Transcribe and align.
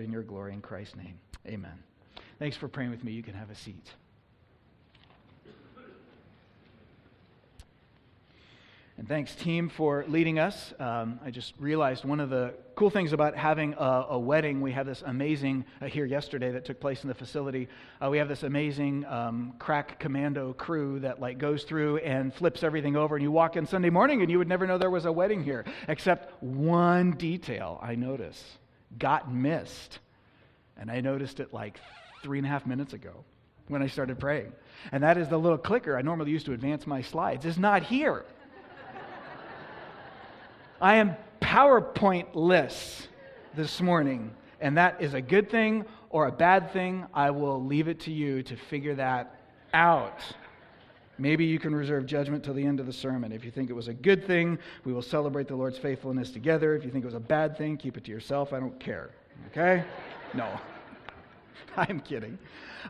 in 0.00 0.12
your 0.12 0.22
glory 0.22 0.52
in 0.52 0.60
Christ's 0.60 0.96
name. 0.96 1.18
Amen. 1.46 1.78
Thanks 2.38 2.56
for 2.56 2.68
praying 2.68 2.90
with 2.90 3.04
me. 3.04 3.12
You 3.12 3.22
can 3.22 3.34
have 3.34 3.50
a 3.50 3.54
seat. 3.54 3.90
And 9.00 9.08
thanks, 9.08 9.34
team, 9.34 9.70
for 9.70 10.04
leading 10.08 10.38
us. 10.38 10.74
Um, 10.78 11.20
I 11.24 11.30
just 11.30 11.54
realized 11.58 12.04
one 12.04 12.20
of 12.20 12.28
the 12.28 12.52
cool 12.74 12.90
things 12.90 13.14
about 13.14 13.34
having 13.34 13.72
a, 13.78 14.06
a 14.10 14.18
wedding, 14.18 14.60
we 14.60 14.72
have 14.72 14.84
this 14.84 15.02
amazing, 15.06 15.64
uh, 15.80 15.86
here 15.86 16.04
yesterday 16.04 16.50
that 16.50 16.66
took 16.66 16.80
place 16.80 17.02
in 17.02 17.08
the 17.08 17.14
facility, 17.14 17.68
uh, 18.04 18.10
we 18.10 18.18
have 18.18 18.28
this 18.28 18.42
amazing 18.42 19.06
um, 19.06 19.54
crack 19.58 19.98
commando 19.98 20.52
crew 20.52 21.00
that 21.00 21.18
like 21.18 21.38
goes 21.38 21.64
through 21.64 21.96
and 21.98 22.34
flips 22.34 22.62
everything 22.62 22.94
over. 22.94 23.16
And 23.16 23.22
you 23.22 23.30
walk 23.30 23.56
in 23.56 23.64
Sunday 23.64 23.88
morning 23.88 24.20
and 24.20 24.30
you 24.30 24.36
would 24.36 24.48
never 24.48 24.66
know 24.66 24.76
there 24.76 24.90
was 24.90 25.06
a 25.06 25.12
wedding 25.12 25.42
here, 25.42 25.64
except 25.88 26.42
one 26.42 27.12
detail 27.12 27.78
I 27.82 27.94
notice 27.94 28.58
got 28.98 29.32
missed. 29.32 29.98
And 30.76 30.90
I 30.90 31.00
noticed 31.00 31.40
it 31.40 31.52
like 31.52 31.78
three 32.22 32.38
and 32.38 32.46
a 32.46 32.50
half 32.50 32.66
minutes 32.66 32.92
ago 32.92 33.24
when 33.68 33.82
I 33.82 33.86
started 33.86 34.18
praying. 34.18 34.52
And 34.92 35.02
that 35.02 35.16
is 35.18 35.28
the 35.28 35.38
little 35.38 35.58
clicker 35.58 35.96
I 35.96 36.02
normally 36.02 36.30
use 36.30 36.44
to 36.44 36.52
advance 36.52 36.86
my 36.86 37.02
slides 37.02 37.44
is 37.44 37.58
not 37.58 37.82
here. 37.82 38.24
I 40.80 40.96
am 40.96 41.14
PowerPointless 41.42 43.06
this 43.54 43.80
morning, 43.80 44.32
and 44.60 44.78
that 44.78 45.02
is 45.02 45.14
a 45.14 45.20
good 45.20 45.50
thing 45.50 45.84
or 46.08 46.26
a 46.26 46.32
bad 46.32 46.72
thing. 46.72 47.06
I 47.12 47.30
will 47.30 47.62
leave 47.62 47.88
it 47.88 48.00
to 48.00 48.12
you 48.12 48.42
to 48.44 48.56
figure 48.56 48.94
that 48.94 49.34
out. 49.74 50.20
Maybe 51.20 51.44
you 51.44 51.58
can 51.58 51.74
reserve 51.74 52.06
judgment 52.06 52.42
till 52.42 52.54
the 52.54 52.64
end 52.64 52.80
of 52.80 52.86
the 52.86 52.92
sermon. 52.92 53.30
If 53.30 53.44
you 53.44 53.50
think 53.50 53.68
it 53.68 53.74
was 53.74 53.88
a 53.88 53.94
good 53.94 54.26
thing, 54.26 54.58
we 54.84 54.92
will 54.94 55.02
celebrate 55.02 55.48
the 55.48 55.54
Lord's 55.54 55.76
faithfulness 55.76 56.30
together. 56.30 56.74
If 56.74 56.82
you 56.82 56.90
think 56.90 57.04
it 57.04 57.06
was 57.06 57.14
a 57.14 57.20
bad 57.20 57.58
thing, 57.58 57.76
keep 57.76 57.98
it 57.98 58.04
to 58.04 58.10
yourself. 58.10 58.54
I 58.54 58.58
don't 58.58 58.80
care. 58.80 59.10
Okay? 59.50 59.84
No. 60.32 60.48
I'm 61.76 62.00
kidding. 62.00 62.38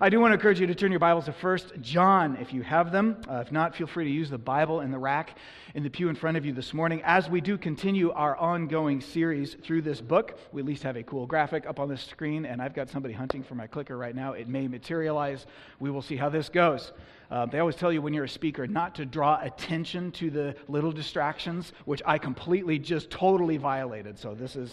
I 0.00 0.08
do 0.08 0.20
want 0.20 0.30
to 0.30 0.34
encourage 0.34 0.60
you 0.60 0.66
to 0.66 0.74
turn 0.74 0.92
your 0.92 1.00
Bibles 1.00 1.24
to 1.24 1.32
1 1.32 1.58
John 1.82 2.36
if 2.36 2.52
you 2.52 2.62
have 2.62 2.92
them. 2.92 3.20
Uh, 3.28 3.42
if 3.44 3.50
not, 3.50 3.74
feel 3.74 3.86
free 3.86 4.04
to 4.04 4.10
use 4.10 4.30
the 4.30 4.38
Bible 4.38 4.80
in 4.80 4.90
the 4.90 4.98
rack 4.98 5.36
in 5.74 5.82
the 5.82 5.90
pew 5.90 6.08
in 6.08 6.14
front 6.14 6.36
of 6.36 6.46
you 6.46 6.52
this 6.52 6.72
morning. 6.72 7.02
As 7.04 7.28
we 7.28 7.40
do 7.40 7.58
continue 7.58 8.10
our 8.12 8.36
ongoing 8.36 9.00
series 9.00 9.54
through 9.54 9.82
this 9.82 10.00
book, 10.00 10.38
we 10.52 10.62
at 10.62 10.66
least 10.66 10.82
have 10.84 10.96
a 10.96 11.02
cool 11.02 11.26
graphic 11.26 11.66
up 11.66 11.80
on 11.80 11.88
the 11.88 11.96
screen, 11.96 12.46
and 12.46 12.62
I've 12.62 12.74
got 12.74 12.88
somebody 12.88 13.14
hunting 13.14 13.42
for 13.42 13.54
my 13.54 13.66
clicker 13.66 13.96
right 13.96 14.14
now. 14.14 14.32
It 14.32 14.48
may 14.48 14.68
materialize. 14.68 15.46
We 15.80 15.90
will 15.90 16.02
see 16.02 16.16
how 16.16 16.28
this 16.28 16.48
goes. 16.48 16.92
Uh, 17.30 17.46
they 17.46 17.58
always 17.58 17.76
tell 17.76 17.92
you 17.92 18.02
when 18.02 18.14
you're 18.14 18.24
a 18.24 18.28
speaker 18.28 18.66
not 18.66 18.94
to 18.96 19.06
draw 19.06 19.40
attention 19.40 20.12
to 20.12 20.30
the 20.30 20.56
little 20.68 20.92
distractions, 20.92 21.72
which 21.84 22.02
I 22.06 22.18
completely 22.18 22.78
just 22.78 23.10
totally 23.10 23.56
violated. 23.56 24.18
So 24.18 24.34
this 24.34 24.56
is 24.56 24.72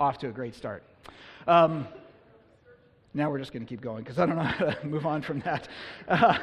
off 0.00 0.18
to 0.18 0.28
a 0.28 0.32
great 0.32 0.54
start. 0.54 0.82
Um, 1.46 1.88
now 3.14 3.30
we're 3.30 3.38
just 3.38 3.52
going 3.52 3.64
to 3.64 3.68
keep 3.68 3.80
going 3.80 4.02
because 4.02 4.18
I 4.18 4.26
don't 4.26 4.36
know 4.36 4.42
how 4.42 4.66
to 4.66 4.86
move 4.86 5.06
on 5.06 5.22
from 5.22 5.40
that. 5.40 5.68
Uh, 6.06 6.38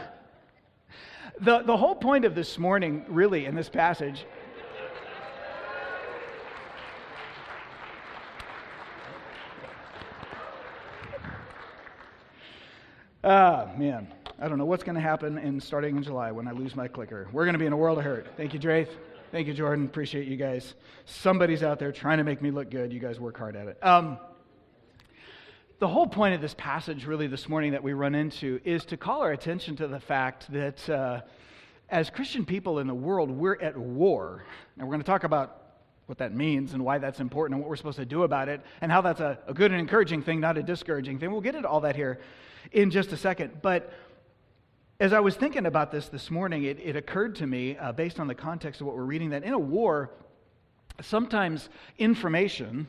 the, 1.40 1.60
the 1.60 1.78
whole 1.78 1.96
point 1.96 2.26
of 2.26 2.36
this 2.36 2.58
morning, 2.58 3.06
really, 3.08 3.46
in 3.46 3.56
this 3.56 3.70
passage, 3.70 4.26
Ah, 13.24 13.72
man. 13.78 14.08
I 14.38 14.50
don't 14.50 14.58
know 14.58 14.66
what's 14.66 14.84
going 14.84 14.96
to 14.96 15.02
happen 15.02 15.38
in 15.38 15.62
starting 15.62 15.96
in 15.96 16.04
July 16.04 16.32
when 16.32 16.48
I 16.48 16.52
lose 16.52 16.76
my 16.76 16.90
clicker. 16.90 17.30
We're 17.32 17.46
going 17.46 17.54
to 17.54 17.60
be 17.60 17.66
in 17.66 17.74
a 17.74 17.78
world 17.78 17.98
of 17.98 18.04
hurt. 18.04 18.28
Thank 18.36 18.54
you, 18.54 18.60
Draith. 18.60 18.90
Thank 19.32 19.48
you, 19.48 19.54
Jordan. 19.54 19.86
Appreciate 19.86 20.28
you 20.28 20.36
guys. 20.36 20.76
Somebody's 21.06 21.64
out 21.64 21.80
there 21.80 21.92
trying 21.92 22.18
to 22.18 22.24
make 22.24 22.42
me 22.42 22.52
look 22.52 22.70
good. 22.70 22.92
You 22.92 23.00
guys 23.00 23.20
work 23.20 23.38
hard 23.38 23.56
at 23.56 23.68
it. 23.68 23.84
Um, 23.84 24.18
the 25.80 25.88
whole 25.88 26.08
point 26.08 26.34
of 26.34 26.42
this 26.42 26.54
passage, 26.54 27.06
really, 27.06 27.28
this 27.28 27.50
morning 27.50 27.74
that 27.74 27.84
we 27.84 27.92
run 27.92 28.16
into 28.16 28.62
is 28.64 28.86
to 28.86 28.98
call 28.98 29.22
our 29.22 29.34
attention 29.34 29.76
to 29.76 29.88
the 29.88 30.00
fact 30.00 30.52
that 30.54 30.90
uh, 30.90 31.22
as 31.90 32.10
Christian 32.10 32.46
people 32.46 32.80
in 32.80 32.88
the 32.88 32.96
world, 32.96 33.30
we're 33.30 33.60
at 33.62 33.76
war. 33.76 34.46
And 34.78 34.88
we're 34.88 34.94
going 34.94 35.02
to 35.02 35.06
talk 35.06 35.26
about 35.26 35.64
what 36.06 36.20
that 36.20 36.34
means 36.34 36.74
and 36.74 36.86
why 36.86 36.98
that's 36.98 37.20
important 37.20 37.56
and 37.56 37.62
what 37.62 37.70
we're 37.70 37.76
supposed 37.76 37.98
to 37.98 38.06
do 38.06 38.24
about 38.24 38.48
it 38.48 38.62
and 38.80 38.90
how 38.90 39.02
that's 39.02 39.20
a, 39.20 39.38
a 39.48 39.54
good 39.54 39.72
and 39.72 39.80
encouraging 39.80 40.22
thing, 40.22 40.40
not 40.40 40.58
a 40.58 40.64
discouraging 40.64 41.20
thing. 41.20 41.30
We'll 41.30 41.42
get 41.42 41.56
into 41.56 41.68
all 41.68 41.82
that 41.82 41.98
here 41.98 42.22
in 42.72 42.90
just 42.90 43.12
a 43.12 43.18
second. 43.18 43.62
But 43.62 43.92
as 45.02 45.12
I 45.12 45.20
was 45.20 45.36
thinking 45.36 45.66
about 45.66 45.92
this 45.92 46.08
this 46.08 46.32
morning, 46.32 46.64
it, 46.64 46.80
it 46.80 46.96
occurred 46.96 47.36
to 47.36 47.48
me, 47.48 47.76
uh, 47.78 47.92
based 47.92 48.22
on 48.22 48.28
the 48.28 48.36
context 48.36 48.80
of 48.80 48.88
what 48.88 48.96
we're 48.96 49.04
reading, 49.04 49.32
that 49.32 49.44
in 49.44 49.52
a 49.52 49.60
war, 49.60 50.12
sometimes 51.02 51.68
information 51.98 52.88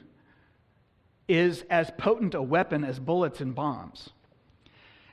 is 1.28 1.64
as 1.70 1.90
potent 1.98 2.34
a 2.34 2.42
weapon 2.42 2.84
as 2.84 2.98
bullets 2.98 3.40
and 3.40 3.54
bombs. 3.54 4.10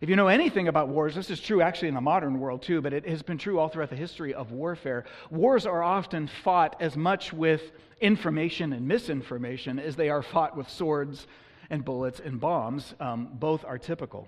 If 0.02 0.10
you 0.10 0.18
know 0.18 0.28
anything 0.28 0.68
about 0.68 0.90
wars, 0.90 1.16
this 1.16 1.30
is 1.30 1.40
true 1.40 1.62
actually 1.62 1.88
in 1.88 1.94
the 1.94 2.02
modern 2.02 2.40
world 2.40 2.62
too, 2.62 2.82
but 2.82 2.92
it 2.92 3.08
has 3.08 3.24
been 3.24 3.38
true 3.38 3.58
all 3.58 3.70
throughout 3.70 3.90
the 3.90 3.96
history 3.96 4.34
of 4.34 4.52
warfare. 4.52 5.06
Wars 5.30 5.66
are 5.66 5.82
often 5.82 6.28
fought 6.28 6.76
as 6.82 6.98
much 6.98 7.32
with 7.32 7.72
information 8.02 8.74
and 8.74 8.86
misinformation 8.86 9.80
as 9.80 9.96
they 9.96 10.10
are 10.10 10.22
fought 10.22 10.58
with 10.58 10.70
swords 10.70 11.26
and 11.70 11.86
bullets 11.86 12.20
and 12.20 12.40
bombs. 12.40 12.94
Um, 13.00 13.30
both 13.34 13.64
are 13.64 13.78
typical. 13.78 14.28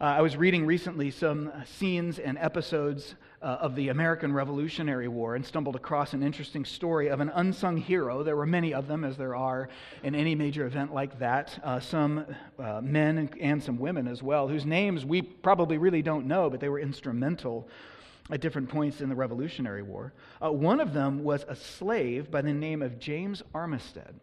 Uh, 0.00 0.04
I 0.04 0.20
was 0.20 0.36
reading 0.36 0.64
recently 0.64 1.10
some 1.10 1.50
scenes 1.64 2.20
and 2.20 2.38
episodes 2.38 3.16
uh, 3.42 3.46
of 3.46 3.74
the 3.74 3.88
American 3.88 4.32
Revolutionary 4.32 5.08
War 5.08 5.34
and 5.34 5.44
stumbled 5.44 5.74
across 5.74 6.12
an 6.12 6.22
interesting 6.22 6.64
story 6.64 7.08
of 7.08 7.18
an 7.18 7.32
unsung 7.34 7.76
hero. 7.76 8.22
There 8.22 8.36
were 8.36 8.46
many 8.46 8.72
of 8.72 8.86
them, 8.86 9.02
as 9.02 9.16
there 9.16 9.34
are 9.34 9.68
in 10.04 10.14
any 10.14 10.36
major 10.36 10.66
event 10.66 10.94
like 10.94 11.18
that. 11.18 11.58
Uh, 11.64 11.80
some 11.80 12.26
uh, 12.60 12.80
men 12.80 13.28
and 13.40 13.60
some 13.60 13.80
women 13.80 14.06
as 14.06 14.22
well, 14.22 14.46
whose 14.46 14.64
names 14.64 15.04
we 15.04 15.20
probably 15.20 15.78
really 15.78 16.00
don't 16.02 16.26
know, 16.26 16.48
but 16.48 16.60
they 16.60 16.68
were 16.68 16.78
instrumental 16.78 17.68
at 18.30 18.40
different 18.40 18.68
points 18.68 19.00
in 19.00 19.08
the 19.08 19.16
Revolutionary 19.16 19.82
War. 19.82 20.12
Uh, 20.40 20.52
one 20.52 20.78
of 20.78 20.94
them 20.94 21.24
was 21.24 21.44
a 21.48 21.56
slave 21.56 22.30
by 22.30 22.40
the 22.40 22.52
name 22.52 22.82
of 22.82 23.00
James 23.00 23.42
Armistead. 23.52 24.14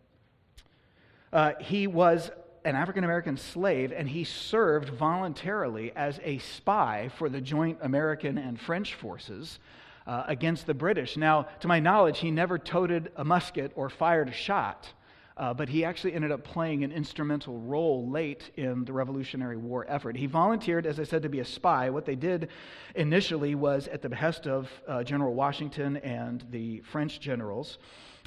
Uh, 1.33 1.51
he 1.59 1.85
was 1.85 2.31
an 2.65 2.75
African 2.75 3.03
American 3.03 3.37
slave, 3.37 3.93
and 3.95 4.09
he 4.09 4.23
served 4.23 4.89
voluntarily 4.89 5.93
as 5.95 6.19
a 6.23 6.39
spy 6.39 7.09
for 7.17 7.29
the 7.29 7.39
joint 7.39 7.77
American 7.81 8.37
and 8.37 8.59
French 8.59 8.95
forces 8.95 9.59
uh, 10.07 10.23
against 10.27 10.65
the 10.65 10.73
British. 10.73 11.15
Now, 11.15 11.43
to 11.61 11.67
my 11.67 11.79
knowledge, 11.79 12.19
he 12.19 12.31
never 12.31 12.57
toted 12.57 13.11
a 13.15 13.23
musket 13.23 13.71
or 13.75 13.89
fired 13.89 14.29
a 14.29 14.33
shot. 14.33 14.91
Uh, 15.37 15.53
but 15.53 15.67
he 15.67 15.83
actually 15.83 16.13
ended 16.13 16.31
up 16.31 16.45
playing 16.45 16.85
an 16.85 16.93
instrumental 16.93 17.59
role 17.59 18.09
late 18.09 18.51
in 18.55 18.85
the 18.85 18.93
Revolutionary 18.93 19.57
War 19.57 19.85
effort. 19.89 20.15
He 20.15 20.27
volunteered, 20.27 20.85
as 20.85 20.97
I 20.97 21.03
said, 21.03 21.23
to 21.23 21.29
be 21.29 21.41
a 21.41 21.45
spy. 21.45 21.89
What 21.89 22.05
they 22.05 22.15
did 22.15 22.47
initially 22.95 23.53
was, 23.53 23.89
at 23.89 24.01
the 24.01 24.07
behest 24.07 24.47
of 24.47 24.71
uh, 24.87 25.03
General 25.03 25.33
Washington 25.33 25.97
and 25.97 26.41
the 26.51 26.79
French 26.89 27.19
generals, 27.19 27.79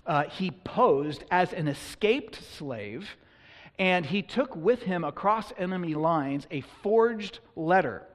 uh, 0.06 0.24
he 0.24 0.50
posed 0.50 1.24
as 1.30 1.54
an 1.54 1.66
escaped 1.66 2.42
slave 2.56 3.16
and 3.78 4.04
he 4.04 4.22
took 4.22 4.54
with 4.56 4.82
him 4.82 5.04
across 5.04 5.52
enemy 5.56 5.94
lines 5.94 6.46
a 6.50 6.60
forged 6.82 7.40
letter 7.56 8.06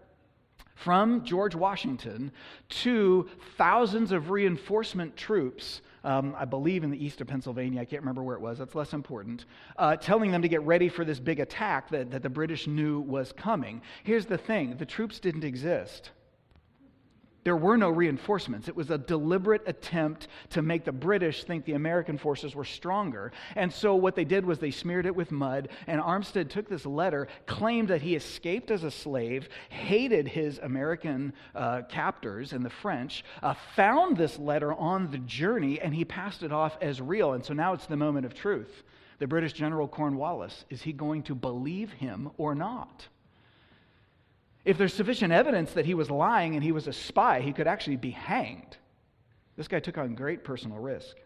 from 0.75 1.23
George 1.23 1.55
Washington 1.55 2.31
to 2.67 3.29
thousands 3.57 4.11
of 4.11 4.31
reinforcement 4.31 5.15
troops, 5.15 5.81
um, 6.03 6.35
I 6.37 6.45
believe 6.45 6.83
in 6.83 6.89
the 6.89 7.03
east 7.03 7.21
of 7.21 7.27
Pennsylvania, 7.27 7.81
I 7.81 7.85
can't 7.85 8.01
remember 8.01 8.23
where 8.23 8.35
it 8.35 8.41
was, 8.41 8.57
that's 8.57 8.75
less 8.75 8.93
important, 8.93 9.45
uh, 9.77 9.95
telling 9.95 10.31
them 10.31 10.41
to 10.41 10.47
get 10.47 10.61
ready 10.63 10.89
for 10.89 11.05
this 11.05 11.19
big 11.19 11.39
attack 11.39 11.89
that, 11.91 12.11
that 12.11 12.21
the 12.21 12.29
British 12.29 12.67
knew 12.67 12.99
was 12.99 13.31
coming. 13.31 13.81
Here's 14.03 14.25
the 14.25 14.37
thing 14.37 14.75
the 14.77 14.85
troops 14.85 15.19
didn't 15.19 15.43
exist. 15.43 16.11
There 17.43 17.57
were 17.57 17.77
no 17.77 17.89
reinforcements. 17.89 18.67
It 18.67 18.75
was 18.75 18.89
a 18.89 18.97
deliberate 18.97 19.63
attempt 19.65 20.27
to 20.51 20.61
make 20.61 20.85
the 20.85 20.91
British 20.91 21.43
think 21.43 21.65
the 21.65 21.73
American 21.73 22.17
forces 22.17 22.55
were 22.55 22.63
stronger. 22.63 23.31
And 23.55 23.71
so 23.71 23.95
what 23.95 24.15
they 24.15 24.23
did 24.23 24.45
was 24.45 24.59
they 24.59 24.71
smeared 24.71 25.05
it 25.05 25.15
with 25.15 25.31
mud, 25.31 25.69
and 25.87 25.99
Armistead 25.99 26.49
took 26.49 26.69
this 26.69 26.85
letter, 26.85 27.27
claimed 27.45 27.89
that 27.89 28.01
he 28.01 28.15
escaped 28.15 28.71
as 28.71 28.83
a 28.83 28.91
slave, 28.91 29.49
hated 29.69 30.27
his 30.27 30.59
American 30.59 31.33
uh, 31.53 31.81
captors 31.89 32.53
and 32.53 32.63
the 32.63 32.69
French, 32.69 33.25
uh, 33.41 33.53
found 33.75 34.15
this 34.15 34.39
letter 34.39 34.73
on 34.73 35.11
the 35.11 35.17
journey, 35.19 35.81
and 35.81 35.93
he 35.93 36.05
passed 36.05 36.43
it 36.43 36.53
off 36.53 36.77
as 36.81 37.01
real. 37.01 37.33
And 37.33 37.43
so 37.43 37.53
now 37.53 37.73
it's 37.73 37.87
the 37.87 37.97
moment 37.97 38.25
of 38.25 38.33
truth. 38.33 38.83
The 39.19 39.27
British 39.27 39.53
General 39.53 39.87
Cornwallis, 39.87 40.65
is 40.69 40.81
he 40.81 40.93
going 40.93 41.23
to 41.23 41.35
believe 41.35 41.91
him 41.91 42.31
or 42.37 42.55
not? 42.55 43.07
If 44.65 44.77
there's 44.77 44.93
sufficient 44.93 45.33
evidence 45.33 45.73
that 45.73 45.85
he 45.85 45.93
was 45.93 46.09
lying 46.09 46.55
and 46.55 46.63
he 46.63 46.71
was 46.71 46.87
a 46.87 46.93
spy, 46.93 47.41
he 47.41 47.51
could 47.51 47.67
actually 47.67 47.97
be 47.97 48.11
hanged. 48.11 48.77
This 49.57 49.67
guy 49.67 49.79
took 49.79 49.97
on 49.97 50.15
great 50.15 50.43
personal 50.43 50.77
risk. 50.77 51.17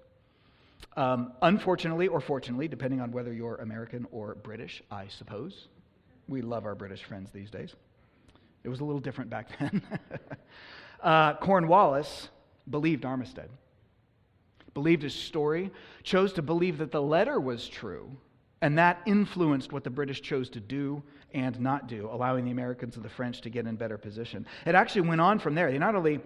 Um, 0.96 1.34
unfortunately, 1.42 2.08
or 2.08 2.20
fortunately, 2.20 2.68
depending 2.68 3.00
on 3.00 3.12
whether 3.12 3.32
you're 3.32 3.56
American 3.56 4.08
or 4.12 4.36
British, 4.36 4.82
I 4.90 5.08
suppose. 5.08 5.68
We 6.28 6.42
love 6.42 6.66
our 6.66 6.76
British 6.76 7.04
friends 7.04 7.30
these 7.32 7.52
days. 7.52 7.76
It 8.64 8.70
was 8.70 8.80
a 8.80 8.84
little 8.84 9.00
different 9.00 9.30
back 9.30 9.48
then. 9.60 9.82
uh, 11.02 11.36
Cornwallis 11.36 12.30
believed 12.70 13.04
Armistead, 13.04 13.50
believed 14.74 15.04
his 15.04 15.14
story, 15.14 15.72
chose 16.04 16.34
to 16.34 16.42
believe 16.42 16.80
that 16.80 16.92
the 16.92 17.02
letter 17.02 17.40
was 17.40 17.68
true, 17.68 18.18
And 18.62 18.78
that 18.78 19.02
influenced 19.06 19.72
what 19.72 19.84
the 19.84 19.90
British 19.90 20.22
chose 20.22 20.50
to 20.52 20.60
do 20.60 21.04
and 21.34 21.60
not 21.60 21.88
do, 21.88 22.10
allowing 22.12 22.46
the 22.46 22.52
Americans 22.52 22.96
and 22.96 23.06
the 23.06 23.10
French 23.10 23.42
to 23.42 23.50
get 23.50 23.68
in 23.68 23.76
better 23.76 23.98
position. 23.98 24.48
It 24.66 24.76
actually 24.76 25.02
went 25.02 25.22
on 25.22 25.40
from 25.40 25.54
there. 25.56 25.72
They 25.72 25.78
not 25.78 25.96
only 25.96 26.20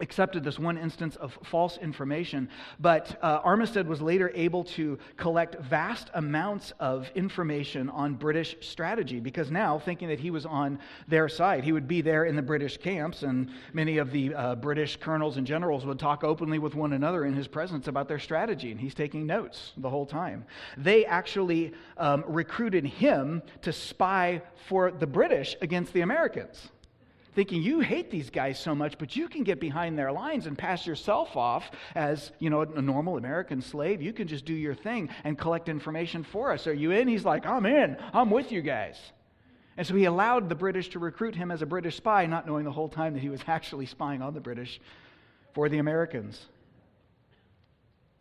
accepted 0.00 0.44
this 0.44 0.58
one 0.58 0.78
instance 0.78 1.16
of 1.16 1.38
false 1.44 1.78
information, 1.78 2.48
but 2.80 3.18
uh, 3.22 3.40
Armistead 3.42 3.86
was 3.86 4.00
later 4.00 4.30
able 4.34 4.64
to 4.64 4.98
collect 5.16 5.60
vast 5.62 6.10
amounts 6.14 6.72
of 6.78 7.10
information 7.14 7.88
on 7.90 8.14
British 8.14 8.56
strategy 8.60 9.20
because 9.20 9.50
now, 9.50 9.78
thinking 9.78 10.08
that 10.08 10.20
he 10.20 10.30
was 10.30 10.46
on 10.46 10.78
their 11.08 11.28
side, 11.28 11.64
he 11.64 11.72
would 11.72 11.88
be 11.88 12.00
there 12.00 12.24
in 12.24 12.36
the 12.36 12.42
British 12.42 12.76
camps, 12.76 13.22
and 13.22 13.50
many 13.72 13.98
of 13.98 14.10
the 14.12 14.34
uh, 14.34 14.54
British 14.54 14.96
colonels 14.96 15.36
and 15.36 15.46
generals 15.46 15.86
would 15.86 15.98
talk 15.98 16.24
openly 16.24 16.58
with 16.58 16.74
one 16.74 16.92
another 16.92 17.24
in 17.24 17.34
his 17.34 17.48
presence 17.48 17.88
about 17.88 18.08
their 18.08 18.18
strategy, 18.18 18.70
and 18.70 18.80
he's 18.80 18.94
taking 18.94 19.26
notes 19.26 19.72
the 19.76 19.90
whole 19.90 20.06
time. 20.06 20.44
They 20.76 21.04
actually 21.04 21.72
um, 21.96 22.24
recruited 22.26 22.84
him 22.84 23.42
to 23.62 23.72
spy 23.72 24.42
for 24.68 24.90
the 24.90 25.06
British 25.06 25.56
against 25.60 25.92
the 25.92 26.00
Americans 26.02 26.70
thinking 27.36 27.62
you 27.62 27.80
hate 27.80 28.10
these 28.10 28.30
guys 28.30 28.58
so 28.58 28.74
much, 28.74 28.96
but 28.96 29.14
you 29.14 29.28
can 29.28 29.44
get 29.44 29.60
behind 29.60 29.98
their 29.98 30.10
lines 30.10 30.46
and 30.46 30.56
pass 30.56 30.86
yourself 30.86 31.36
off 31.36 31.70
as, 31.94 32.32
you 32.38 32.48
know, 32.48 32.62
a 32.62 32.80
normal 32.80 33.18
American 33.18 33.60
slave. 33.60 34.00
You 34.00 34.14
can 34.14 34.26
just 34.26 34.46
do 34.46 34.54
your 34.54 34.74
thing 34.74 35.10
and 35.22 35.38
collect 35.38 35.68
information 35.68 36.24
for 36.24 36.50
us. 36.50 36.66
Are 36.66 36.72
you 36.72 36.92
in? 36.92 37.06
He's 37.06 37.26
like, 37.26 37.44
I'm 37.44 37.66
in. 37.66 37.98
I'm 38.14 38.30
with 38.30 38.52
you 38.52 38.62
guys. 38.62 38.98
And 39.76 39.86
so 39.86 39.94
he 39.94 40.06
allowed 40.06 40.48
the 40.48 40.54
British 40.54 40.88
to 40.90 40.98
recruit 40.98 41.34
him 41.34 41.50
as 41.50 41.60
a 41.60 41.66
British 41.66 41.96
spy, 41.98 42.24
not 42.24 42.46
knowing 42.46 42.64
the 42.64 42.72
whole 42.72 42.88
time 42.88 43.12
that 43.12 43.20
he 43.20 43.28
was 43.28 43.42
actually 43.46 43.84
spying 43.84 44.22
on 44.22 44.32
the 44.32 44.40
British 44.40 44.80
for 45.52 45.68
the 45.68 45.76
Americans. 45.76 46.46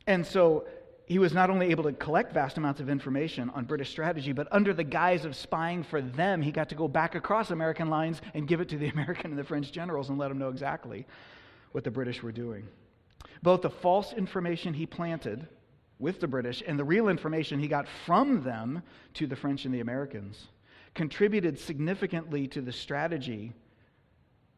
And 0.06 0.26
so 0.26 0.68
he 1.06 1.20
was 1.20 1.34
not 1.34 1.50
only 1.50 1.70
able 1.70 1.84
to 1.84 1.94
collect 1.94 2.34
vast 2.34 2.58
amounts 2.58 2.80
of 2.80 2.90
information 2.90 3.52
on 3.52 3.66
British 3.66 3.92
strategy, 3.92 4.34
but 4.34 4.48
under 4.52 4.74
the 4.74 4.84
guise 4.84 5.24
of 5.24 5.36
spying 5.36 5.84
for 5.84 6.02
them, 6.02 6.42
he 6.42 6.52
got 6.52 6.70
to 6.70 6.76
go 6.76 6.88
back 6.88 7.14
across 7.14 7.52
American 7.52 7.90
lines 7.90 8.22
and 8.34 8.48
give 8.48 8.60
it 8.60 8.70
to 8.70 8.78
the 8.78 8.88
American 8.94 9.32
and 9.32 9.40
the 9.40 9.44
French 9.44 9.72
generals 9.72 10.10
and 10.10 10.18
let 10.18 10.30
them 10.30 10.40
know 10.40 10.50
exactly 10.50 11.06
what 11.74 11.84
the 11.84 11.92
British 11.92 12.24
were 12.24 12.32
doing. 12.32 12.68
Both 13.44 13.62
the 13.62 13.70
false 13.70 14.14
information 14.14 14.74
he 14.74 14.86
planted 14.86 15.48
with 16.00 16.20
the 16.20 16.28
British 16.28 16.64
and 16.66 16.80
the 16.80 16.84
real 16.84 17.08
information 17.08 17.60
he 17.60 17.68
got 17.68 17.88
from 18.06 18.44
them 18.44 18.82
to 19.14 19.28
the 19.28 19.36
French 19.36 19.66
and 19.66 19.74
the 19.74 19.82
Americans 19.82 20.48
contributed 20.96 21.60
significantly 21.60 22.48
to 22.48 22.62
the 22.62 22.72
strategy 22.72 23.54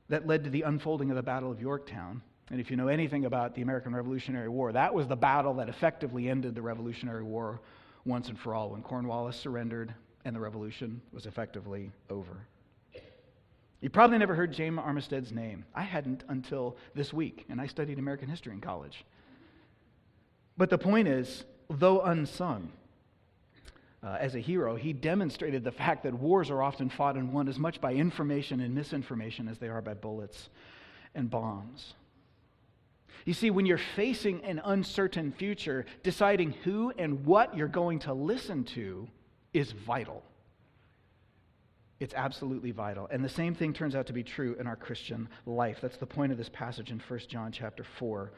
that 0.08 0.26
led 0.26 0.46
to 0.46 0.50
the 0.50 0.62
unfolding 0.62 1.10
of 1.10 1.16
the 1.16 1.24
Battle 1.24 1.52
of 1.52 1.60
Yorktown 1.60 2.22
and 2.50 2.62
if 2.62 2.72
you 2.72 2.78
know 2.78 2.88
anything 2.88 3.26
about 3.26 3.56
the 3.56 3.62
American 3.62 3.96
Revolutionary 3.96 4.50
War, 4.50 4.72
that 4.72 4.94
was 4.94 5.08
the 5.08 5.16
battle 5.16 5.56
that 5.56 5.70
effectively 5.70 6.30
ended 6.30 6.56
the 6.56 6.62
Revolutionary 6.62 7.24
War 7.24 7.60
once 8.06 8.30
and 8.30 8.40
for 8.40 8.54
all 8.54 8.70
when 8.70 8.82
Cornwallis 8.82 9.36
surrendered 9.36 9.94
and 10.24 10.36
the 10.36 10.40
revolution 10.40 11.02
was 11.12 11.26
effectively 11.26 11.92
over. 12.10 12.48
You 13.82 13.90
probably 13.90 14.18
never 14.18 14.34
heard 14.34 14.52
James 14.52 14.80
Armistead's 14.80 15.32
name. 15.32 15.64
I 15.76 15.84
hadn't 15.84 16.24
until 16.30 16.78
this 16.96 17.14
week, 17.14 17.46
and 17.50 17.62
I 17.62 17.68
studied 17.68 18.00
American 18.00 18.28
history 18.28 18.54
in 18.54 18.62
college. 18.62 19.06
But 20.58 20.70
the 20.70 20.78
point 20.78 21.08
is, 21.08 21.46
though 21.70 22.02
unsung, 22.02 22.72
uh, 24.02 24.18
as 24.20 24.36
a 24.36 24.40
hero, 24.40 24.76
he 24.76 24.94
demonstrated 24.94 25.64
the 25.64 25.72
fact 25.72 26.04
that 26.04 26.14
wars 26.14 26.50
are 26.50 26.64
often 26.64 26.90
fought 26.90 27.16
and 27.16 27.32
won 27.32 27.48
as 27.48 27.60
much 27.60 27.80
by 27.80 27.94
information 27.94 28.62
and 28.62 28.74
misinformation 28.74 29.48
as 29.48 29.60
they 29.60 29.68
are 29.68 29.82
by 29.82 29.94
bullets 29.94 30.50
and 31.14 31.30
bombs. 31.30 31.94
You 33.26 33.34
see, 33.34 33.50
when 33.50 33.66
you're 33.66 33.80
facing 33.96 34.44
an 34.44 34.62
uncertain 34.64 35.32
future, 35.32 35.86
deciding 36.04 36.52
who 36.64 36.92
and 36.98 37.26
what 37.26 37.56
you're 37.56 37.68
going 37.68 38.00
to 38.00 38.14
listen 38.14 38.64
to 38.66 39.08
is 39.54 39.72
vital. 39.72 40.24
It's 42.00 42.14
absolutely 42.14 42.72
vital. 42.72 43.08
And 43.12 43.24
the 43.24 43.30
same 43.30 43.56
thing 43.56 43.74
turns 43.74 43.96
out 43.96 44.06
to 44.08 44.14
be 44.14 44.24
true 44.24 44.56
in 44.60 44.68
our 44.68 44.76
Christian 44.76 45.28
life. 45.46 45.80
That's 45.82 45.98
the 45.98 46.06
point 46.06 46.32
of 46.32 46.38
this 46.38 46.50
passage 46.50 46.92
in 46.92 47.00
1 47.00 47.20
John 47.28 47.52
chapter 47.52 47.84
4 47.84 48.32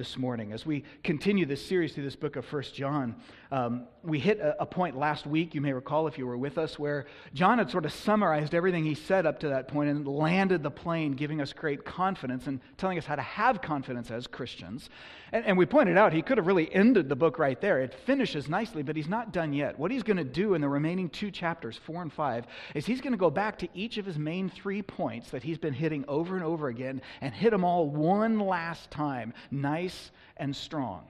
this 0.00 0.16
morning. 0.16 0.50
As 0.50 0.64
we 0.64 0.82
continue 1.04 1.44
this 1.44 1.62
series 1.62 1.92
through 1.92 2.04
this 2.04 2.16
book 2.16 2.36
of 2.36 2.46
First 2.46 2.74
John, 2.74 3.14
um, 3.52 3.86
we 4.02 4.18
hit 4.18 4.38
a, 4.40 4.62
a, 4.62 4.64
point 4.64 4.96
last 4.96 5.26
week, 5.26 5.54
you 5.54 5.60
may 5.60 5.74
recall 5.74 6.06
if 6.06 6.16
you 6.16 6.26
were 6.26 6.38
with 6.38 6.56
us, 6.56 6.78
where 6.78 7.04
John 7.34 7.58
had 7.58 7.70
sort 7.70 7.84
of 7.84 7.92
summarized 7.92 8.54
everything 8.54 8.82
he 8.82 8.94
said 8.94 9.26
up 9.26 9.40
to 9.40 9.48
that 9.48 9.68
point 9.68 9.90
and 9.90 10.08
landed 10.08 10.62
the 10.62 10.70
plane, 10.70 11.12
giving 11.12 11.42
us 11.42 11.52
great 11.52 11.84
confidence 11.84 12.46
and 12.46 12.60
telling 12.78 12.96
us 12.96 13.04
how 13.04 13.16
to 13.16 13.20
have 13.20 13.60
confidence 13.60 14.10
as 14.10 14.26
Christians. 14.26 14.88
And, 15.32 15.44
and 15.44 15.58
we 15.58 15.66
pointed 15.66 15.98
out 15.98 16.14
he 16.14 16.22
could 16.22 16.38
have 16.38 16.46
really 16.46 16.72
ended 16.74 17.10
the 17.10 17.16
book 17.16 17.38
right 17.38 17.60
there. 17.60 17.80
It 17.80 17.92
finishes 18.06 18.48
nicely, 18.48 18.82
but 18.82 18.96
he's 18.96 19.08
not 19.08 19.32
done 19.32 19.52
yet. 19.52 19.78
What 19.78 19.90
he's 19.90 20.02
going 20.02 20.16
to 20.16 20.24
do 20.24 20.54
in 20.54 20.62
the 20.62 20.68
remaining 20.68 21.10
two 21.10 21.30
chapters, 21.30 21.76
four 21.84 22.00
and 22.00 22.12
five, 22.12 22.46
is 22.74 22.86
he's 22.86 23.02
going 23.02 23.12
to 23.12 23.18
go 23.18 23.30
back 23.30 23.58
to 23.58 23.68
each 23.74 23.98
of 23.98 24.06
his 24.06 24.16
main 24.16 24.48
three 24.48 24.80
points 24.80 25.28
that 25.30 25.42
he's 25.42 25.58
been 25.58 25.74
hitting 25.74 26.06
over 26.08 26.36
and 26.36 26.44
over 26.44 26.68
again 26.68 27.02
and 27.20 27.34
hit 27.34 27.50
them 27.50 27.64
all 27.64 27.90
one 27.90 28.38
last 28.38 28.90
time, 28.90 29.34
nice 29.50 29.89
and 30.36 30.54
strong. 30.54 31.04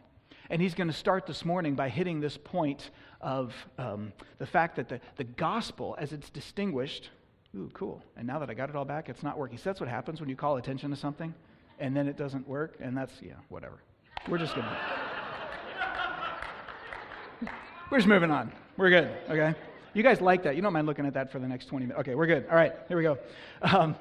And 0.50 0.60
he's 0.60 0.74
going 0.74 0.88
to 0.88 0.94
start 0.94 1.26
this 1.26 1.44
morning 1.44 1.74
by 1.74 1.88
hitting 1.88 2.20
this 2.20 2.36
point 2.36 2.90
of 3.20 3.54
um, 3.78 4.12
the 4.38 4.46
fact 4.46 4.76
that 4.76 4.88
the, 4.88 5.00
the 5.16 5.24
gospel, 5.24 5.96
as 5.98 6.12
it's 6.12 6.30
distinguished, 6.30 7.10
ooh, 7.56 7.70
cool. 7.72 8.02
And 8.16 8.26
now 8.26 8.38
that 8.40 8.50
I 8.50 8.54
got 8.54 8.68
it 8.68 8.76
all 8.76 8.84
back, 8.84 9.08
it's 9.08 9.22
not 9.22 9.38
working. 9.38 9.58
So 9.58 9.64
that's 9.64 9.80
what 9.80 9.88
happens 9.88 10.20
when 10.20 10.28
you 10.28 10.36
call 10.36 10.56
attention 10.56 10.90
to 10.90 10.96
something 10.96 11.34
and 11.80 11.96
then 11.96 12.06
it 12.06 12.16
doesn't 12.16 12.46
work, 12.46 12.76
and 12.78 12.96
that's, 12.96 13.14
yeah, 13.20 13.32
whatever. 13.48 13.82
We're 14.28 14.38
just 14.38 14.54
going 14.54 14.66
to. 17.40 17.48
We're 17.90 17.98
just 17.98 18.08
moving 18.08 18.30
on. 18.30 18.52
We're 18.76 18.90
good, 18.90 19.10
okay? 19.28 19.54
You 19.94 20.04
guys 20.04 20.20
like 20.20 20.44
that. 20.44 20.54
You 20.54 20.62
don't 20.62 20.72
mind 20.72 20.86
looking 20.86 21.06
at 21.06 21.14
that 21.14 21.32
for 21.32 21.40
the 21.40 21.48
next 21.48 21.66
20 21.66 21.86
minutes. 21.86 22.00
Okay, 22.00 22.14
we're 22.14 22.26
good. 22.26 22.46
All 22.48 22.54
right, 22.54 22.72
here 22.86 22.96
we 22.96 23.02
go. 23.02 23.18
Um, 23.62 23.96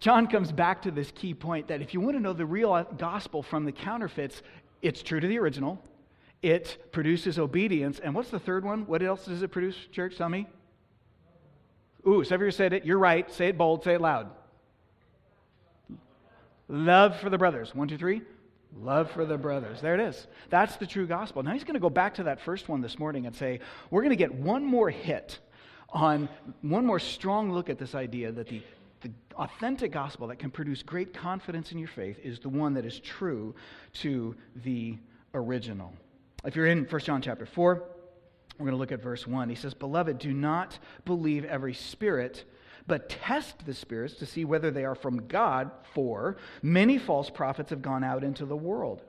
John 0.00 0.28
comes 0.28 0.52
back 0.52 0.82
to 0.82 0.90
this 0.90 1.10
key 1.10 1.34
point 1.34 1.68
that 1.68 1.82
if 1.82 1.92
you 1.92 2.00
want 2.00 2.16
to 2.16 2.20
know 2.20 2.32
the 2.32 2.46
real 2.46 2.84
gospel 2.96 3.42
from 3.42 3.64
the 3.64 3.72
counterfeits, 3.72 4.42
it's 4.80 5.02
true 5.02 5.18
to 5.18 5.26
the 5.26 5.38
original. 5.38 5.82
It 6.40 6.92
produces 6.92 7.38
obedience. 7.38 7.98
And 7.98 8.14
what's 8.14 8.30
the 8.30 8.38
third 8.38 8.64
one? 8.64 8.86
What 8.86 9.02
else 9.02 9.24
does 9.24 9.42
it 9.42 9.48
produce, 9.48 9.76
church? 9.90 10.16
Tell 10.16 10.28
me. 10.28 10.46
Ooh, 12.06 12.22
Sevier 12.22 12.52
said 12.52 12.72
it. 12.72 12.84
You're 12.84 12.98
right. 12.98 13.30
Say 13.32 13.48
it 13.48 13.58
bold. 13.58 13.82
Say 13.82 13.94
it 13.94 14.00
loud. 14.00 14.30
Love 16.68 17.18
for 17.18 17.28
the 17.28 17.38
brothers. 17.38 17.74
One, 17.74 17.88
two, 17.88 17.98
three. 17.98 18.22
Love 18.76 19.10
for 19.10 19.24
the 19.24 19.36
brothers. 19.36 19.80
There 19.80 19.94
it 19.94 20.00
is. 20.00 20.26
That's 20.50 20.76
the 20.76 20.86
true 20.86 21.06
gospel. 21.06 21.42
Now 21.42 21.52
he's 21.52 21.64
going 21.64 21.74
to 21.74 21.80
go 21.80 21.90
back 21.90 22.14
to 22.14 22.24
that 22.24 22.40
first 22.40 22.68
one 22.68 22.80
this 22.82 22.98
morning 22.98 23.26
and 23.26 23.34
say, 23.34 23.60
we're 23.90 24.02
going 24.02 24.10
to 24.10 24.16
get 24.16 24.32
one 24.32 24.64
more 24.64 24.90
hit 24.90 25.38
on 25.90 26.28
one 26.60 26.84
more 26.84 27.00
strong 27.00 27.50
look 27.50 27.70
at 27.70 27.78
this 27.78 27.94
idea 27.94 28.30
that 28.30 28.46
the, 28.48 28.62
the 29.00 29.10
authentic 29.36 29.92
gospel 29.92 30.26
that 30.28 30.38
can 30.38 30.50
produce 30.50 30.82
great 30.82 31.14
confidence 31.14 31.72
in 31.72 31.78
your 31.78 31.88
faith 31.88 32.18
is 32.22 32.38
the 32.40 32.48
one 32.48 32.74
that 32.74 32.84
is 32.84 33.00
true 33.00 33.54
to 33.94 34.34
the 34.64 34.98
original. 35.34 35.92
If 36.44 36.56
you're 36.56 36.66
in 36.66 36.84
1 36.84 37.00
John 37.02 37.22
chapter 37.22 37.46
4, 37.46 37.82
we're 38.58 38.64
going 38.64 38.72
to 38.72 38.78
look 38.78 38.92
at 38.92 39.02
verse 39.02 39.26
1. 39.26 39.48
He 39.48 39.54
says, 39.54 39.74
Beloved, 39.74 40.18
do 40.18 40.32
not 40.32 40.78
believe 41.04 41.44
every 41.44 41.74
spirit 41.74 42.44
but 42.88 43.10
test 43.10 43.66
the 43.66 43.74
spirits 43.74 44.14
to 44.14 44.26
see 44.26 44.46
whether 44.46 44.70
they 44.70 44.84
are 44.84 44.94
from 44.94 45.28
God, 45.28 45.70
for 45.92 46.38
many 46.62 46.98
false 46.98 47.28
prophets 47.28 47.70
have 47.70 47.82
gone 47.82 48.02
out 48.02 48.24
into 48.24 48.46
the 48.46 48.56
world. 48.56 49.04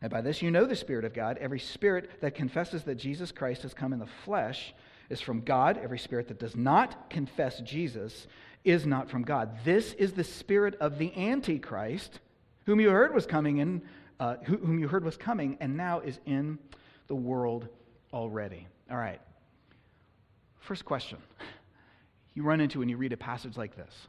And 0.00 0.10
by 0.10 0.22
this 0.22 0.40
you 0.40 0.50
know 0.50 0.64
the 0.64 0.74
Spirit 0.74 1.04
of 1.04 1.12
God. 1.12 1.36
Every 1.38 1.60
spirit 1.60 2.22
that 2.22 2.34
confesses 2.34 2.84
that 2.84 2.94
Jesus 2.94 3.32
Christ 3.32 3.62
has 3.62 3.74
come 3.74 3.92
in 3.92 3.98
the 3.98 4.08
flesh 4.24 4.74
is 5.10 5.20
from 5.20 5.42
God. 5.42 5.78
Every 5.82 5.98
spirit 5.98 6.28
that 6.28 6.40
does 6.40 6.56
not 6.56 7.10
confess 7.10 7.60
Jesus 7.60 8.26
is 8.64 8.86
not 8.86 9.08
from 9.08 9.22
God. 9.22 9.64
This 9.64 9.92
is 9.94 10.12
the 10.12 10.24
spirit 10.24 10.74
of 10.80 10.98
the 10.98 11.16
Antichrist, 11.16 12.20
whom 12.66 12.80
you 12.80 12.90
heard 12.90 13.14
was 13.14 13.26
coming 13.26 13.58
in, 13.58 13.82
uh, 14.18 14.36
whom 14.44 14.78
you 14.78 14.88
heard 14.88 15.04
was 15.04 15.16
coming, 15.16 15.56
and 15.60 15.76
now 15.76 16.00
is 16.00 16.18
in 16.26 16.58
the 17.06 17.14
world 17.14 17.68
already. 18.12 18.66
All 18.90 18.96
right. 18.96 19.20
First 20.60 20.84
question 20.84 21.18
you 22.34 22.42
run 22.42 22.60
into 22.60 22.78
when 22.78 22.88
you 22.88 22.96
read 22.96 23.12
a 23.12 23.16
passage 23.16 23.56
like 23.56 23.76
this. 23.76 24.08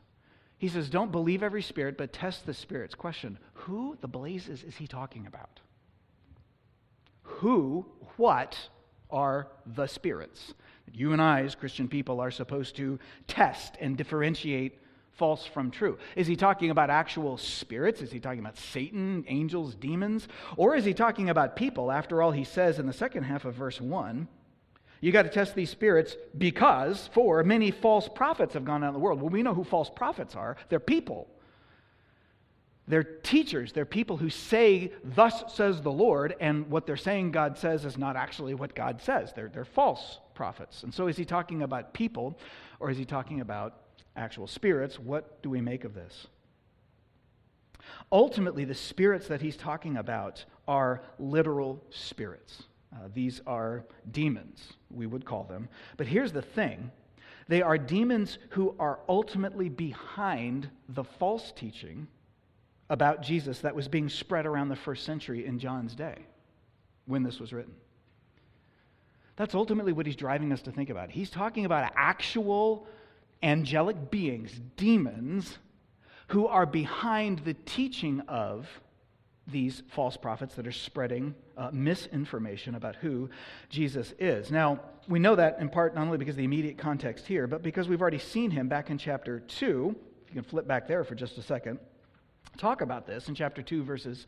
He 0.57 0.67
says, 0.67 0.89
Don't 0.89 1.11
believe 1.11 1.41
every 1.41 1.63
spirit, 1.63 1.97
but 1.97 2.13
test 2.13 2.45
the 2.45 2.53
spirits. 2.53 2.93
Question 2.93 3.39
Who 3.53 3.97
the 4.01 4.07
blazes 4.07 4.63
is 4.63 4.75
he 4.75 4.85
talking 4.85 5.25
about? 5.25 5.59
Who, 7.23 7.85
what 8.17 8.57
are 9.09 9.47
the 9.65 9.87
spirits? 9.87 10.53
You 10.93 11.13
and 11.13 11.21
I, 11.21 11.43
as 11.43 11.55
Christian 11.55 11.87
people, 11.87 12.19
are 12.19 12.31
supposed 12.31 12.75
to 12.77 12.99
test 13.27 13.75
and 13.79 13.97
differentiate 13.97 14.79
false 15.13 15.45
from 15.45 15.71
true. 15.71 15.97
Is 16.15 16.27
he 16.27 16.35
talking 16.35 16.69
about 16.69 16.89
actual 16.89 17.37
spirits? 17.37 18.01
Is 18.01 18.11
he 18.11 18.19
talking 18.19 18.39
about 18.39 18.57
Satan, 18.57 19.23
angels, 19.27 19.75
demons? 19.75 20.27
Or 20.57 20.75
is 20.75 20.85
he 20.85 20.93
talking 20.93 21.29
about 21.29 21.55
people? 21.55 21.91
After 21.91 22.21
all, 22.21 22.31
he 22.31 22.43
says 22.43 22.79
in 22.79 22.87
the 22.87 22.93
second 22.93 23.23
half 23.23 23.45
of 23.45 23.55
verse 23.55 23.79
1 23.79 24.27
you 25.01 25.11
got 25.11 25.23
to 25.23 25.29
test 25.29 25.55
these 25.55 25.71
spirits 25.71 26.15
because, 26.37 27.09
for 27.11 27.43
many 27.43 27.71
false 27.71 28.07
prophets 28.07 28.53
have 28.53 28.63
gone 28.63 28.83
out 28.83 28.89
in 28.89 28.93
the 28.93 28.99
world. 28.99 29.19
Well, 29.19 29.31
we 29.31 29.41
know 29.41 29.55
who 29.55 29.63
false 29.63 29.89
prophets 29.89 30.35
are. 30.35 30.55
They're 30.69 30.79
people. 30.79 31.27
They're 32.91 33.03
teachers. 33.03 33.71
They're 33.71 33.85
people 33.85 34.17
who 34.17 34.29
say, 34.29 34.91
Thus 35.01 35.55
says 35.55 35.81
the 35.81 35.93
Lord, 35.93 36.35
and 36.41 36.69
what 36.69 36.85
they're 36.85 36.97
saying 36.97 37.31
God 37.31 37.57
says 37.57 37.85
is 37.85 37.97
not 37.97 38.17
actually 38.17 38.53
what 38.53 38.75
God 38.75 39.01
says. 39.01 39.31
They're, 39.31 39.47
they're 39.47 39.63
false 39.63 40.19
prophets. 40.33 40.83
And 40.83 40.93
so, 40.93 41.07
is 41.07 41.15
he 41.15 41.23
talking 41.23 41.61
about 41.61 41.93
people 41.93 42.37
or 42.81 42.91
is 42.91 42.97
he 42.97 43.05
talking 43.05 43.39
about 43.39 43.77
actual 44.17 44.45
spirits? 44.45 44.99
What 44.99 45.41
do 45.41 45.49
we 45.49 45.61
make 45.61 45.85
of 45.85 45.93
this? 45.93 46.27
Ultimately, 48.11 48.65
the 48.65 48.75
spirits 48.75 49.29
that 49.29 49.41
he's 49.41 49.55
talking 49.55 49.95
about 49.95 50.43
are 50.67 51.01
literal 51.17 51.81
spirits. 51.91 52.63
Uh, 52.93 53.07
these 53.13 53.39
are 53.47 53.85
demons, 54.11 54.73
we 54.89 55.05
would 55.07 55.23
call 55.23 55.45
them. 55.45 55.69
But 55.95 56.07
here's 56.07 56.33
the 56.33 56.41
thing 56.41 56.91
they 57.47 57.61
are 57.61 57.77
demons 57.77 58.37
who 58.49 58.75
are 58.79 58.99
ultimately 59.07 59.69
behind 59.69 60.69
the 60.89 61.05
false 61.05 61.53
teaching 61.53 62.09
about 62.91 63.21
Jesus 63.21 63.59
that 63.59 63.73
was 63.73 63.87
being 63.87 64.09
spread 64.09 64.45
around 64.45 64.67
the 64.67 64.75
first 64.75 65.05
century 65.05 65.45
in 65.45 65.57
John's 65.59 65.95
day 65.95 66.17
when 67.05 67.23
this 67.23 67.39
was 67.39 67.53
written. 67.53 67.73
That's 69.37 69.55
ultimately 69.55 69.93
what 69.93 70.05
he's 70.05 70.17
driving 70.17 70.51
us 70.51 70.61
to 70.63 70.71
think 70.71 70.89
about. 70.89 71.09
He's 71.09 71.29
talking 71.29 71.63
about 71.63 71.89
actual 71.95 72.85
angelic 73.41 74.11
beings, 74.11 74.59
demons, 74.75 75.57
who 76.27 76.47
are 76.47 76.65
behind 76.65 77.39
the 77.39 77.53
teaching 77.53 78.19
of 78.27 78.67
these 79.47 79.83
false 79.91 80.17
prophets 80.17 80.55
that 80.55 80.67
are 80.67 80.71
spreading 80.73 81.33
uh, 81.57 81.69
misinformation 81.71 82.75
about 82.75 82.97
who 82.97 83.29
Jesus 83.69 84.13
is. 84.19 84.51
Now, 84.51 84.81
we 85.07 85.17
know 85.17 85.35
that 85.35 85.59
in 85.61 85.69
part 85.69 85.95
not 85.95 86.03
only 86.03 86.17
because 86.17 86.33
of 86.33 86.39
the 86.39 86.43
immediate 86.43 86.77
context 86.77 87.25
here, 87.25 87.47
but 87.47 87.63
because 87.63 87.87
we've 87.87 88.01
already 88.01 88.19
seen 88.19 88.51
him 88.51 88.67
back 88.67 88.89
in 88.89 88.97
chapter 88.97 89.39
2. 89.39 89.95
If 90.23 90.35
you 90.35 90.41
can 90.41 90.49
flip 90.49 90.67
back 90.67 90.89
there 90.89 91.05
for 91.05 91.15
just 91.15 91.37
a 91.37 91.41
second 91.41 91.79
talk 92.57 92.81
about 92.81 93.05
this 93.07 93.27
in 93.27 93.35
chapter 93.35 93.61
2, 93.61 93.83
verses 93.83 94.25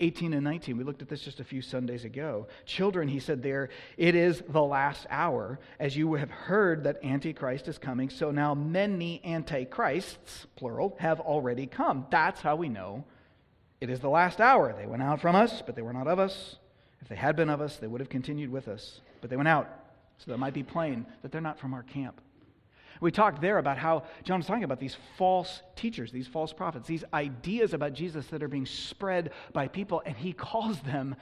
18 0.00 0.32
and 0.32 0.44
19. 0.44 0.76
We 0.76 0.84
looked 0.84 1.02
at 1.02 1.08
this 1.08 1.20
just 1.20 1.40
a 1.40 1.44
few 1.44 1.62
Sundays 1.62 2.04
ago. 2.04 2.48
Children, 2.64 3.08
he 3.08 3.20
said 3.20 3.42
there, 3.42 3.68
it 3.96 4.14
is 4.14 4.42
the 4.48 4.62
last 4.62 5.06
hour. 5.10 5.60
As 5.78 5.96
you 5.96 6.14
have 6.14 6.30
heard 6.30 6.84
that 6.84 7.04
Antichrist 7.04 7.68
is 7.68 7.78
coming, 7.78 8.10
so 8.10 8.30
now 8.30 8.54
many 8.54 9.20
Antichrists, 9.24 10.46
plural, 10.56 10.96
have 11.00 11.20
already 11.20 11.66
come. 11.66 12.06
That's 12.10 12.40
how 12.40 12.56
we 12.56 12.68
know 12.68 13.04
it 13.80 13.90
is 13.90 14.00
the 14.00 14.10
last 14.10 14.40
hour. 14.40 14.74
They 14.76 14.86
went 14.86 15.02
out 15.02 15.20
from 15.20 15.36
us, 15.36 15.62
but 15.64 15.74
they 15.74 15.82
were 15.82 15.92
not 15.92 16.06
of 16.06 16.18
us. 16.18 16.56
If 17.00 17.08
they 17.08 17.16
had 17.16 17.36
been 17.36 17.48
of 17.48 17.60
us, 17.60 17.76
they 17.76 17.86
would 17.86 18.00
have 18.00 18.10
continued 18.10 18.50
with 18.50 18.68
us. 18.68 19.00
But 19.20 19.30
they 19.30 19.36
went 19.36 19.48
out, 19.48 19.68
so 20.18 20.30
that 20.30 20.38
might 20.38 20.54
be 20.54 20.62
plain 20.62 21.06
that 21.22 21.32
they're 21.32 21.40
not 21.40 21.58
from 21.58 21.72
our 21.72 21.82
camp. 21.82 22.20
We 23.00 23.10
talked 23.10 23.40
there 23.40 23.58
about 23.58 23.78
how 23.78 24.04
John 24.24 24.40
was 24.40 24.46
talking 24.46 24.64
about 24.64 24.78
these 24.78 24.96
false 25.16 25.62
teachers, 25.74 26.12
these 26.12 26.28
false 26.28 26.52
prophets, 26.52 26.86
these 26.86 27.04
ideas 27.14 27.72
about 27.72 27.94
Jesus 27.94 28.26
that 28.26 28.42
are 28.42 28.48
being 28.48 28.66
spread 28.66 29.32
by 29.52 29.68
people, 29.68 30.02
and 30.04 30.16
he 30.16 30.34
calls 30.34 30.80
them 30.80 31.16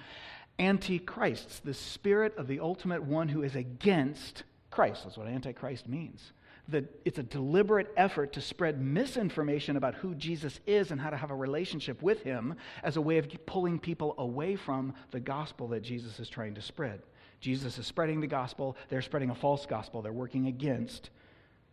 antichrists, 0.59 1.61
the 1.61 1.75
spirit 1.75 2.37
of 2.37 2.49
the 2.49 2.59
ultimate 2.61 3.05
one 3.05 3.29
who 3.29 3.43
is 3.43 3.55
against 3.55 4.43
Christ. 4.71 5.05
That's 5.05 5.17
what 5.17 5.29
antichrist 5.29 5.89
means. 5.89 6.33
That 6.69 6.85
it's 7.05 7.19
a 7.19 7.23
deliberate 7.23 7.93
effort 7.97 8.33
to 8.35 8.41
spread 8.41 8.81
misinformation 8.81 9.77
about 9.77 9.95
who 9.95 10.15
Jesus 10.17 10.61
is 10.67 10.91
and 10.91 11.01
how 11.01 11.11
to 11.11 11.17
have 11.17 11.31
a 11.31 11.35
relationship 11.35 12.03
with 12.03 12.23
him 12.23 12.57
as 12.83 12.97
a 12.97 13.01
way 13.01 13.19
of 13.19 13.29
pulling 13.47 13.79
people 13.79 14.15
away 14.19 14.57
from 14.57 14.95
the 15.13 15.21
gospel 15.21 15.69
that 15.69 15.83
Jesus 15.83 16.19
is 16.19 16.29
trying 16.29 16.55
to 16.57 16.61
spread. 16.61 17.03
Jesus 17.41 17.79
is 17.79 17.87
spreading 17.87 18.21
the 18.21 18.27
gospel, 18.27 18.77
they're 18.89 19.01
spreading 19.01 19.31
a 19.31 19.35
false 19.35 19.65
gospel, 19.65 20.03
they're 20.03 20.13
working 20.13 20.49
against 20.49 21.11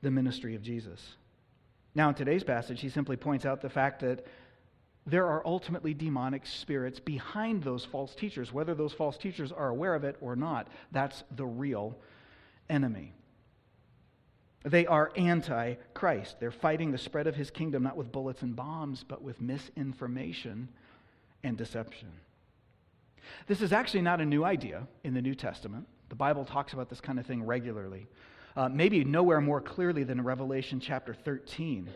the 0.06 0.12
ministry 0.12 0.54
of 0.54 0.62
Jesus. 0.62 1.16
Now, 1.96 2.10
in 2.10 2.16
today's 2.16 2.44
passage, 2.44 2.80
he 2.80 2.90
simply 2.90 3.18
points 3.18 3.44
out 3.44 3.62
the 3.62 3.72
fact 3.72 4.02
that 4.02 4.24
there 5.08 5.26
are 5.26 5.42
ultimately 5.46 5.96
demonic 5.96 6.46
spirits 6.46 7.00
behind 7.00 7.64
those 7.64 7.84
false 7.84 8.14
teachers. 8.14 8.54
Whether 8.54 8.76
those 8.76 8.94
false 8.94 9.18
teachers 9.18 9.52
are 9.52 9.70
aware 9.70 9.96
of 9.96 10.04
it 10.04 10.16
or 10.22 10.36
not, 10.36 10.68
that's 10.92 11.24
the 11.36 11.46
real 11.46 11.98
enemy. 12.70 13.14
They 14.64 14.86
are 14.86 15.12
anti 15.16 15.74
Christ. 15.96 16.40
They're 16.40 16.52
fighting 16.52 16.92
the 16.92 17.00
spread 17.00 17.26
of 17.26 17.36
his 17.36 17.50
kingdom 17.50 17.82
not 17.82 17.98
with 17.98 18.12
bullets 18.12 18.44
and 18.44 18.56
bombs, 18.56 19.04
but 19.04 19.24
with 19.24 19.42
misinformation 19.42 20.70
and 21.44 21.58
deception. 21.58 22.10
This 23.48 23.64
is 23.64 23.74
actually 23.74 24.02
not 24.02 24.22
a 24.22 24.26
new 24.26 24.44
idea 24.44 24.88
in 25.04 25.16
the 25.16 25.22
New 25.22 25.34
Testament. 25.34 25.88
The 26.10 26.16
Bible 26.16 26.46
talks 26.46 26.74
about 26.74 26.90
this 26.90 27.02
kind 27.02 27.18
of 27.18 27.26
thing 27.26 27.42
regularly 27.42 28.08
uh, 28.56 28.70
maybe 28.70 29.04
nowhere 29.04 29.42
more 29.42 29.62
clearly 29.62 30.04
than 30.04 30.24
Revelation 30.24 30.80
chapter 30.80 31.14
13, 31.14 31.90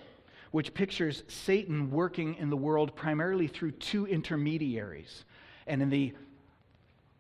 which 0.52 0.74
pictures 0.74 1.24
Satan 1.28 1.92
working 1.92 2.36
in 2.36 2.50
the 2.50 2.58
world 2.58 2.96
primarily 2.96 3.48
through 3.48 3.72
two 3.72 4.06
intermediaries. 4.08 5.26
And 5.68 5.82
in 5.82 5.90
the 5.90 6.14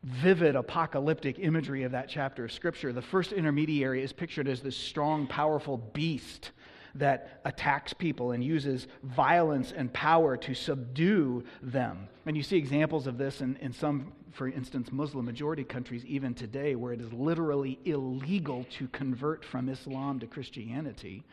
vivid 0.04 0.56
apocalyptic 0.56 1.40
imagery 1.40 1.84
of 1.84 1.92
that 1.92 2.10
chapter 2.10 2.46
of 2.46 2.52
Scripture, 2.52 2.94
the 2.94 3.02
first 3.02 3.32
intermediary 3.32 4.02
is 4.02 4.14
pictured 4.14 4.48
as 4.48 4.62
this 4.62 4.78
strong, 4.78 5.28
powerful 5.28 5.78
beast 5.78 6.52
that 6.96 7.42
attacks 7.46 7.94
people 7.94 8.32
and 8.32 8.44
uses 8.44 8.88
violence 9.04 9.72
and 9.76 9.92
power 9.94 10.38
to 10.38 10.54
subdue 10.54 11.44
them. 11.62 12.08
And 12.26 12.36
you 12.36 12.44
see 12.44 12.58
examples 12.58 13.08
of 13.08 13.18
this 13.18 13.42
in, 13.42 13.56
in 13.58 13.74
some, 13.74 14.14
for 14.32 14.48
instance, 14.48 14.92
Muslim 14.92 15.26
majority 15.26 15.64
countries, 15.64 16.06
even 16.06 16.34
today, 16.34 16.76
where 16.76 16.94
it 16.94 17.02
is 17.02 17.12
literally 17.14 17.80
illegal 17.86 18.66
to 18.78 18.88
convert 18.90 19.44
from 19.46 19.70
Islam 19.70 20.20
to 20.20 20.28
Christianity. 20.28 21.24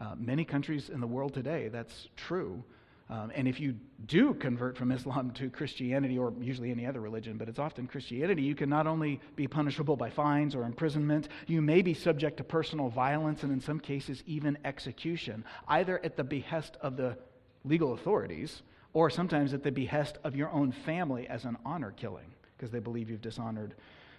Uh, 0.00 0.14
many 0.16 0.44
countries 0.44 0.90
in 0.90 1.00
the 1.00 1.06
world 1.06 1.34
today, 1.34 1.68
that's 1.68 2.08
true. 2.16 2.64
Um, 3.10 3.30
and 3.34 3.46
if 3.46 3.60
you 3.60 3.76
do 4.06 4.32
convert 4.34 4.78
from 4.78 4.90
Islam 4.90 5.30
to 5.32 5.50
Christianity, 5.50 6.18
or 6.18 6.32
usually 6.40 6.70
any 6.70 6.86
other 6.86 7.00
religion, 7.00 7.36
but 7.36 7.48
it's 7.48 7.58
often 7.58 7.86
Christianity, 7.86 8.42
you 8.42 8.54
can 8.54 8.70
not 8.70 8.86
only 8.86 9.20
be 9.36 9.46
punishable 9.46 9.96
by 9.96 10.08
fines 10.08 10.54
or 10.54 10.64
imprisonment, 10.64 11.28
you 11.46 11.60
may 11.60 11.82
be 11.82 11.92
subject 11.92 12.38
to 12.38 12.44
personal 12.44 12.88
violence 12.88 13.42
and 13.42 13.52
in 13.52 13.60
some 13.60 13.78
cases 13.78 14.22
even 14.26 14.56
execution, 14.64 15.44
either 15.68 16.02
at 16.02 16.16
the 16.16 16.24
behest 16.24 16.78
of 16.80 16.96
the 16.96 17.18
legal 17.64 17.92
authorities 17.92 18.62
or 18.94 19.10
sometimes 19.10 19.52
at 19.52 19.62
the 19.62 19.72
behest 19.72 20.18
of 20.24 20.34
your 20.34 20.50
own 20.50 20.72
family 20.72 21.28
as 21.28 21.44
an 21.44 21.58
honor 21.64 21.90
killing 21.90 22.32
because 22.56 22.70
they 22.70 22.78
believe 22.78 23.10
you've 23.10 23.20
dishonored 23.20 23.74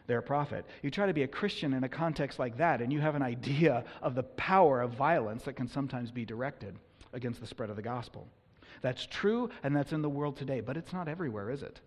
their 0.05 0.21
prophet. 0.21 0.65
You 0.83 0.91
try 0.91 1.07
to 1.07 1.13
be 1.13 1.23
a 1.23 1.27
Christian 1.27 1.73
in 1.73 1.83
a 1.83 1.89
context 1.89 2.37
like 2.37 2.57
that, 2.57 2.81
and 2.81 2.93
you 2.93 2.99
have 2.99 3.15
an 3.15 3.23
idea 3.23 3.83
of 4.03 4.13
the 4.13 4.23
power 4.23 4.81
of 4.81 4.91
violence 4.91 5.43
that 5.43 5.55
can 5.55 5.67
sometimes 5.67 6.11
be 6.11 6.25
directed 6.25 6.77
against 7.13 7.41
the 7.41 7.47
spread 7.47 7.71
of 7.71 7.75
the 7.75 7.81
gospel. 7.81 8.27
That's 8.81 9.05
true, 9.05 9.49
and 9.63 9.75
that's 9.75 9.93
in 9.93 10.01
the 10.01 10.09
world 10.09 10.37
today, 10.37 10.61
but 10.61 10.77
it's 10.77 10.93
not 10.93 11.07
everywhere, 11.07 11.49
is 11.49 11.63
it? 11.63 11.79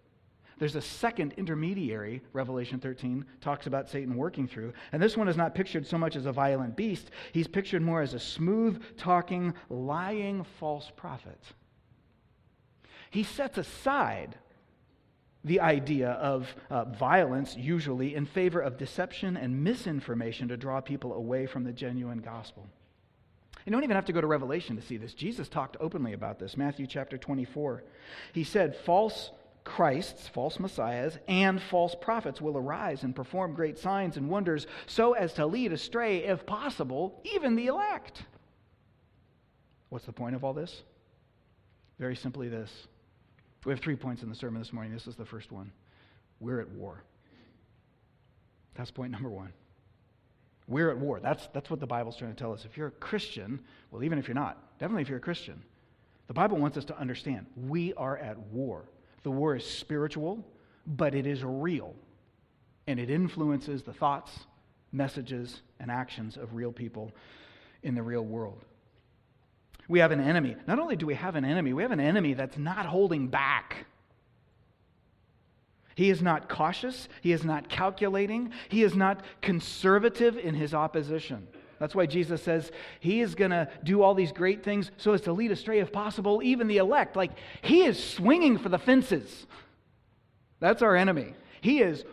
There's 0.59 0.75
a 0.75 0.83
second 0.83 1.35
intermediary, 1.37 2.21
Revelation 2.33 2.81
13 2.81 3.25
talks 3.41 3.67
about 3.67 3.89
Satan 3.89 4.17
working 4.17 4.49
through. 4.49 4.73
And 4.91 5.01
this 5.01 5.17
one 5.17 5.29
is 5.29 5.37
not 5.37 5.55
pictured 5.55 5.87
so 5.87 5.97
much 5.97 6.17
as 6.17 6.27
a 6.27 6.33
violent 6.33 6.77
beast, 6.77 7.11
he's 7.33 7.47
pictured 7.47 7.83
more 7.83 8.03
as 8.03 8.15
a 8.15 8.21
smooth 8.21 8.83
talking, 8.97 9.55
lying 9.69 10.45
false 10.59 10.91
prophet. 10.97 11.41
He 13.11 13.23
sets 13.23 13.57
aside 13.57 14.37
the 15.45 15.61
idea 15.61 16.11
of 16.11 16.55
uh, 16.69 16.85
violence, 16.85 17.57
usually, 17.57 18.15
in 18.15 18.27
favor 18.27 18.61
of 18.61 18.77
deception 18.77 19.37
and 19.37 19.63
misinformation 19.63 20.49
to 20.49 20.57
draw 20.57 20.81
people 20.81 21.15
away 21.15 21.47
from 21.47 21.65
the 21.65 21.73
genuine 21.73 22.19
gospel. 22.19 22.69
You 23.69 23.73
don't 23.73 23.85
even 23.85 23.97
have 23.97 24.07
to 24.07 24.15
go 24.15 24.23
to 24.23 24.27
Revelation 24.27 24.77
to 24.77 24.83
see 24.83 24.97
this. 24.97 25.13
Jesus 25.13 25.47
talked 25.47 25.77
openly 25.79 26.15
about 26.15 26.39
this. 26.39 26.57
Matthew 26.57 26.87
chapter 26.87 27.19
24. 27.19 27.85
He 28.33 28.43
said, 28.43 28.75
False 28.75 29.31
Christs, 29.63 30.27
false 30.27 30.59
messiahs, 30.59 31.19
and 31.29 31.61
false 31.61 31.95
prophets 31.95 32.41
will 32.41 32.57
arise 32.57 33.03
and 33.03 33.15
perform 33.15 33.53
great 33.53 33.79
signs 33.79 34.17
and 34.17 34.31
wonders 34.31 34.67
so 34.87 35.13
as 35.13 35.35
to 35.35 35.45
lead 35.45 35.75
astray, 35.75 36.25
if 36.25 36.47
possible, 36.47 37.21
even 37.35 37.57
the 37.57 37.67
elect. 37.67 38.23
What's 39.91 40.07
the 40.07 40.13
point 40.13 40.35
of 40.35 40.45
all 40.45 40.55
this? 40.55 40.83
Very 41.99 42.17
simply 42.17 42.49
this. 42.49 42.71
We 43.67 43.73
have 43.75 43.81
three 43.81 43.97
points 43.97 44.23
in 44.23 44.31
the 44.31 44.35
sermon 44.35 44.63
this 44.63 44.73
morning. 44.73 44.95
This 44.95 45.07
is 45.07 45.17
the 45.17 45.27
first 45.27 45.53
one. 45.53 45.73
We're 46.41 46.63
at 46.63 46.71
war. 46.71 47.05
That's 48.77 48.91
point 48.91 49.13
number 49.13 49.29
one. 49.29 49.53
We're 50.69 50.91
at 50.91 50.99
war. 50.99 51.19
That's, 51.19 51.49
that's 51.55 51.71
what 51.71 51.81
the 51.81 51.87
Bible's 51.87 52.17
trying 52.17 52.35
to 52.35 52.37
tell 52.37 52.53
us. 52.53 52.67
If 52.67 52.77
you're 52.77 52.89
a 52.89 52.93
Christian, 52.93 53.61
well, 53.91 54.05
even 54.05 54.19
if 54.19 54.29
you're 54.29 54.35
not, 54.35 54.79
definitely 54.79 55.03
if 55.03 55.09
you're 55.09 55.19
a 55.19 55.23
Christian, 55.23 55.63
the 56.27 56.35
Bible 56.35 56.59
wants 56.59 56.77
us 56.77 56.85
to 56.87 56.99
understand 56.99 57.47
we 57.57 57.95
are 57.95 58.19
at 58.19 58.39
war. 58.39 58.85
The 59.23 59.31
war 59.31 59.57
is 59.57 59.65
spiritual, 59.65 60.45
but 60.87 61.15
it 61.15 61.27
is 61.27 61.43
real. 61.43 61.95
And 62.87 63.01
it 63.01 63.09
influences 63.09 63.83
the 63.83 63.95
thoughts, 63.95 64.31
messages, 64.93 65.63
and 65.81 65.91
actions 65.91 66.37
of 66.37 66.55
real 66.55 66.71
people 66.71 67.13
in 67.83 67.95
the 67.95 68.03
real 68.03 68.25
world. 68.25 68.63
We 69.89 70.01
have 70.01 70.11
an 70.11 70.21
enemy. 70.21 70.55
Not 70.67 70.79
only 70.79 70.97
do 70.97 71.07
we 71.07 71.15
have 71.15 71.35
an 71.35 71.47
enemy, 71.47 71.73
we 71.73 71.83
have 71.83 71.93
an 71.93 72.01
enemy 72.01 72.35
that's 72.35 72.59
not 72.59 72.85
holding 72.85 73.29
back. 73.29 73.87
He 75.99 76.11
is 76.11 76.23
not 76.23 76.49
cautious. 76.49 77.09
He 77.23 77.33
is 77.33 77.43
not 77.43 77.69
calculating. 77.69 78.53
He 78.69 78.85
is 78.85 78.95
not 78.95 79.25
conservative 79.43 80.39
in 80.39 80.55
his 80.55 80.73
opposition. 80.73 81.49
That's 81.81 81.93
why 81.93 82.07
Jesus 82.07 82.41
says 82.41 82.71
he 83.01 83.21
is 83.21 83.35
going 83.35 83.51
to 83.51 83.69
do 83.83 84.01
all 84.01 84.15
these 84.15 84.31
great 84.31 84.63
things 84.63 84.93
so 84.97 85.13
as 85.13 85.23
to 85.23 85.33
lead 85.33 85.51
astray, 85.51 85.81
if 85.81 85.91
possible, 85.91 86.41
even 86.45 86.69
the 86.69 86.77
elect. 86.77 87.17
Like 87.17 87.33
he 87.63 87.83
is 87.83 88.01
swinging 88.01 88.59
for 88.59 88.69
the 88.69 88.79
fences. 88.79 89.49
That's 90.61 90.83
our 90.83 90.95
enemy. 90.95 91.35
He 91.63 91.81
is 91.81 92.05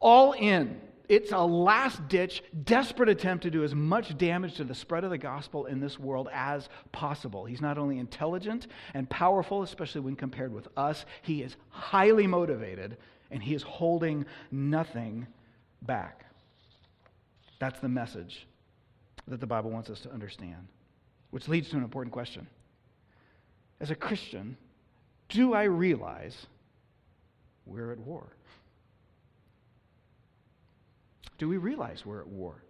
all 0.00 0.32
in. 0.32 0.80
It's 1.12 1.30
a 1.30 1.40
last 1.40 2.08
ditch, 2.08 2.42
desperate 2.64 3.10
attempt 3.10 3.42
to 3.42 3.50
do 3.50 3.64
as 3.64 3.74
much 3.74 4.16
damage 4.16 4.54
to 4.54 4.64
the 4.64 4.74
spread 4.74 5.04
of 5.04 5.10
the 5.10 5.18
gospel 5.18 5.66
in 5.66 5.78
this 5.78 5.98
world 5.98 6.30
as 6.32 6.70
possible. 6.90 7.44
He's 7.44 7.60
not 7.60 7.76
only 7.76 7.98
intelligent 7.98 8.66
and 8.94 9.06
powerful, 9.10 9.62
especially 9.62 10.00
when 10.00 10.16
compared 10.16 10.54
with 10.54 10.68
us, 10.74 11.04
he 11.20 11.42
is 11.42 11.54
highly 11.68 12.26
motivated 12.26 12.96
and 13.30 13.42
he 13.42 13.54
is 13.54 13.62
holding 13.62 14.24
nothing 14.50 15.26
back. 15.82 16.24
That's 17.58 17.80
the 17.80 17.90
message 17.90 18.46
that 19.28 19.38
the 19.38 19.46
Bible 19.46 19.68
wants 19.68 19.90
us 19.90 20.00
to 20.00 20.12
understand, 20.12 20.66
which 21.28 21.46
leads 21.46 21.68
to 21.68 21.76
an 21.76 21.84
important 21.84 22.14
question. 22.14 22.46
As 23.80 23.90
a 23.90 23.94
Christian, 23.94 24.56
do 25.28 25.52
I 25.52 25.64
realize 25.64 26.46
we're 27.66 27.92
at 27.92 27.98
war? 27.98 28.32
Do 31.42 31.48
we 31.48 31.56
realize 31.56 32.06
we're 32.06 32.20
at 32.20 32.28
war? 32.28 32.62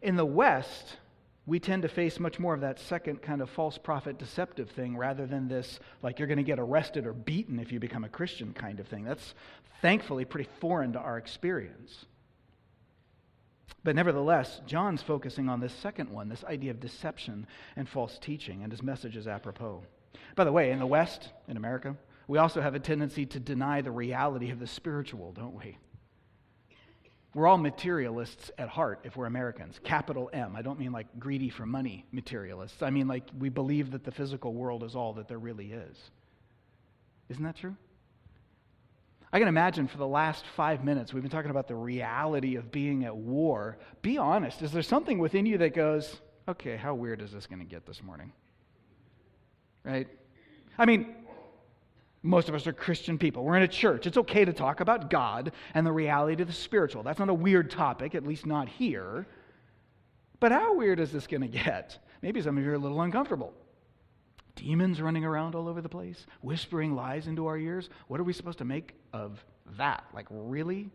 In 0.00 0.14
the 0.14 0.24
West, 0.24 0.96
we 1.44 1.58
tend 1.58 1.82
to 1.82 1.88
face 1.88 2.20
much 2.20 2.38
more 2.38 2.54
of 2.54 2.60
that 2.60 2.78
second 2.78 3.20
kind 3.20 3.42
of 3.42 3.50
false 3.50 3.76
prophet 3.76 4.16
deceptive 4.16 4.70
thing 4.70 4.96
rather 4.96 5.26
than 5.26 5.48
this, 5.48 5.80
like 6.04 6.20
you're 6.20 6.28
going 6.28 6.38
to 6.38 6.44
get 6.44 6.60
arrested 6.60 7.04
or 7.04 7.12
beaten 7.12 7.58
if 7.58 7.72
you 7.72 7.80
become 7.80 8.04
a 8.04 8.08
Christian 8.08 8.52
kind 8.52 8.78
of 8.78 8.86
thing. 8.86 9.02
That's 9.02 9.34
thankfully 9.82 10.24
pretty 10.24 10.48
foreign 10.60 10.92
to 10.92 11.00
our 11.00 11.18
experience. 11.18 12.06
But 13.82 13.96
nevertheless, 13.96 14.60
John's 14.68 15.02
focusing 15.02 15.48
on 15.48 15.58
this 15.58 15.72
second 15.72 16.10
one, 16.10 16.28
this 16.28 16.44
idea 16.44 16.70
of 16.70 16.78
deception 16.78 17.48
and 17.74 17.88
false 17.88 18.20
teaching, 18.20 18.62
and 18.62 18.70
his 18.70 18.84
message 18.84 19.16
is 19.16 19.26
apropos. 19.26 19.82
By 20.36 20.44
the 20.44 20.52
way, 20.52 20.70
in 20.70 20.78
the 20.78 20.86
West, 20.86 21.30
in 21.48 21.56
America, 21.56 21.96
we 22.30 22.38
also 22.38 22.60
have 22.60 22.76
a 22.76 22.78
tendency 22.78 23.26
to 23.26 23.40
deny 23.40 23.80
the 23.80 23.90
reality 23.90 24.50
of 24.50 24.60
the 24.60 24.66
spiritual, 24.68 25.32
don't 25.32 25.52
we? 25.52 25.76
We're 27.34 27.48
all 27.48 27.58
materialists 27.58 28.52
at 28.56 28.68
heart 28.68 29.00
if 29.02 29.16
we're 29.16 29.26
Americans. 29.26 29.80
Capital 29.82 30.30
M. 30.32 30.54
I 30.54 30.62
don't 30.62 30.78
mean 30.78 30.92
like 30.92 31.08
greedy 31.18 31.50
for 31.50 31.66
money 31.66 32.06
materialists. 32.12 32.82
I 32.82 32.90
mean 32.90 33.08
like 33.08 33.24
we 33.36 33.48
believe 33.48 33.90
that 33.90 34.04
the 34.04 34.12
physical 34.12 34.54
world 34.54 34.84
is 34.84 34.94
all 34.94 35.12
that 35.14 35.26
there 35.26 35.40
really 35.40 35.72
is. 35.72 35.98
Isn't 37.30 37.42
that 37.42 37.56
true? 37.56 37.74
I 39.32 39.40
can 39.40 39.48
imagine 39.48 39.88
for 39.88 39.98
the 39.98 40.06
last 40.06 40.44
five 40.54 40.84
minutes, 40.84 41.12
we've 41.12 41.24
been 41.24 41.32
talking 41.32 41.50
about 41.50 41.66
the 41.66 41.74
reality 41.74 42.54
of 42.54 42.70
being 42.70 43.06
at 43.06 43.16
war. 43.16 43.76
Be 44.02 44.18
honest. 44.18 44.62
Is 44.62 44.70
there 44.70 44.82
something 44.82 45.18
within 45.18 45.46
you 45.46 45.58
that 45.58 45.74
goes, 45.74 46.20
okay, 46.46 46.76
how 46.76 46.94
weird 46.94 47.22
is 47.22 47.32
this 47.32 47.48
going 47.48 47.58
to 47.58 47.64
get 47.64 47.86
this 47.86 48.00
morning? 48.04 48.32
Right? 49.82 50.06
I 50.78 50.86
mean, 50.86 51.16
most 52.22 52.48
of 52.48 52.54
us 52.54 52.66
are 52.66 52.72
Christian 52.72 53.18
people. 53.18 53.44
We're 53.44 53.56
in 53.56 53.62
a 53.62 53.68
church. 53.68 54.06
It's 54.06 54.18
okay 54.18 54.44
to 54.44 54.52
talk 54.52 54.80
about 54.80 55.08
God 55.08 55.52
and 55.72 55.86
the 55.86 55.92
reality 55.92 56.42
of 56.42 56.48
the 56.48 56.54
spiritual. 56.54 57.02
That's 57.02 57.18
not 57.18 57.30
a 57.30 57.34
weird 57.34 57.70
topic, 57.70 58.14
at 58.14 58.26
least 58.26 58.44
not 58.44 58.68
here. 58.68 59.26
But 60.38 60.52
how 60.52 60.74
weird 60.74 61.00
is 61.00 61.12
this 61.12 61.26
going 61.26 61.42
to 61.42 61.48
get? 61.48 61.98
Maybe 62.22 62.42
some 62.42 62.58
of 62.58 62.64
you 62.64 62.70
are 62.70 62.74
a 62.74 62.78
little 62.78 63.00
uncomfortable. 63.00 63.54
Demons 64.54 65.00
running 65.00 65.24
around 65.24 65.54
all 65.54 65.68
over 65.68 65.80
the 65.80 65.88
place, 65.88 66.26
whispering 66.42 66.94
lies 66.94 67.26
into 67.26 67.46
our 67.46 67.56
ears. 67.56 67.88
What 68.08 68.20
are 68.20 68.24
we 68.24 68.34
supposed 68.34 68.58
to 68.58 68.64
make 68.64 68.94
of 69.12 69.42
that? 69.78 70.04
Like, 70.12 70.26
really? 70.30 70.90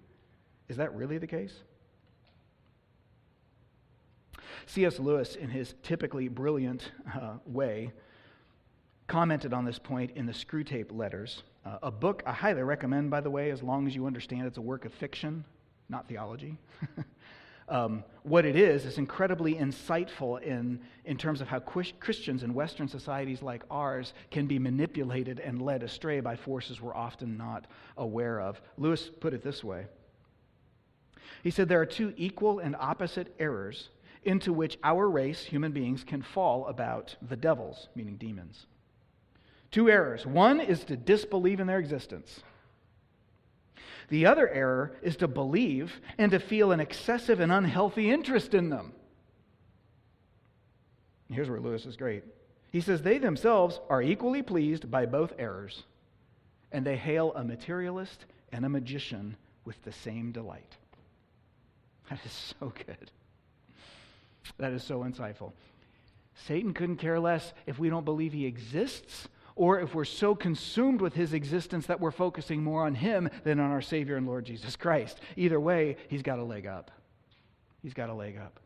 Is 0.67 0.77
that 0.77 0.93
really 0.93 1.17
the 1.17 1.27
case? 1.27 1.53
C.S. 4.67 4.99
Lewis, 4.99 5.35
in 5.35 5.49
his 5.49 5.73
typically 5.83 6.27
brilliant 6.27 6.91
uh, 7.13 7.35
way, 7.45 7.91
commented 9.07 9.53
on 9.53 9.65
this 9.65 9.79
point 9.79 10.11
in 10.15 10.25
the 10.25 10.33
Screwtape 10.33 10.91
Letters, 10.91 11.43
uh, 11.65 11.77
a 11.83 11.91
book 11.91 12.23
I 12.25 12.33
highly 12.33 12.63
recommend, 12.63 13.09
by 13.09 13.21
the 13.21 13.29
way, 13.29 13.51
as 13.51 13.61
long 13.61 13.87
as 13.87 13.95
you 13.95 14.05
understand 14.05 14.45
it's 14.47 14.57
a 14.57 14.61
work 14.61 14.85
of 14.85 14.93
fiction, 14.93 15.45
not 15.89 16.07
theology. 16.07 16.57
um, 17.69 18.03
what 18.23 18.45
it 18.45 18.55
is 18.55 18.85
is 18.85 18.97
incredibly 18.97 19.55
insightful 19.55 20.41
in, 20.41 20.79
in 21.05 21.17
terms 21.17 21.41
of 21.41 21.47
how 21.47 21.59
Christians 21.59 22.43
in 22.43 22.53
Western 22.53 22.87
societies 22.87 23.41
like 23.41 23.63
ours 23.69 24.13
can 24.31 24.47
be 24.47 24.59
manipulated 24.59 25.39
and 25.39 25.61
led 25.61 25.83
astray 25.83 26.19
by 26.19 26.35
forces 26.35 26.81
we're 26.81 26.95
often 26.95 27.37
not 27.37 27.67
aware 27.97 28.39
of. 28.39 28.59
Lewis 28.77 29.09
put 29.19 29.33
it 29.33 29.43
this 29.43 29.63
way 29.63 29.85
He 31.43 31.51
said, 31.51 31.69
There 31.69 31.81
are 31.81 31.85
two 31.85 32.13
equal 32.17 32.59
and 32.59 32.75
opposite 32.79 33.35
errors 33.39 33.89
into 34.23 34.51
which 34.51 34.79
our 34.83 35.07
race, 35.07 35.43
human 35.43 35.71
beings, 35.71 36.03
can 36.03 36.23
fall 36.23 36.65
about 36.65 37.15
the 37.21 37.35
devils, 37.35 37.89
meaning 37.95 38.17
demons. 38.17 38.65
Two 39.75 39.89
errors. 39.89 40.25
One 40.25 40.61
is 40.61 40.85
to 40.85 40.95
disbelieve 40.95 41.59
in 41.59 41.67
their 41.67 41.79
existence. 41.79 42.39
The 44.07 44.25
other 44.25 44.47
error 44.47 44.95
is 45.01 45.17
to 45.17 45.27
believe 45.27 45.99
and 46.17 46.31
to 46.31 46.39
feel 46.39 46.71
an 46.71 46.79
excessive 46.79 47.41
and 47.41 47.51
unhealthy 47.51 48.09
interest 48.09 48.53
in 48.53 48.69
them. 48.69 48.93
Here's 51.29 51.49
where 51.49 51.59
Lewis 51.59 51.85
is 51.85 51.97
great. 51.97 52.23
He 52.71 52.79
says 52.79 53.01
they 53.01 53.17
themselves 53.17 53.81
are 53.89 54.01
equally 54.01 54.41
pleased 54.41 54.89
by 54.89 55.05
both 55.07 55.33
errors, 55.37 55.83
and 56.71 56.85
they 56.85 56.95
hail 56.95 57.33
a 57.35 57.43
materialist 57.43 58.23
and 58.53 58.63
a 58.63 58.69
magician 58.69 59.35
with 59.65 59.83
the 59.83 59.91
same 59.91 60.31
delight. 60.31 60.77
That 62.09 62.19
is 62.23 62.31
so 62.31 62.71
good. 62.87 63.11
That 64.57 64.71
is 64.71 64.83
so 64.85 64.99
insightful. 65.03 65.51
Satan 66.47 66.73
couldn't 66.73 66.95
care 66.95 67.19
less 67.19 67.51
if 67.65 67.77
we 67.77 67.89
don't 67.89 68.05
believe 68.05 68.31
he 68.31 68.45
exists 68.45 69.27
or 69.55 69.79
if 69.79 69.95
we're 69.95 70.05
so 70.05 70.35
consumed 70.35 71.01
with 71.01 71.13
his 71.13 71.33
existence 71.33 71.85
that 71.87 71.99
we're 71.99 72.11
focusing 72.11 72.61
more 72.61 72.85
on 72.85 72.95
him 72.95 73.29
than 73.43 73.59
on 73.59 73.71
our 73.71 73.81
Savior 73.81 74.17
and 74.17 74.27
Lord 74.27 74.45
Jesus 74.45 74.75
Christ. 74.75 75.19
Either 75.37 75.59
way, 75.59 75.97
he's 76.09 76.21
got 76.21 76.39
a 76.39 76.43
leg 76.43 76.67
up. 76.67 76.91
He's 77.81 77.93
got 77.93 78.09
a 78.09 78.13
leg 78.13 78.37
up. 78.37 78.59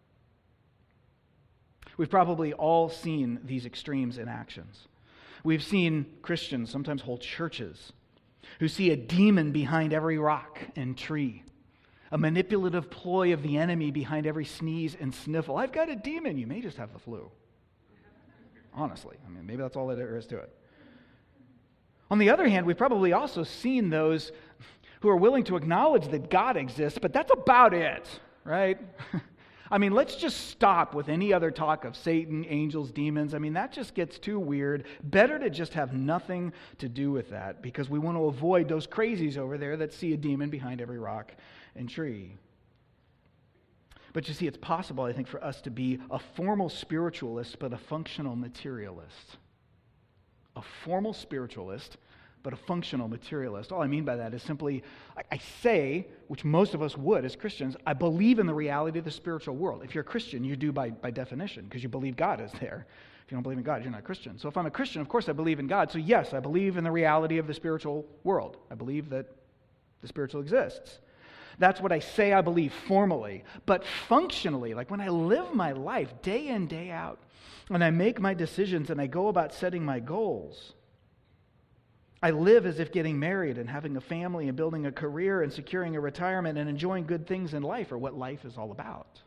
We've 1.97 2.09
probably 2.09 2.53
all 2.53 2.89
seen 2.89 3.39
these 3.43 3.65
extremes 3.65 4.17
in 4.17 4.27
actions. 4.27 4.87
We've 5.43 5.63
seen 5.63 6.05
Christians, 6.21 6.71
sometimes 6.71 7.01
whole 7.01 7.17
churches, 7.17 7.93
who 8.59 8.67
see 8.67 8.91
a 8.91 8.95
demon 8.95 9.51
behind 9.51 9.93
every 9.93 10.17
rock 10.17 10.59
and 10.75 10.97
tree, 10.97 11.43
a 12.11 12.17
manipulative 12.17 12.89
ploy 12.89 13.33
of 13.33 13.43
the 13.43 13.57
enemy 13.57 13.91
behind 13.91 14.25
every 14.25 14.45
sneeze 14.45 14.95
and 14.99 15.13
sniffle. 15.13 15.57
I've 15.57 15.71
got 15.71 15.89
a 15.89 15.95
demon. 15.95 16.37
You 16.37 16.47
may 16.47 16.61
just 16.61 16.77
have 16.77 16.93
the 16.93 16.99
flu. 16.99 17.29
Honestly, 18.73 19.17
I 19.25 19.29
mean, 19.29 19.45
maybe 19.45 19.61
that's 19.61 19.75
all 19.75 19.87
there 19.87 20.17
is 20.17 20.25
to 20.27 20.37
it. 20.37 20.55
On 22.11 22.17
the 22.17 22.29
other 22.29 22.47
hand, 22.47 22.65
we've 22.65 22.77
probably 22.77 23.13
also 23.13 23.43
seen 23.43 23.89
those 23.89 24.31
who 25.01 25.09
are 25.09 25.17
willing 25.17 25.43
to 25.45 25.55
acknowledge 25.55 26.07
that 26.09 26.29
God 26.29 26.57
exists, 26.57 26.99
but 26.99 27.13
that's 27.13 27.31
about 27.31 27.73
it, 27.73 28.07
right? 28.43 28.77
I 29.71 29.77
mean, 29.77 29.93
let's 29.93 30.15
just 30.15 30.49
stop 30.49 30.95
with 30.95 31.09
any 31.09 31.31
other 31.31 31.51
talk 31.51 31.85
of 31.85 31.95
Satan, 31.95 32.43
angels, 32.49 32.91
demons. 32.91 33.35
I 33.35 33.37
mean, 33.37 33.53
that 33.53 33.71
just 33.71 33.93
gets 33.93 34.17
too 34.17 34.39
weird. 34.39 34.85
Better 35.03 35.37
to 35.37 35.49
just 35.51 35.75
have 35.75 35.93
nothing 35.93 36.53
to 36.79 36.89
do 36.89 37.11
with 37.11 37.29
that 37.29 37.61
because 37.61 37.87
we 37.87 37.99
want 37.99 38.17
to 38.17 38.25
avoid 38.25 38.67
those 38.67 38.87
crazies 38.87 39.37
over 39.37 39.59
there 39.59 39.77
that 39.77 39.93
see 39.93 40.13
a 40.13 40.17
demon 40.17 40.49
behind 40.49 40.81
every 40.81 40.97
rock 40.97 41.31
and 41.75 41.87
tree. 41.87 42.35
But 44.11 44.27
you 44.27 44.33
see, 44.33 44.47
it's 44.47 44.57
possible, 44.57 45.03
I 45.03 45.13
think, 45.13 45.27
for 45.27 45.43
us 45.43 45.61
to 45.61 45.69
be 45.69 45.99
a 46.09 46.17
formal 46.17 46.69
spiritualist 46.69 47.59
but 47.59 47.71
a 47.71 47.77
functional 47.77 48.35
materialist 48.35 49.37
a 50.55 50.61
formal 50.83 51.13
spiritualist, 51.13 51.97
but 52.41 52.53
a 52.53 52.55
functional 52.55 53.07
materialist. 53.07 53.71
All 53.71 53.81
I 53.81 53.87
mean 53.87 54.05
by 54.05 54.15
that 54.15 54.33
is 54.33 54.41
simply, 54.41 54.83
I 55.31 55.39
say, 55.61 56.07
which 56.27 56.45
most 56.45 56.73
of 56.73 56.81
us 56.81 56.97
would 56.97 57.25
as 57.25 57.35
Christians, 57.35 57.75
I 57.85 57.93
believe 57.93 58.39
in 58.39 58.45
the 58.45 58.53
reality 58.53 58.99
of 58.99 59.05
the 59.05 59.11
spiritual 59.11 59.55
world. 59.55 59.83
If 59.83 59.93
you're 59.93 60.03
a 60.03 60.05
Christian, 60.05 60.43
you 60.43 60.55
do 60.55 60.71
by, 60.71 60.91
by 60.91 61.11
definition, 61.11 61.65
because 61.65 61.83
you 61.83 61.89
believe 61.89 62.15
God 62.15 62.39
is 62.39 62.51
there. 62.59 62.87
If 63.25 63.31
you 63.31 63.35
don't 63.35 63.43
believe 63.43 63.59
in 63.59 63.63
God, 63.63 63.83
you're 63.83 63.91
not 63.91 63.99
a 63.99 64.03
Christian. 64.03 64.39
So 64.39 64.47
if 64.47 64.57
I'm 64.57 64.65
a 64.65 64.71
Christian, 64.71 65.01
of 65.01 65.09
course 65.09 65.29
I 65.29 65.33
believe 65.33 65.59
in 65.59 65.67
God. 65.67 65.91
So 65.91 65.99
yes, 65.99 66.33
I 66.33 66.39
believe 66.39 66.77
in 66.77 66.83
the 66.83 66.91
reality 66.91 67.37
of 67.37 67.45
the 67.45 67.53
spiritual 67.53 68.05
world. 68.23 68.57
I 68.71 68.75
believe 68.75 69.09
that 69.09 69.27
the 70.01 70.07
spiritual 70.07 70.41
exists. 70.41 70.99
That's 71.59 71.81
what 71.81 71.91
I 71.91 71.99
say 71.99 72.31
I 72.33 72.41
believe 72.41 72.73
formally. 72.73 73.43
But 73.65 73.83
functionally, 74.07 74.73
like 74.73 74.89
when 74.89 75.01
I 75.01 75.09
live 75.09 75.53
my 75.53 75.73
life 75.73 76.21
day 76.21 76.47
in, 76.47 76.67
day 76.67 76.89
out, 76.89 77.19
and 77.69 77.83
I 77.83 77.91
make 77.91 78.19
my 78.19 78.33
decisions 78.33 78.89
and 78.89 78.99
I 78.99 79.07
go 79.07 79.27
about 79.27 79.53
setting 79.53 79.83
my 79.85 79.99
goals. 79.99 80.73
I 82.21 82.31
live 82.31 82.65
as 82.65 82.79
if 82.79 82.91
getting 82.91 83.17
married 83.17 83.57
and 83.57 83.69
having 83.69 83.95
a 83.95 84.01
family 84.01 84.47
and 84.47 84.57
building 84.57 84.85
a 84.85 84.91
career 84.91 85.41
and 85.41 85.53
securing 85.53 85.95
a 85.95 86.01
retirement 86.01 86.57
and 86.57 86.69
enjoying 86.69 87.05
good 87.05 87.27
things 87.27 87.53
in 87.53 87.63
life 87.63 87.91
are 87.91 87.97
what 87.97 88.13
life 88.13 88.43
is 88.43 88.57
all 88.57 88.71
about. 88.71 89.21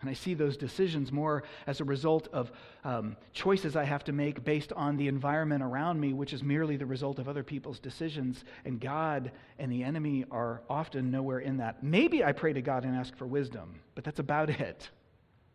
And 0.00 0.08
I 0.08 0.12
see 0.12 0.34
those 0.34 0.56
decisions 0.56 1.10
more 1.10 1.42
as 1.66 1.80
a 1.80 1.84
result 1.84 2.28
of 2.32 2.52
um, 2.84 3.16
choices 3.32 3.74
I 3.74 3.82
have 3.84 4.04
to 4.04 4.12
make 4.12 4.44
based 4.44 4.72
on 4.72 4.96
the 4.96 5.08
environment 5.08 5.62
around 5.62 6.00
me, 6.00 6.12
which 6.12 6.32
is 6.32 6.42
merely 6.42 6.76
the 6.76 6.86
result 6.86 7.18
of 7.18 7.28
other 7.28 7.42
people's 7.42 7.80
decisions. 7.80 8.44
And 8.64 8.80
God 8.80 9.32
and 9.58 9.72
the 9.72 9.82
enemy 9.82 10.24
are 10.30 10.62
often 10.70 11.10
nowhere 11.10 11.40
in 11.40 11.56
that. 11.56 11.82
Maybe 11.82 12.22
I 12.22 12.30
pray 12.30 12.52
to 12.52 12.62
God 12.62 12.84
and 12.84 12.94
ask 12.94 13.16
for 13.16 13.26
wisdom, 13.26 13.80
but 13.96 14.04
that's 14.04 14.20
about 14.20 14.50
it. 14.50 14.88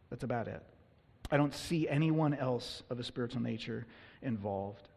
That's 0.09 0.23
about 0.23 0.49
it. 0.49 0.61
I 1.33 1.37
don't 1.37 1.55
see 1.55 1.89
anyone 1.89 2.35
else 2.35 2.83
of 2.91 2.99
a 2.99 3.03
spiritual 3.03 3.41
nature 3.41 3.87
involved. 4.21 4.87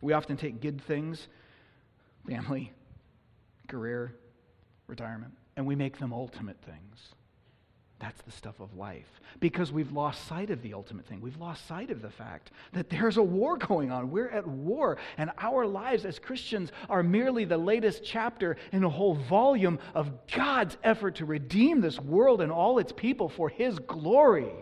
We 0.00 0.12
often 0.12 0.36
take 0.36 0.60
good 0.60 0.80
things, 0.80 1.26
family, 2.28 2.70
career, 3.66 4.14
retirement, 4.86 5.32
and 5.56 5.66
we 5.66 5.74
make 5.74 5.98
them 5.98 6.12
ultimate 6.12 6.58
things. 6.64 7.08
That's 7.98 8.22
the 8.22 8.30
stuff 8.30 8.60
of 8.60 8.76
life. 8.76 9.08
Because 9.40 9.72
we've 9.72 9.90
lost 9.90 10.28
sight 10.28 10.50
of 10.50 10.62
the 10.62 10.74
ultimate 10.74 11.06
thing. 11.06 11.20
We've 11.20 11.40
lost 11.40 11.66
sight 11.66 11.90
of 11.90 12.00
the 12.00 12.10
fact 12.10 12.52
that 12.72 12.88
there's 12.88 13.16
a 13.16 13.22
war 13.22 13.56
going 13.56 13.90
on. 13.90 14.12
We're 14.12 14.28
at 14.28 14.46
war. 14.46 14.98
And 15.18 15.32
our 15.38 15.66
lives 15.66 16.04
as 16.04 16.20
Christians 16.20 16.70
are 16.88 17.02
merely 17.02 17.44
the 17.46 17.58
latest 17.58 18.04
chapter 18.04 18.58
in 18.70 18.84
a 18.84 18.88
whole 18.88 19.16
volume 19.16 19.80
of 19.92 20.12
God's 20.28 20.76
effort 20.84 21.16
to 21.16 21.24
redeem 21.24 21.80
this 21.80 21.98
world 21.98 22.40
and 22.40 22.52
all 22.52 22.78
its 22.78 22.92
people 22.92 23.28
for 23.28 23.48
His 23.48 23.76
glory. 23.80 24.52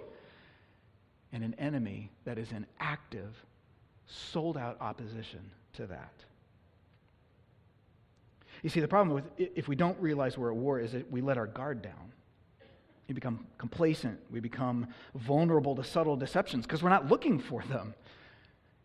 And 1.33 1.43
an 1.43 1.55
enemy 1.59 2.11
that 2.25 2.39
is 2.39 2.53
in 2.53 2.67
active, 2.79 3.35
sold 4.07 4.57
out 4.57 4.77
opposition 4.81 5.41
to 5.75 5.87
that. 5.87 6.13
You 8.63 8.71
see, 8.71 8.81
the 8.81 8.89
problem 8.89 9.15
with 9.15 9.25
if 9.39 9.67
we 9.67 9.75
don't 9.75 9.99
realize 9.99 10.39
we're 10.39 10.51
at 10.51 10.57
war 10.57 10.79
is 10.79 10.93
that 10.93 11.11
we 11.11 11.21
let 11.21 11.39
our 11.39 11.47
guard 11.47 11.83
down. 11.83 12.13
We 13.09 13.15
become 13.15 13.47
complacent. 13.59 14.21
We 14.31 14.41
become 14.41 14.89
vulnerable 15.15 15.75
to 15.77 15.85
subtle 15.85 16.17
deceptions 16.17 16.65
because 16.65 16.83
we're 16.83 16.91
not 16.91 17.09
looking 17.09 17.41
for 17.41 17.63
them. 17.65 17.95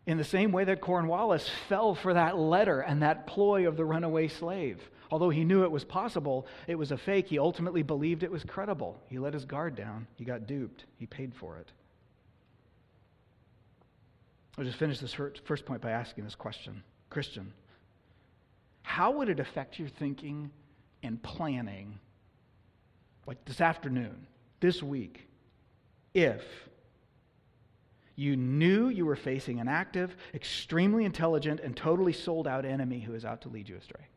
In 0.06 0.16
the 0.16 0.24
same 0.24 0.52
way 0.52 0.64
that 0.64 0.80
Cornwallis 0.80 1.48
fell 1.68 1.94
for 1.94 2.14
that 2.14 2.38
letter 2.38 2.80
and 2.80 3.02
that 3.02 3.26
ploy 3.26 3.68
of 3.68 3.76
the 3.76 3.84
runaway 3.84 4.28
slave. 4.28 4.80
Although 5.10 5.30
he 5.30 5.44
knew 5.44 5.64
it 5.64 5.70
was 5.70 5.84
possible, 5.84 6.46
it 6.66 6.74
was 6.74 6.92
a 6.92 6.98
fake. 6.98 7.28
He 7.28 7.38
ultimately 7.38 7.82
believed 7.82 8.22
it 8.22 8.30
was 8.30 8.44
credible. 8.44 9.00
He 9.06 9.18
let 9.18 9.34
his 9.34 9.44
guard 9.44 9.76
down. 9.76 10.06
He 10.16 10.24
got 10.24 10.46
duped. 10.46 10.84
He 10.98 11.06
paid 11.06 11.34
for 11.34 11.58
it. 11.58 11.68
I'll 14.58 14.64
just 14.64 14.76
finish 14.76 14.98
this 14.98 15.14
first 15.14 15.64
point 15.64 15.80
by 15.80 15.92
asking 15.92 16.24
this 16.24 16.34
question 16.34 16.82
Christian, 17.10 17.52
how 18.82 19.12
would 19.12 19.28
it 19.28 19.38
affect 19.38 19.78
your 19.78 19.88
thinking 19.88 20.50
and 21.02 21.22
planning 21.22 22.00
like 23.26 23.44
this 23.44 23.60
afternoon, 23.60 24.26
this 24.58 24.82
week, 24.82 25.28
if 26.12 26.42
you 28.16 28.36
knew 28.36 28.88
you 28.88 29.06
were 29.06 29.14
facing 29.14 29.60
an 29.60 29.68
active, 29.68 30.16
extremely 30.34 31.04
intelligent, 31.04 31.60
and 31.60 31.76
totally 31.76 32.12
sold 32.12 32.48
out 32.48 32.64
enemy 32.64 32.98
who 32.98 33.14
is 33.14 33.24
out 33.24 33.42
to 33.42 33.48
lead 33.48 33.68
you 33.68 33.76
astray? 33.76 34.08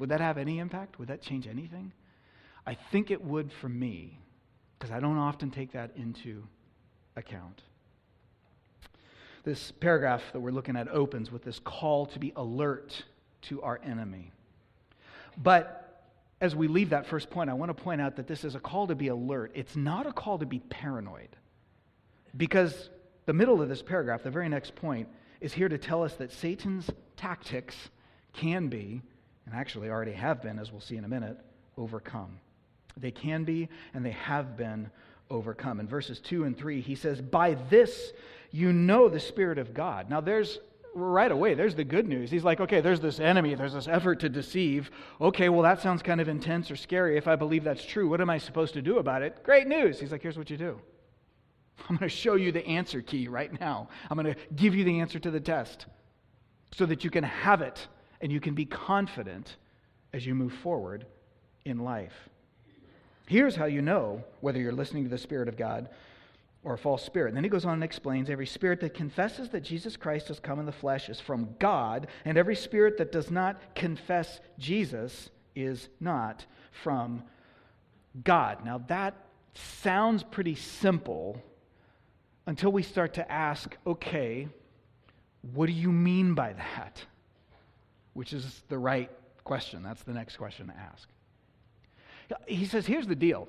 Would 0.00 0.08
that 0.08 0.20
have 0.20 0.36
any 0.36 0.58
impact? 0.58 0.98
Would 0.98 1.08
that 1.08 1.22
change 1.22 1.46
anything? 1.46 1.92
I 2.66 2.74
think 2.74 3.12
it 3.12 3.22
would 3.22 3.52
for 3.52 3.68
me, 3.68 4.18
because 4.78 4.90
I 4.90 4.98
don't 4.98 5.18
often 5.18 5.50
take 5.50 5.72
that 5.72 5.92
into 5.94 6.42
account. 7.20 7.62
This 9.44 9.70
paragraph 9.70 10.22
that 10.32 10.40
we're 10.40 10.50
looking 10.50 10.76
at 10.76 10.88
opens 10.88 11.30
with 11.30 11.44
this 11.44 11.60
call 11.60 12.06
to 12.06 12.18
be 12.18 12.32
alert 12.34 13.04
to 13.42 13.62
our 13.62 13.80
enemy. 13.84 14.32
But 15.38 15.76
as 16.40 16.56
we 16.56 16.68
leave 16.68 16.90
that 16.90 17.06
first 17.06 17.30
point, 17.30 17.48
I 17.48 17.54
want 17.54 17.74
to 17.74 17.82
point 17.82 18.00
out 18.00 18.16
that 18.16 18.26
this 18.26 18.44
is 18.44 18.54
a 18.54 18.60
call 18.60 18.86
to 18.88 18.94
be 18.94 19.08
alert. 19.08 19.52
It's 19.54 19.76
not 19.76 20.06
a 20.06 20.12
call 20.12 20.38
to 20.38 20.46
be 20.46 20.58
paranoid. 20.58 21.28
Because 22.36 22.90
the 23.26 23.32
middle 23.32 23.62
of 23.62 23.68
this 23.68 23.82
paragraph, 23.82 24.22
the 24.22 24.30
very 24.30 24.48
next 24.48 24.74
point, 24.74 25.08
is 25.40 25.52
here 25.52 25.68
to 25.68 25.78
tell 25.78 26.02
us 26.02 26.14
that 26.14 26.32
Satan's 26.32 26.90
tactics 27.16 27.76
can 28.32 28.68
be, 28.68 29.02
and 29.46 29.54
actually 29.54 29.88
already 29.88 30.12
have 30.12 30.42
been, 30.42 30.58
as 30.58 30.70
we'll 30.70 30.80
see 30.80 30.96
in 30.96 31.04
a 31.04 31.08
minute, 31.08 31.38
overcome. 31.76 32.38
They 32.96 33.10
can 33.10 33.44
be, 33.44 33.68
and 33.94 34.04
they 34.04 34.10
have 34.10 34.56
been 34.56 34.90
overcome. 35.30 35.80
In 35.80 35.86
verses 35.86 36.20
2 36.20 36.44
and 36.44 36.56
3, 36.56 36.80
he 36.80 36.94
says, 36.94 37.20
By 37.20 37.54
this 37.54 38.12
you 38.50 38.72
know 38.72 39.08
the 39.08 39.20
Spirit 39.20 39.58
of 39.58 39.74
God. 39.74 40.10
Now, 40.10 40.20
there's 40.20 40.58
right 40.94 41.30
away, 41.30 41.54
there's 41.54 41.74
the 41.74 41.84
good 41.84 42.08
news. 42.08 42.30
He's 42.30 42.44
like, 42.44 42.60
okay, 42.60 42.80
there's 42.80 43.00
this 43.00 43.20
enemy, 43.20 43.54
there's 43.54 43.74
this 43.74 43.88
effort 43.88 44.20
to 44.20 44.28
deceive. 44.28 44.90
Okay, 45.20 45.48
well, 45.48 45.62
that 45.62 45.80
sounds 45.80 46.02
kind 46.02 46.20
of 46.20 46.28
intense 46.28 46.70
or 46.70 46.76
scary. 46.76 47.16
If 47.16 47.28
I 47.28 47.36
believe 47.36 47.64
that's 47.64 47.84
true, 47.84 48.08
what 48.08 48.20
am 48.20 48.30
I 48.30 48.38
supposed 48.38 48.74
to 48.74 48.82
do 48.82 48.98
about 48.98 49.22
it? 49.22 49.42
Great 49.44 49.68
news. 49.68 50.00
He's 50.00 50.12
like, 50.12 50.22
here's 50.22 50.38
what 50.38 50.50
you 50.50 50.56
do 50.56 50.80
I'm 51.88 51.96
going 51.96 52.08
to 52.08 52.14
show 52.14 52.34
you 52.34 52.52
the 52.52 52.66
answer 52.66 53.02
key 53.02 53.28
right 53.28 53.58
now. 53.60 53.88
I'm 54.10 54.18
going 54.18 54.34
to 54.34 54.40
give 54.56 54.74
you 54.74 54.84
the 54.84 55.00
answer 55.00 55.18
to 55.18 55.30
the 55.30 55.40
test 55.40 55.86
so 56.72 56.86
that 56.86 57.04
you 57.04 57.10
can 57.10 57.24
have 57.24 57.62
it 57.62 57.86
and 58.20 58.30
you 58.30 58.40
can 58.40 58.54
be 58.54 58.66
confident 58.66 59.56
as 60.12 60.26
you 60.26 60.34
move 60.34 60.52
forward 60.52 61.06
in 61.64 61.78
life. 61.78 62.28
Here's 63.30 63.54
how 63.54 63.66
you 63.66 63.80
know 63.80 64.24
whether 64.40 64.58
you're 64.58 64.72
listening 64.72 65.04
to 65.04 65.08
the 65.08 65.16
Spirit 65.16 65.46
of 65.46 65.56
God 65.56 65.88
or 66.64 66.74
a 66.74 66.78
false 66.78 67.04
spirit. 67.04 67.28
And 67.28 67.36
then 67.36 67.44
he 67.44 67.48
goes 67.48 67.64
on 67.64 67.74
and 67.74 67.84
explains 67.84 68.28
every 68.28 68.44
spirit 68.44 68.80
that 68.80 68.92
confesses 68.92 69.50
that 69.50 69.60
Jesus 69.60 69.96
Christ 69.96 70.26
has 70.26 70.40
come 70.40 70.58
in 70.58 70.66
the 70.66 70.72
flesh 70.72 71.08
is 71.08 71.20
from 71.20 71.54
God, 71.60 72.08
and 72.24 72.36
every 72.36 72.56
spirit 72.56 72.98
that 72.98 73.12
does 73.12 73.30
not 73.30 73.76
confess 73.76 74.40
Jesus 74.58 75.30
is 75.54 75.88
not 76.00 76.44
from 76.82 77.22
God. 78.24 78.64
Now, 78.64 78.78
that 78.88 79.14
sounds 79.54 80.24
pretty 80.24 80.56
simple 80.56 81.40
until 82.46 82.72
we 82.72 82.82
start 82.82 83.14
to 83.14 83.30
ask 83.30 83.76
okay, 83.86 84.48
what 85.52 85.66
do 85.66 85.72
you 85.72 85.92
mean 85.92 86.34
by 86.34 86.54
that? 86.54 87.00
Which 88.12 88.32
is 88.32 88.64
the 88.68 88.76
right 88.76 89.08
question. 89.44 89.84
That's 89.84 90.02
the 90.02 90.14
next 90.14 90.36
question 90.36 90.66
to 90.66 90.76
ask. 90.76 91.08
He 92.46 92.64
says, 92.66 92.86
here's 92.86 93.06
the 93.06 93.14
deal 93.14 93.48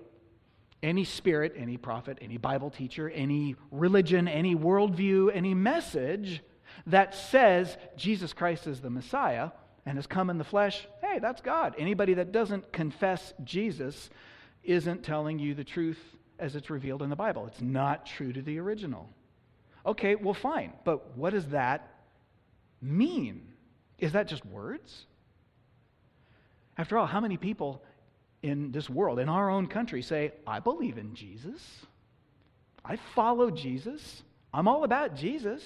any 0.84 1.04
spirit, 1.04 1.54
any 1.56 1.78
prophet, 1.78 2.18
any 2.22 2.38
Bible 2.38 2.70
teacher, 2.70 3.10
any 3.10 3.56
religion, 3.70 4.28
any 4.28 4.56
worldview, 4.56 5.30
any 5.34 5.54
message 5.54 6.42
that 6.88 7.14
says 7.14 7.78
Jesus 7.96 8.34
Christ 8.34 8.68
is 8.68 8.82
the 8.82 8.90
Messiah 8.90 9.52
and 9.86 9.98
has 9.98 10.08
come 10.08 10.30
in 10.30 10.38
the 10.38 10.44
flesh, 10.44 10.88
hey, 11.02 11.20
that's 11.20 11.42
God. 11.42 11.76
Anybody 11.78 12.16
that 12.16 12.32
doesn't 12.32 12.72
confess 12.72 13.34
Jesus 13.44 14.10
isn't 14.64 15.04
telling 15.04 15.40
you 15.40 15.54
the 15.54 15.64
truth 15.64 16.00
as 16.40 16.56
it's 16.56 16.70
revealed 16.70 17.02
in 17.02 17.10
the 17.10 17.16
Bible. 17.16 17.48
It's 17.48 17.62
not 17.62 18.06
true 18.06 18.34
to 18.34 18.42
the 18.42 18.60
original. 18.60 19.10
Okay, 19.86 20.16
well, 20.16 20.34
fine. 20.34 20.74
But 20.84 21.18
what 21.18 21.34
does 21.34 21.48
that 21.48 21.88
mean? 22.82 23.48
Is 23.98 24.14
that 24.14 24.28
just 24.28 24.46
words? 24.46 25.06
After 26.78 26.98
all, 26.98 27.06
how 27.06 27.20
many 27.20 27.38
people 27.38 27.84
in 28.44 28.72
this 28.72 28.90
world, 28.90 29.20
in 29.20 29.30
our 29.30 29.50
own 29.50 29.68
country, 29.68 30.02
say, 30.02 30.34
I 30.48 30.60
believe 30.60 30.98
in 30.98 31.14
Jesus. 31.14 31.62
I 32.84 32.98
follow 33.16 33.52
Jesus. 33.52 34.24
I'm 34.54 34.68
all 34.68 34.84
about 34.84 35.16
Jesus. 35.16 35.64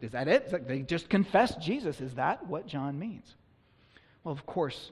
Is 0.00 0.12
that 0.12 0.28
it? 0.28 0.68
They 0.68 0.80
just 0.80 1.08
confess 1.08 1.54
Jesus. 1.56 2.00
Is 2.00 2.14
that 2.14 2.46
what 2.46 2.66
John 2.66 2.98
means? 2.98 3.34
Well, 4.24 4.32
of 4.32 4.46
course, 4.46 4.90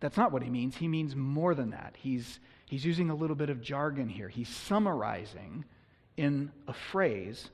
that's 0.00 0.16
not 0.16 0.32
what 0.32 0.42
he 0.42 0.50
means. 0.50 0.76
He 0.76 0.88
means 0.88 1.14
more 1.14 1.54
than 1.54 1.70
that. 1.70 1.94
He's, 1.98 2.40
he's 2.66 2.84
using 2.84 3.10
a 3.10 3.14
little 3.14 3.36
bit 3.36 3.50
of 3.50 3.60
jargon 3.60 4.08
here. 4.08 4.28
He's 4.28 4.48
summarizing 4.48 5.64
in 6.16 6.50
a 6.66 6.72
phrase 6.72 7.50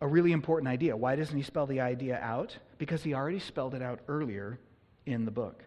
a 0.00 0.06
really 0.06 0.32
important 0.32 0.68
idea. 0.68 0.96
Why 0.96 1.16
doesn't 1.16 1.36
he 1.36 1.42
spell 1.42 1.66
the 1.66 1.80
idea 1.80 2.18
out? 2.20 2.56
Because 2.78 3.02
he 3.02 3.14
already 3.14 3.38
spelled 3.38 3.74
it 3.74 3.82
out 3.82 4.00
earlier 4.08 4.58
in 5.06 5.24
the 5.24 5.30
book. 5.30 5.62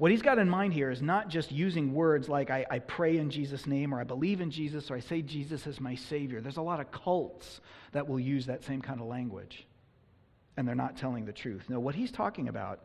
What 0.00 0.10
he's 0.10 0.22
got 0.22 0.38
in 0.38 0.48
mind 0.48 0.72
here 0.72 0.90
is 0.90 1.02
not 1.02 1.28
just 1.28 1.52
using 1.52 1.92
words 1.92 2.26
like 2.26 2.48
I, 2.48 2.64
I, 2.70 2.78
pray 2.78 3.18
in 3.18 3.28
Jesus' 3.28 3.66
name 3.66 3.92
or 3.92 4.00
I 4.00 4.04
believe 4.04 4.40
in 4.40 4.50
Jesus 4.50 4.90
or 4.90 4.96
I 4.96 5.00
say 5.00 5.20
Jesus 5.20 5.66
is 5.66 5.78
my 5.78 5.94
Savior. 5.94 6.40
There's 6.40 6.56
a 6.56 6.62
lot 6.62 6.80
of 6.80 6.90
cults 6.90 7.60
that 7.92 8.08
will 8.08 8.18
use 8.18 8.46
that 8.46 8.64
same 8.64 8.80
kind 8.80 9.02
of 9.02 9.08
language, 9.08 9.66
and 10.56 10.66
they're 10.66 10.74
not 10.74 10.96
telling 10.96 11.26
the 11.26 11.34
truth. 11.34 11.68
No, 11.68 11.78
what 11.78 11.94
he's 11.94 12.10
talking 12.10 12.48
about 12.48 12.80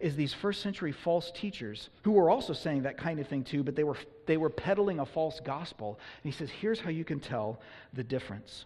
is 0.00 0.16
these 0.16 0.32
first 0.32 0.62
century 0.62 0.90
false 0.90 1.30
teachers 1.32 1.90
who 2.02 2.12
were 2.12 2.30
also 2.30 2.54
saying 2.54 2.84
that 2.84 2.96
kind 2.96 3.20
of 3.20 3.28
thing 3.28 3.44
too, 3.44 3.62
but 3.62 3.76
they 3.76 3.84
were, 3.84 3.98
they 4.24 4.38
were 4.38 4.48
peddling 4.48 5.00
a 5.00 5.04
false 5.04 5.40
gospel. 5.40 6.00
And 6.22 6.32
he 6.32 6.34
says, 6.34 6.48
here's 6.48 6.80
how 6.80 6.88
you 6.88 7.04
can 7.04 7.20
tell 7.20 7.60
the 7.92 8.02
difference. 8.02 8.64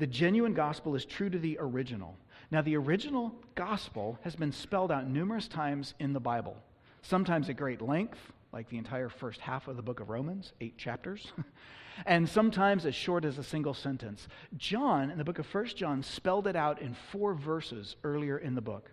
The 0.00 0.06
genuine 0.08 0.52
gospel 0.52 0.96
is 0.96 1.04
true 1.04 1.30
to 1.30 1.38
the 1.38 1.58
original. 1.60 2.16
Now, 2.50 2.62
the 2.62 2.76
original 2.76 3.36
gospel 3.54 4.18
has 4.22 4.34
been 4.34 4.50
spelled 4.50 4.90
out 4.90 5.08
numerous 5.08 5.46
times 5.46 5.94
in 6.00 6.12
the 6.12 6.18
Bible 6.18 6.56
sometimes 7.02 7.48
at 7.48 7.56
great 7.56 7.80
length, 7.80 8.18
like 8.52 8.68
the 8.68 8.78
entire 8.78 9.08
first 9.08 9.40
half 9.40 9.68
of 9.68 9.76
the 9.76 9.82
book 9.82 10.00
of 10.00 10.08
Romans, 10.08 10.52
eight 10.60 10.76
chapters, 10.76 11.32
and 12.06 12.28
sometimes 12.28 12.86
as 12.86 12.94
short 12.94 13.24
as 13.24 13.38
a 13.38 13.42
single 13.42 13.74
sentence. 13.74 14.28
John, 14.56 15.10
in 15.10 15.18
the 15.18 15.24
book 15.24 15.38
of 15.38 15.46
First 15.46 15.76
John, 15.76 16.02
spelled 16.02 16.46
it 16.46 16.56
out 16.56 16.80
in 16.80 16.94
four 17.12 17.34
verses 17.34 17.96
earlier 18.04 18.38
in 18.38 18.54
the 18.54 18.60
book. 18.60 18.90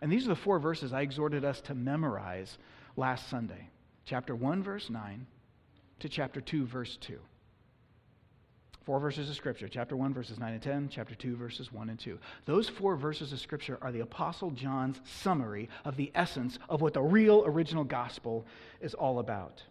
And 0.00 0.10
these 0.10 0.26
are 0.26 0.30
the 0.30 0.36
four 0.36 0.58
verses 0.58 0.92
I 0.92 1.02
exhorted 1.02 1.44
us 1.44 1.60
to 1.62 1.74
memorize 1.74 2.58
last 2.96 3.28
Sunday 3.28 3.70
chapter 4.04 4.34
1, 4.34 4.62
verse 4.62 4.90
9 4.90 5.26
to 6.00 6.08
chapter 6.08 6.40
2, 6.40 6.66
verse 6.66 6.96
2. 7.00 7.18
Four 8.84 9.00
verses 9.00 9.30
of 9.30 9.36
Scripture, 9.36 9.66
chapter 9.66 9.96
1, 9.96 10.12
verses 10.12 10.38
9 10.38 10.52
and 10.52 10.62
10, 10.62 10.88
chapter 10.90 11.14
2, 11.14 11.36
verses 11.36 11.72
1 11.72 11.88
and 11.88 11.98
2. 11.98 12.18
Those 12.44 12.68
four 12.68 12.96
verses 12.96 13.32
of 13.32 13.40
Scripture 13.40 13.78
are 13.80 13.90
the 13.90 14.00
Apostle 14.00 14.50
John's 14.50 15.00
summary 15.04 15.70
of 15.86 15.96
the 15.96 16.12
essence 16.14 16.58
of 16.68 16.82
what 16.82 16.92
the 16.92 17.00
real 17.00 17.44
original 17.46 17.84
gospel 17.84 18.46
is 18.82 18.92
all 18.92 19.20
about. 19.20 19.62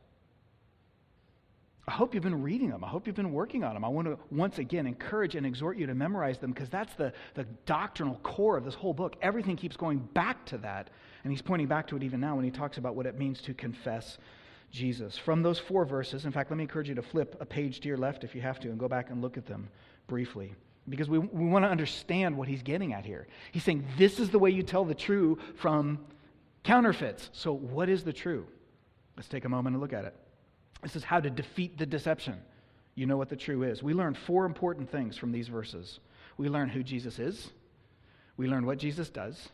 I 1.88 1.92
hope 1.92 2.16
you've 2.16 2.24
been 2.24 2.42
reading 2.42 2.70
them. 2.70 2.84
I 2.84 2.88
hope 2.88 3.06
you've 3.06 3.16
been 3.16 3.34
working 3.34 3.64
on 3.64 3.76
them. 3.76 3.86
I 3.86 3.90
want 3.90 4.08
to 4.08 4.18
once 4.32 4.58
again 4.58 4.88
encourage 4.88 5.36
and 5.36 5.46
exhort 5.46 5.78
you 5.78 5.86
to 5.86 5.94
memorize 5.94 6.40
them 6.40 6.52
because 6.52 6.70
that's 6.70 6.96
the, 6.96 7.14
the 7.36 7.44
doctrinal 7.66 8.16
core 8.24 8.58
of 8.58 8.66
this 8.66 8.74
whole 8.74 8.94
book. 8.94 9.18
Everything 9.22 9.58
keeps 9.58 9.78
going 9.78 10.00
back 10.00 10.44
to 10.46 10.58
that. 10.60 10.90
And 11.24 11.32
he's 11.32 11.42
pointing 11.42 11.68
back 11.68 11.88
to 11.88 11.98
it 11.98 12.04
even 12.04 12.20
now 12.20 12.36
when 12.36 12.46
he 12.46 12.52
talks 12.52 12.78
about 12.78 12.96
what 12.96 13.06
it 13.06 13.18
means 13.18 13.42
to 13.42 13.54
confess 13.54 14.18
Jesus. 14.74 15.18
From 15.18 15.44
those 15.44 15.60
four 15.60 15.86
verses, 15.86 16.26
in 16.26 16.32
fact, 16.32 16.50
let 16.50 16.58
me 16.58 16.64
encourage 16.64 16.90
you 16.90 16.96
to 16.96 17.02
flip 17.02 17.38
a 17.40 17.46
page 17.46 17.80
to 17.82 17.88
your 17.88 17.98
left 17.98 18.24
if 18.24 18.34
you 18.34 18.42
have 18.42 18.60
to 18.62 18.70
and 18.70 18.80
go 18.80 18.90
back 18.90 19.12
and 19.12 19.22
look 19.22 19.38
at 19.38 19.46
them 19.46 19.70
briefly. 20.08 20.54
Because 20.90 21.08
we, 21.08 21.20
we 21.20 21.46
want 21.46 21.64
to 21.64 21.70
understand 21.70 22.36
what 22.36 22.48
he's 22.48 22.64
getting 22.64 22.92
at 22.92 23.06
here. 23.06 23.28
He's 23.52 23.64
saying 23.64 23.86
this 23.98 24.20
is 24.20 24.32
the 24.32 24.40
way 24.40 24.50
you 24.50 24.64
tell 24.64 24.84
the 24.84 24.96
true 24.96 25.38
from 25.56 26.00
counterfeits. 26.64 27.30
So, 27.32 27.54
what 27.54 27.88
is 27.88 28.04
the 28.04 28.12
true? 28.12 28.46
Let's 29.16 29.30
take 29.30 29.46
a 29.46 29.50
moment 29.50 29.76
and 29.76 29.82
look 29.82 29.94
at 29.94 30.06
it. 30.06 30.16
This 30.82 30.96
is 30.96 31.04
how 31.04 31.20
to 31.20 31.30
defeat 31.30 31.78
the 31.78 31.86
deception. 31.86 32.42
You 32.96 33.06
know 33.06 33.16
what 33.16 33.30
the 33.30 33.36
true 33.36 33.64
is. 33.64 33.84
We 33.84 33.94
learn 33.94 34.16
four 34.16 34.46
important 34.46 34.90
things 34.90 35.16
from 35.18 35.32
these 35.32 35.48
verses. 35.48 36.00
We 36.38 36.50
learn 36.50 36.68
who 36.68 36.82
Jesus 36.84 37.20
is, 37.20 37.52
we 38.38 38.48
learn 38.48 38.66
what 38.66 38.80
Jesus 38.80 39.10
does, 39.10 39.50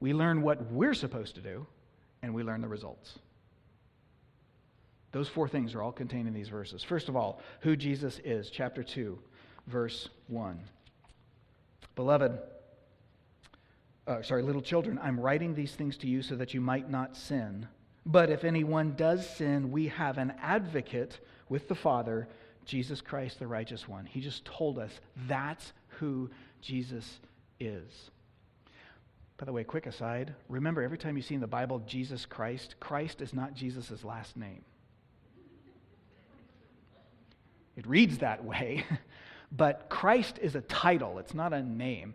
we 0.00 0.12
learn 0.12 0.42
what 0.42 0.72
we're 0.72 0.94
supposed 0.94 1.36
to 1.36 1.40
do, 1.40 1.66
and 2.20 2.34
we 2.34 2.42
learn 2.42 2.60
the 2.60 2.68
results. 2.68 3.18
Those 5.12 5.28
four 5.28 5.48
things 5.48 5.74
are 5.74 5.82
all 5.82 5.92
contained 5.92 6.28
in 6.28 6.34
these 6.34 6.48
verses. 6.48 6.82
First 6.82 7.08
of 7.08 7.16
all, 7.16 7.40
who 7.60 7.76
Jesus 7.76 8.20
is, 8.24 8.50
chapter 8.50 8.82
2, 8.82 9.18
verse 9.66 10.08
1. 10.28 10.60
Beloved, 11.96 12.38
uh, 14.06 14.22
sorry, 14.22 14.42
little 14.42 14.62
children, 14.62 14.98
I'm 15.02 15.18
writing 15.18 15.54
these 15.54 15.74
things 15.74 15.96
to 15.98 16.06
you 16.06 16.22
so 16.22 16.36
that 16.36 16.54
you 16.54 16.60
might 16.60 16.88
not 16.88 17.16
sin. 17.16 17.66
But 18.06 18.30
if 18.30 18.44
anyone 18.44 18.94
does 18.96 19.28
sin, 19.28 19.70
we 19.70 19.88
have 19.88 20.18
an 20.18 20.32
advocate 20.40 21.18
with 21.48 21.68
the 21.68 21.74
Father, 21.74 22.28
Jesus 22.64 23.00
Christ, 23.00 23.38
the 23.38 23.46
righteous 23.46 23.88
one. 23.88 24.06
He 24.06 24.20
just 24.20 24.44
told 24.44 24.78
us 24.78 24.92
that's 25.28 25.72
who 25.98 26.30
Jesus 26.60 27.20
is. 27.58 28.10
By 29.36 29.46
the 29.46 29.52
way, 29.52 29.64
quick 29.64 29.86
aside 29.86 30.34
remember, 30.48 30.82
every 30.82 30.98
time 30.98 31.16
you 31.16 31.22
see 31.22 31.34
in 31.34 31.40
the 31.40 31.46
Bible 31.46 31.80
Jesus 31.80 32.26
Christ, 32.26 32.76
Christ 32.78 33.20
is 33.20 33.34
not 33.34 33.54
Jesus' 33.54 34.04
last 34.04 34.36
name. 34.36 34.62
It 37.76 37.86
reads 37.86 38.18
that 38.18 38.44
way, 38.44 38.84
but 39.52 39.88
Christ 39.88 40.38
is 40.40 40.54
a 40.54 40.60
title, 40.62 41.18
it's 41.18 41.34
not 41.34 41.52
a 41.52 41.62
name. 41.62 42.14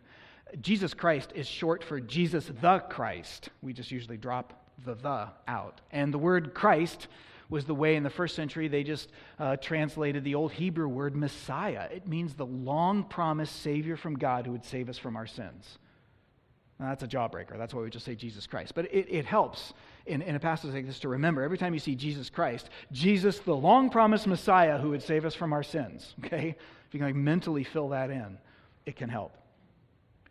Jesus 0.62 0.94
Christ 0.94 1.32
is 1.36 1.48
short 1.48 1.84
for 1.84 2.00
Jesus 2.00 2.52
the 2.62 2.80
Christ. 2.80 3.50
We 3.62 3.74
just 3.74 3.92
usually 3.92 4.18
drop 4.18 4.54
the 4.86 4.94
the 4.94 5.28
out. 5.48 5.82
And 5.92 6.14
the 6.14 6.18
word 6.18 6.54
Christ 6.54 7.08
was 7.50 7.66
the 7.66 7.76
way 7.76 7.96
in 7.96 8.04
the 8.04 8.10
first 8.10 8.36
century 8.36 8.68
they 8.68 8.84
just 8.84 9.12
uh, 9.40 9.56
translated 9.58 10.24
the 10.24 10.36
old 10.36 10.52
Hebrew 10.52 10.88
word 10.88 11.16
Messiah. 11.16 11.88
It 11.92 12.08
means 12.08 12.34
the 12.34 12.46
long 12.46 13.04
promised 13.04 13.62
Savior 13.62 13.98
from 13.98 14.18
God 14.18 14.46
who 14.46 14.52
would 14.52 14.66
save 14.66 14.90
us 14.90 14.98
from 14.98 15.16
our 15.16 15.28
sins. 15.28 15.78
Now, 16.80 16.90
that's 16.90 17.04
a 17.04 17.08
jawbreaker. 17.08 17.58
That's 17.58 17.74
why 17.74 17.82
we 17.82 17.90
just 17.90 18.06
say 18.06 18.16
Jesus 18.16 18.46
Christ. 18.48 18.74
But 18.76 18.86
it, 18.94 19.08
it 19.10 19.26
helps 19.26 19.74
in, 20.06 20.22
in 20.22 20.36
a 20.36 20.40
passage 20.40 20.74
like 20.74 20.86
this 20.86 21.00
to 21.00 21.08
remember 21.08 21.42
every 21.42 21.58
time 21.58 21.74
you 21.74 21.80
see 21.80 21.96
Jesus 21.96 22.30
Christ, 22.30 22.70
Jesus, 22.92 23.40
the 23.40 23.56
long 23.56 23.90
promised 23.90 24.28
Messiah 24.28 24.78
who 24.78 24.90
would 24.90 25.02
save 25.02 25.26
us 25.26 25.36
from 25.36 25.54
our 25.54 25.64
sins. 25.64 26.14
Okay? 26.26 26.56
If 26.88 26.94
you 26.94 27.00
can 27.00 27.08
like 27.08 27.16
mentally 27.16 27.64
fill 27.64 27.90
that 27.90 28.10
in, 28.10 28.38
it 28.86 28.96
can 28.96 29.10
help. 29.10 29.36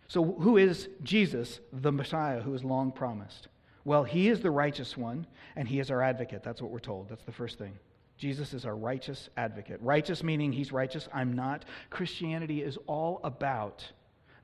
So, 0.06 0.22
who 0.22 0.56
is 0.56 0.88
Jesus, 1.02 1.60
the 1.72 1.90
Messiah 1.90 2.40
who 2.40 2.54
is 2.54 2.62
long 2.62 2.92
promised? 2.92 3.48
Well, 3.84 4.04
he 4.04 4.28
is 4.28 4.40
the 4.40 4.50
righteous 4.50 4.96
one, 4.96 5.26
and 5.56 5.66
he 5.66 5.80
is 5.80 5.90
our 5.90 6.02
advocate. 6.02 6.42
That's 6.42 6.62
what 6.62 6.70
we're 6.70 6.78
told. 6.78 7.08
That's 7.08 7.24
the 7.24 7.32
first 7.32 7.58
thing. 7.58 7.76
Jesus 8.16 8.54
is 8.54 8.64
our 8.64 8.76
righteous 8.76 9.28
advocate. 9.36 9.80
Righteous 9.82 10.22
meaning 10.22 10.52
he's 10.52 10.72
righteous, 10.72 11.08
I'm 11.12 11.34
not. 11.34 11.64
Christianity 11.90 12.62
is 12.62 12.78
all 12.86 13.20
about 13.24 13.84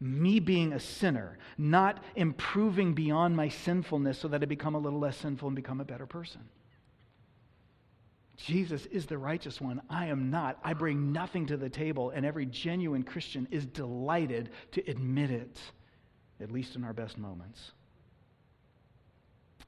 me 0.01 0.41
being 0.41 0.73
a 0.73 0.81
sinner, 0.81 1.39
not 1.59 2.03
improving 2.17 2.95
beyond 2.95 3.37
my 3.37 3.49
sinfulness 3.49 4.19
so 4.19 4.29
that 4.29 4.43
I 4.43 4.47
become 4.47 4.75
a 4.75 4.79
little 4.79 4.99
less 4.99 5.19
sinful 5.19 5.49
and 5.49 5.57
become 5.57 5.81
a 5.81 5.85
better 5.85 6.07
person. 6.07 6.41
Jesus 8.37 8.87
is 8.87 9.05
the 9.05 9.19
righteous 9.19 9.61
one. 9.61 9.83
I 9.91 10.07
am 10.07 10.31
not. 10.31 10.59
I 10.65 10.73
bring 10.73 11.13
nothing 11.13 11.47
to 11.47 11.59
the 11.59 11.69
table, 11.69 12.11
and 12.11 12.25
every 12.25 12.47
genuine 12.47 13.03
Christian 13.03 13.47
is 13.51 13.67
delighted 13.67 14.49
to 14.73 14.91
admit 14.91 15.31
it, 15.31 15.61
at 16.41 16.51
least 16.51 16.75
in 16.75 16.85
our 16.85 16.95
best 16.95 17.19
moments. 17.19 17.73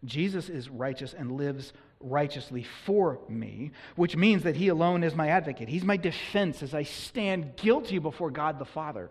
Jesus 0.06 0.48
is 0.48 0.70
righteous 0.70 1.12
and 1.12 1.32
lives 1.32 1.74
righteously 2.00 2.66
for 2.84 3.20
me, 3.28 3.72
which 3.94 4.16
means 4.16 4.42
that 4.44 4.56
he 4.56 4.68
alone 4.68 5.04
is 5.04 5.14
my 5.14 5.28
advocate. 5.28 5.68
He's 5.68 5.84
my 5.84 5.98
defense 5.98 6.62
as 6.62 6.74
I 6.74 6.82
stand 6.82 7.56
guilty 7.56 7.98
before 7.98 8.30
God 8.30 8.58
the 8.58 8.64
Father. 8.64 9.10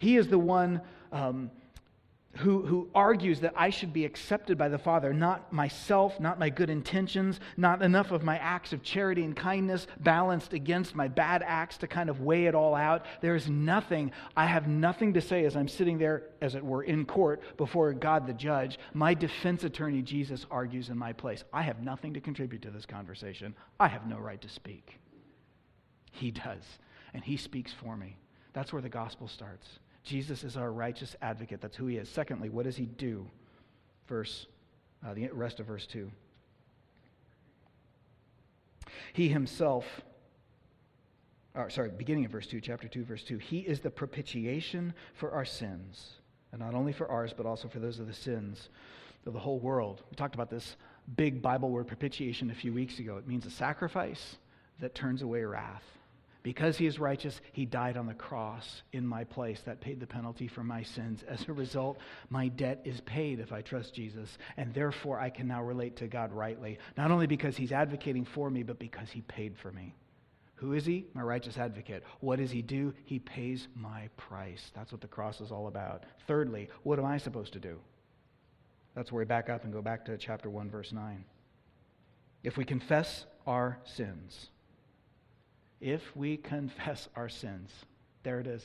He 0.00 0.16
is 0.16 0.28
the 0.28 0.38
one 0.38 0.80
um, 1.12 1.50
who, 2.36 2.64
who 2.64 2.88
argues 2.94 3.40
that 3.40 3.52
I 3.54 3.68
should 3.68 3.92
be 3.92 4.06
accepted 4.06 4.56
by 4.56 4.70
the 4.70 4.78
Father, 4.78 5.12
not 5.12 5.52
myself, 5.52 6.18
not 6.18 6.38
my 6.38 6.48
good 6.48 6.70
intentions, 6.70 7.38
not 7.58 7.82
enough 7.82 8.10
of 8.10 8.22
my 8.22 8.38
acts 8.38 8.72
of 8.72 8.82
charity 8.82 9.24
and 9.24 9.36
kindness 9.36 9.86
balanced 9.98 10.54
against 10.54 10.94
my 10.94 11.06
bad 11.06 11.42
acts 11.44 11.76
to 11.78 11.86
kind 11.86 12.08
of 12.08 12.22
weigh 12.22 12.46
it 12.46 12.54
all 12.54 12.74
out. 12.74 13.04
There 13.20 13.36
is 13.36 13.50
nothing, 13.50 14.12
I 14.34 14.46
have 14.46 14.68
nothing 14.68 15.12
to 15.14 15.20
say 15.20 15.44
as 15.44 15.54
I'm 15.54 15.68
sitting 15.68 15.98
there, 15.98 16.28
as 16.40 16.54
it 16.54 16.64
were, 16.64 16.84
in 16.84 17.04
court 17.04 17.42
before 17.58 17.92
God 17.92 18.26
the 18.26 18.32
judge. 18.32 18.78
My 18.94 19.12
defense 19.12 19.64
attorney, 19.64 20.00
Jesus, 20.00 20.46
argues 20.50 20.88
in 20.88 20.96
my 20.96 21.12
place. 21.12 21.44
I 21.52 21.60
have 21.62 21.82
nothing 21.82 22.14
to 22.14 22.20
contribute 22.20 22.62
to 22.62 22.70
this 22.70 22.86
conversation. 22.86 23.54
I 23.78 23.88
have 23.88 24.06
no 24.06 24.16
right 24.16 24.40
to 24.40 24.48
speak. 24.48 24.98
He 26.12 26.30
does, 26.30 26.62
and 27.12 27.22
He 27.22 27.36
speaks 27.36 27.72
for 27.72 27.98
me. 27.98 28.16
That's 28.52 28.72
where 28.72 28.82
the 28.82 28.88
gospel 28.88 29.28
starts. 29.28 29.68
Jesus 30.04 30.44
is 30.44 30.56
our 30.56 30.72
righteous 30.72 31.14
advocate. 31.20 31.60
That's 31.60 31.76
who 31.76 31.86
he 31.86 31.96
is. 31.96 32.08
Secondly, 32.08 32.48
what 32.48 32.64
does 32.64 32.76
he 32.76 32.86
do? 32.86 33.26
Verse, 34.08 34.46
uh, 35.06 35.14
the 35.14 35.28
rest 35.28 35.60
of 35.60 35.66
verse 35.66 35.86
2. 35.86 36.10
He 39.12 39.28
himself, 39.28 39.84
or 41.54 41.70
sorry, 41.70 41.90
beginning 41.90 42.24
of 42.24 42.32
verse 42.32 42.46
2, 42.46 42.60
chapter 42.60 42.88
2, 42.88 43.04
verse 43.04 43.22
2. 43.24 43.38
He 43.38 43.60
is 43.60 43.80
the 43.80 43.90
propitiation 43.90 44.94
for 45.14 45.32
our 45.32 45.44
sins. 45.44 46.14
And 46.52 46.60
not 46.60 46.74
only 46.74 46.92
for 46.92 47.08
ours, 47.08 47.32
but 47.36 47.46
also 47.46 47.68
for 47.68 47.78
those 47.78 48.00
of 48.00 48.06
the 48.06 48.12
sins 48.12 48.70
of 49.26 49.32
the 49.32 49.38
whole 49.38 49.58
world. 49.58 50.02
We 50.10 50.16
talked 50.16 50.34
about 50.34 50.50
this 50.50 50.76
big 51.16 51.42
Bible 51.42 51.70
word 51.70 51.86
propitiation 51.86 52.50
a 52.50 52.54
few 52.54 52.72
weeks 52.72 52.98
ago. 52.98 53.16
It 53.16 53.28
means 53.28 53.46
a 53.46 53.50
sacrifice 53.50 54.36
that 54.80 54.94
turns 54.94 55.22
away 55.22 55.44
wrath. 55.44 55.84
Because 56.42 56.78
he 56.78 56.86
is 56.86 56.98
righteous, 56.98 57.40
he 57.52 57.66
died 57.66 57.96
on 57.96 58.06
the 58.06 58.14
cross 58.14 58.82
in 58.92 59.06
my 59.06 59.24
place. 59.24 59.60
That 59.66 59.80
paid 59.80 60.00
the 60.00 60.06
penalty 60.06 60.48
for 60.48 60.64
my 60.64 60.82
sins. 60.82 61.22
As 61.28 61.46
a 61.46 61.52
result, 61.52 61.98
my 62.30 62.48
debt 62.48 62.80
is 62.84 63.00
paid 63.02 63.40
if 63.40 63.52
I 63.52 63.60
trust 63.60 63.94
Jesus, 63.94 64.38
and 64.56 64.72
therefore 64.72 65.20
I 65.20 65.28
can 65.28 65.46
now 65.46 65.62
relate 65.62 65.96
to 65.96 66.06
God 66.06 66.32
rightly, 66.32 66.78
not 66.96 67.10
only 67.10 67.26
because 67.26 67.56
he's 67.56 67.72
advocating 67.72 68.24
for 68.24 68.48
me, 68.48 68.62
but 68.62 68.78
because 68.78 69.10
he 69.10 69.20
paid 69.22 69.58
for 69.58 69.70
me. 69.70 69.94
Who 70.56 70.74
is 70.74 70.84
he? 70.84 71.06
My 71.14 71.22
righteous 71.22 71.56
advocate. 71.56 72.04
What 72.20 72.38
does 72.38 72.50
he 72.50 72.62
do? 72.62 72.92
He 73.04 73.18
pays 73.18 73.68
my 73.74 74.08
price. 74.16 74.70
That's 74.74 74.92
what 74.92 75.00
the 75.00 75.08
cross 75.08 75.40
is 75.40 75.50
all 75.50 75.68
about. 75.68 76.04
Thirdly, 76.26 76.68
what 76.82 76.98
am 76.98 77.06
I 77.06 77.18
supposed 77.18 77.54
to 77.54 77.58
do? 77.58 77.78
That's 78.94 79.10
where 79.10 79.20
we 79.20 79.24
back 79.24 79.48
up 79.48 79.64
and 79.64 79.72
go 79.72 79.80
back 79.82 80.04
to 80.06 80.18
chapter 80.18 80.50
1, 80.50 80.70
verse 80.70 80.92
9. 80.92 81.24
If 82.42 82.56
we 82.56 82.64
confess 82.64 83.24
our 83.46 83.78
sins, 83.84 84.48
if 85.80 86.14
we 86.16 86.36
confess 86.54 87.08
our 87.16 87.28
sins. 87.28 87.70
There 88.22 88.40
it 88.40 88.46
is. 88.46 88.64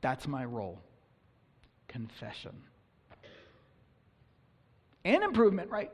That's 0.00 0.26
my 0.26 0.44
role 0.44 0.78
confession. 1.88 2.52
And 5.04 5.22
improvement, 5.22 5.70
right? 5.70 5.92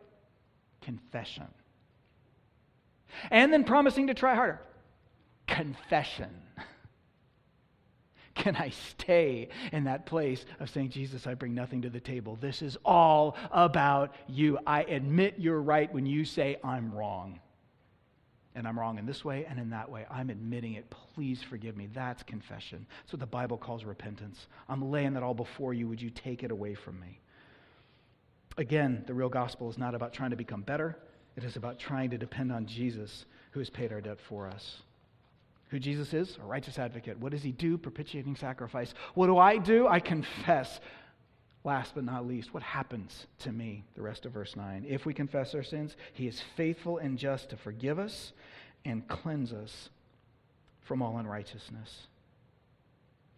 Confession. 0.81 1.49
And 3.31 3.53
then 3.53 3.65
promising 3.65 4.07
to 4.09 4.15
try 4.15 4.35
harder. 4.35 4.61
Confession. 5.47 6.31
Can 8.35 8.55
I 8.55 8.71
stay 8.71 9.49
in 9.73 9.85
that 9.85 10.07
place 10.07 10.45
of 10.61 10.71
saying, 10.71 10.91
Jesus, 10.91 11.27
I 11.27 11.35
bring 11.35 11.55
nothing 11.55 11.83
to 11.83 11.91
the 11.91 12.01
table? 12.01 12.39
This 12.41 12.63
is 12.63 12.79
all 12.85 13.35
about 13.51 14.15
you. 14.29 14.59
I 14.67 14.83
admit 14.85 15.35
you're 15.39 15.61
right 15.61 15.93
when 15.93 16.07
you 16.07 16.25
say 16.25 16.59
I'm 16.63 16.93
wrong. 16.95 17.41
And 18.59 18.67
I'm 18.67 18.77
wrong 18.77 18.99
in 18.99 19.07
this 19.07 19.25
way 19.25 19.47
and 19.49 19.61
in 19.61 19.71
that 19.71 19.89
way. 19.89 20.05
I'm 20.11 20.31
admitting 20.31 20.75
it. 20.75 20.93
Please 21.15 21.41
forgive 21.49 21.77
me. 21.77 21.89
That's 21.95 22.25
confession. 22.25 22.85
That's 23.03 23.13
what 23.13 23.21
the 23.21 23.27
Bible 23.27 23.57
calls 23.57 23.85
repentance. 23.85 24.49
I'm 24.69 24.91
laying 24.91 25.15
that 25.15 25.23
all 25.23 25.33
before 25.33 25.75
you. 25.75 25.87
Would 25.87 26.03
you 26.03 26.11
take 26.11 26.43
it 26.43 26.51
away 26.51 26.75
from 26.75 26.99
me? 26.99 27.21
Again, 28.57 29.05
the 29.07 29.15
real 29.15 29.29
gospel 29.29 29.71
is 29.71 29.79
not 29.79 29.95
about 29.95 30.13
trying 30.13 30.31
to 30.31 30.37
become 30.37 30.63
better, 30.63 30.99
it 31.37 31.45
is 31.45 31.55
about 31.55 31.79
trying 31.79 32.11
to 32.11 32.19
depend 32.19 32.51
on 32.51 32.67
Jesus 32.67 33.27
who 33.53 33.61
has 33.61 33.71
paid 33.71 33.93
our 33.93 34.01
debt 34.01 34.19
for 34.29 34.49
us. 34.49 34.83
Who 35.69 35.79
Jesus 35.79 36.13
is? 36.13 36.37
A 36.43 36.45
righteous 36.45 36.81
advocate. 36.81 37.17
What 37.21 37.31
does 37.31 37.45
he 37.45 37.53
do? 37.53 37.79
Propitiating 37.79 38.35
sacrifice. 38.35 38.93
What 39.15 39.29
do 39.29 39.39
I 39.39 39.59
do? 39.59 39.87
I 39.87 40.01
confess. 40.01 40.81
Last 41.65 41.95
but 41.95 42.05
not 42.05 42.27
least, 42.27 42.55
what 42.55 42.63
happens 42.63 43.27
to 43.41 43.53
me? 43.53 43.85
The 43.95 44.03
rest 44.03 44.27
of 44.27 44.33
verse 44.33 44.57
9. 44.57 44.87
If 44.89 45.05
we 45.05 45.13
confess 45.13 45.55
our 45.55 45.63
sins, 45.63 45.97
he 46.15 46.27
is 46.27 46.43
faithful 46.57 46.99
and 46.99 47.19
just 47.19 47.51
to 47.51 47.57
forgive 47.57 47.99
us 47.99 48.33
and 48.85 49.07
cleanse 49.09 49.53
us 49.53 49.91
from 50.83 51.03
all 51.03 51.19
unrighteousness. 51.19 52.07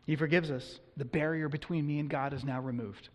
He 0.07 0.17
forgives 0.17 0.51
us. 0.51 0.81
The 0.97 1.05
barrier 1.05 1.49
between 1.49 1.87
me 1.87 1.99
and 1.99 2.09
God 2.09 2.33
is 2.33 2.45
now 2.45 2.61
removed. 2.61 3.09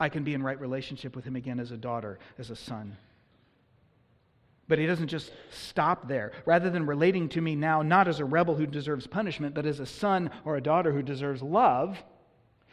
I 0.00 0.08
can 0.08 0.24
be 0.24 0.34
in 0.34 0.42
right 0.42 0.60
relationship 0.60 1.14
with 1.14 1.24
him 1.24 1.36
again 1.36 1.60
as 1.60 1.70
a 1.70 1.76
daughter, 1.76 2.18
as 2.38 2.50
a 2.50 2.56
son. 2.56 2.96
But 4.66 4.78
he 4.78 4.86
doesn't 4.86 5.08
just 5.08 5.32
stop 5.50 6.08
there. 6.08 6.32
Rather 6.46 6.70
than 6.70 6.86
relating 6.86 7.28
to 7.30 7.40
me 7.40 7.54
now 7.54 7.82
not 7.82 8.08
as 8.08 8.18
a 8.18 8.24
rebel 8.24 8.54
who 8.54 8.66
deserves 8.66 9.06
punishment, 9.06 9.54
but 9.54 9.66
as 9.66 9.80
a 9.80 9.86
son 9.86 10.30
or 10.44 10.56
a 10.56 10.62
daughter 10.62 10.92
who 10.92 11.02
deserves 11.02 11.42
love, 11.42 12.02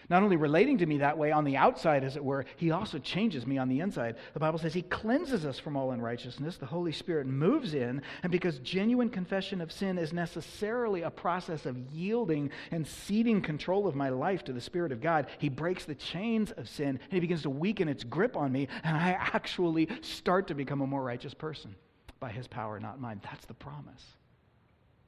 not 0.10 0.24
only 0.24 0.36
relating 0.36 0.78
to 0.80 0.86
me 0.86 0.98
that 0.98 1.18
way 1.18 1.32
on 1.32 1.44
the 1.44 1.58
outside, 1.58 2.04
as 2.04 2.16
it 2.16 2.24
were, 2.24 2.46
he 2.58 2.72
also 2.72 2.98
changes 2.98 3.46
me 3.46 3.58
on 3.58 3.70
the 3.70 3.80
inside. 3.80 4.16
The 4.34 4.40
Bible 4.40 4.58
says 4.58 4.74
he 4.74 4.82
cleanses 4.82 5.46
us 5.46 5.60
from 5.60 5.78
all 5.78 5.92
unrighteousness. 5.92 6.58
The 6.58 6.66
Holy 6.66 6.92
Spirit 6.92 7.28
moves 7.28 7.74
in, 7.74 8.02
and 8.24 8.32
because 8.32 8.60
genuine 8.60 9.10
confession 9.10 9.62
of 9.62 9.72
sin 9.72 9.98
is 9.98 10.12
necessarily 10.12 11.04
a 11.04 11.12
process 11.12 11.66
of 11.66 11.78
yielding 11.92 12.50
and 12.72 12.88
ceding 12.88 13.42
control 13.42 13.88
of 13.88 13.96
my 13.96 14.10
life 14.10 14.44
to 14.46 14.54
the 14.54 14.62
Spirit 14.62 14.92
of 14.92 15.02
God, 15.02 15.28
he 15.38 15.50
breaks 15.50 15.86
the 15.86 15.96
chains 15.96 16.52
of 16.52 16.68
sin 16.68 16.88
and 16.90 17.12
he 17.12 17.20
begins 17.20 17.44
to 17.44 17.50
weaken 17.50 17.88
its 17.88 18.04
grip 18.04 18.36
on 18.36 18.52
me, 18.52 18.68
and 18.84 18.98
I 18.98 19.12
actually 19.12 19.90
start 20.02 20.48
to 20.48 20.56
become 20.56 20.82
a 20.82 20.88
more 20.88 21.04
righteous 21.04 21.34
person 21.34 21.76
by 22.20 22.32
his 22.32 22.48
power, 22.48 22.80
not 22.80 23.00
mine. 23.00 23.22
That's 23.24 23.46
the 23.46 23.54
promise. 23.54 24.04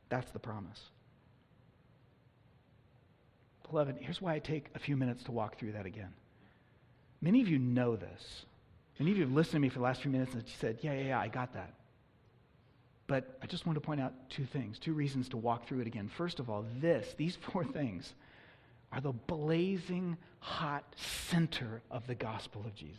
That's 0.09 0.31
the 0.31 0.39
promise. 0.39 0.81
Beloved, 3.71 3.97
here's 4.01 4.21
why 4.21 4.33
I 4.33 4.39
take 4.39 4.67
a 4.75 4.79
few 4.79 4.97
minutes 4.97 5.23
to 5.23 5.31
walk 5.31 5.57
through 5.57 5.71
that 5.71 5.85
again. 5.85 6.13
Many 7.21 7.41
of 7.41 7.47
you 7.47 7.57
know 7.57 7.95
this. 7.95 8.45
Many 8.99 9.11
of 9.11 9.17
you 9.17 9.23
have 9.23 9.33
listened 9.33 9.53
to 9.53 9.59
me 9.59 9.69
for 9.69 9.79
the 9.79 9.85
last 9.85 10.01
few 10.01 10.11
minutes 10.11 10.33
and 10.33 10.43
said, 10.59 10.79
Yeah, 10.81 10.93
yeah, 10.93 11.07
yeah, 11.07 11.19
I 11.19 11.29
got 11.29 11.53
that. 11.53 11.73
But 13.07 13.37
I 13.41 13.45
just 13.45 13.65
want 13.65 13.77
to 13.77 13.81
point 13.81 14.01
out 14.01 14.13
two 14.29 14.45
things, 14.45 14.77
two 14.77 14.93
reasons 14.93 15.29
to 15.29 15.37
walk 15.37 15.67
through 15.67 15.79
it 15.79 15.87
again. 15.87 16.09
First 16.09 16.39
of 16.39 16.49
all, 16.49 16.65
this, 16.81 17.15
these 17.17 17.35
four 17.51 17.63
things, 17.63 18.13
are 18.91 18.99
the 18.99 19.13
blazing 19.13 20.17
hot 20.39 20.83
center 21.29 21.81
of 21.89 22.05
the 22.07 22.15
gospel 22.15 22.61
of 22.65 22.75
Jesus. 22.75 22.97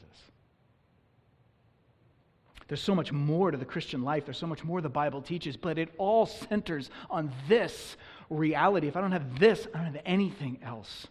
There's 2.68 2.80
so 2.80 2.94
much 2.94 3.12
more 3.12 3.50
to 3.50 3.58
the 3.58 3.66
Christian 3.66 4.02
life. 4.02 4.24
There's 4.24 4.38
so 4.38 4.46
much 4.46 4.64
more 4.64 4.80
the 4.80 4.88
Bible 4.88 5.20
teaches, 5.20 5.58
but 5.58 5.78
it 5.78 5.90
all 5.98 6.24
centers 6.24 6.88
on 7.11 7.30
this 7.46 7.98
reality. 8.30 8.88
If 8.88 8.96
I 8.96 9.00
don't 9.00 9.12
have 9.12 9.38
this, 9.38 9.66
I 9.74 9.78
don't 9.78 9.94
have 9.94 10.02
anything 10.04 10.58
else. 10.62 11.06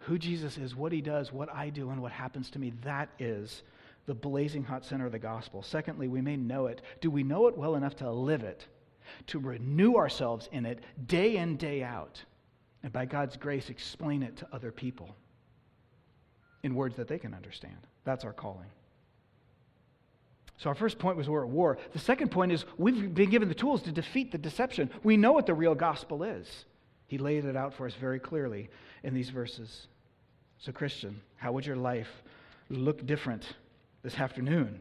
Who 0.00 0.18
Jesus 0.18 0.56
is, 0.56 0.76
what 0.76 0.92
he 0.92 1.00
does, 1.00 1.32
what 1.32 1.52
I 1.52 1.68
do, 1.68 1.90
and 1.90 2.00
what 2.00 2.12
happens 2.12 2.50
to 2.50 2.58
me, 2.58 2.72
that 2.84 3.08
is 3.18 3.62
the 4.06 4.14
blazing 4.14 4.62
hot 4.62 4.84
center 4.84 5.06
of 5.06 5.12
the 5.12 5.18
gospel. 5.18 5.62
Secondly, 5.62 6.06
we 6.06 6.20
may 6.20 6.36
know 6.36 6.66
it. 6.66 6.80
Do 7.00 7.10
we 7.10 7.24
know 7.24 7.48
it 7.48 7.56
well 7.56 7.74
enough 7.74 7.96
to 7.96 8.10
live 8.10 8.44
it, 8.44 8.66
to 9.28 9.38
renew 9.38 9.96
ourselves 9.96 10.48
in 10.52 10.64
it 10.64 10.80
day 11.08 11.36
in, 11.36 11.56
day 11.56 11.82
out, 11.82 12.22
and 12.82 12.92
by 12.92 13.04
God's 13.04 13.36
grace, 13.36 13.68
explain 13.68 14.22
it 14.22 14.36
to 14.36 14.48
other 14.52 14.70
people 14.70 15.14
in 16.62 16.74
words 16.74 16.96
that 16.96 17.08
they 17.08 17.18
can 17.18 17.34
understand? 17.34 17.78
That's 18.04 18.24
our 18.24 18.32
calling. 18.32 18.68
So, 20.58 20.70
our 20.70 20.74
first 20.74 20.98
point 20.98 21.18
was 21.18 21.28
we're 21.28 21.44
at 21.44 21.50
war. 21.50 21.76
The 21.92 21.98
second 21.98 22.30
point 22.30 22.50
is 22.50 22.64
we've 22.78 23.14
been 23.14 23.28
given 23.30 23.48
the 23.48 23.54
tools 23.54 23.82
to 23.82 23.92
defeat 23.92 24.32
the 24.32 24.38
deception. 24.38 24.90
We 25.02 25.16
know 25.16 25.32
what 25.32 25.46
the 25.46 25.54
real 25.54 25.74
gospel 25.74 26.22
is. 26.22 26.64
He 27.08 27.18
laid 27.18 27.44
it 27.44 27.56
out 27.56 27.74
for 27.74 27.86
us 27.86 27.94
very 27.94 28.18
clearly 28.18 28.70
in 29.02 29.14
these 29.14 29.28
verses. 29.30 29.86
So, 30.58 30.72
Christian, 30.72 31.20
how 31.36 31.52
would 31.52 31.66
your 31.66 31.76
life 31.76 32.08
look 32.70 33.06
different 33.06 33.44
this 34.02 34.18
afternoon 34.18 34.80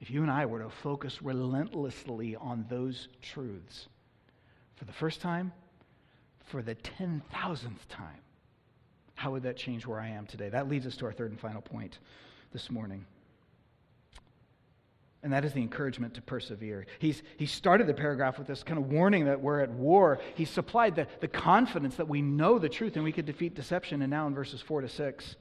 if 0.00 0.10
you 0.10 0.22
and 0.22 0.30
I 0.30 0.46
were 0.46 0.58
to 0.58 0.68
focus 0.68 1.22
relentlessly 1.22 2.34
on 2.34 2.66
those 2.68 3.08
truths 3.22 3.86
for 4.74 4.84
the 4.84 4.92
first 4.92 5.20
time, 5.20 5.52
for 6.46 6.60
the 6.60 6.74
10,000th 6.74 7.86
time? 7.88 8.18
How 9.14 9.30
would 9.30 9.44
that 9.44 9.56
change 9.56 9.86
where 9.86 10.00
I 10.00 10.08
am 10.08 10.26
today? 10.26 10.48
That 10.48 10.68
leads 10.68 10.86
us 10.86 10.96
to 10.96 11.06
our 11.06 11.12
third 11.12 11.30
and 11.30 11.38
final 11.38 11.62
point 11.62 12.00
this 12.52 12.68
morning. 12.68 13.06
And 15.22 15.32
that 15.32 15.44
is 15.44 15.52
the 15.52 15.60
encouragement 15.60 16.14
to 16.14 16.22
persevere. 16.22 16.86
He's, 16.98 17.22
he 17.36 17.46
started 17.46 17.86
the 17.86 17.94
paragraph 17.94 18.38
with 18.38 18.48
this 18.48 18.64
kind 18.64 18.78
of 18.78 18.90
warning 18.90 19.26
that 19.26 19.40
we're 19.40 19.60
at 19.60 19.70
war. 19.70 20.18
He 20.34 20.44
supplied 20.44 20.96
the, 20.96 21.06
the 21.20 21.28
confidence 21.28 21.94
that 21.96 22.08
we 22.08 22.22
know 22.22 22.58
the 22.58 22.68
truth 22.68 22.96
and 22.96 23.04
we 23.04 23.12
could 23.12 23.26
defeat 23.26 23.54
deception. 23.54 24.02
And 24.02 24.10
now 24.10 24.26
in 24.26 24.34
verses 24.34 24.60
4 24.60 24.80
to 24.80 24.88
6, 24.88 25.36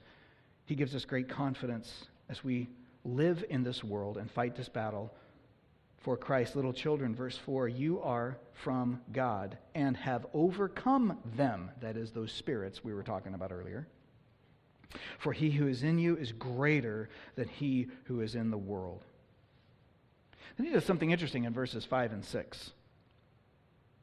he 0.65 0.75
gives 0.75 0.93
us 0.93 1.03
great 1.03 1.27
confidence 1.27 2.05
as 2.29 2.43
we 2.43 2.69
live 3.03 3.43
in 3.49 3.63
this 3.63 3.83
world 3.83 4.17
and 4.17 4.29
fight 4.29 4.55
this 4.55 4.69
battle 4.69 5.11
for 5.97 6.15
Christ. 6.15 6.55
Little 6.55 6.73
children, 6.73 7.15
verse 7.15 7.37
4 7.37 7.67
you 7.67 8.01
are 8.01 8.37
from 8.53 9.01
God 9.11 9.57
and 9.73 9.97
have 9.97 10.27
overcome 10.33 11.17
them. 11.35 11.71
That 11.81 11.97
is, 11.97 12.11
those 12.11 12.31
spirits 12.31 12.83
we 12.83 12.93
were 12.93 13.03
talking 13.03 13.33
about 13.33 13.51
earlier. 13.51 13.87
For 15.17 15.33
he 15.33 15.49
who 15.49 15.67
is 15.67 15.83
in 15.83 15.97
you 15.97 16.17
is 16.17 16.31
greater 16.33 17.09
than 17.35 17.47
he 17.47 17.87
who 18.05 18.21
is 18.21 18.35
in 18.35 18.51
the 18.51 18.57
world. 18.57 19.03
Then 20.57 20.67
he 20.67 20.73
does 20.73 20.85
something 20.85 21.11
interesting 21.11 21.45
in 21.45 21.53
verses 21.53 21.85
5 21.85 22.11
and 22.11 22.23
6. 22.23 22.71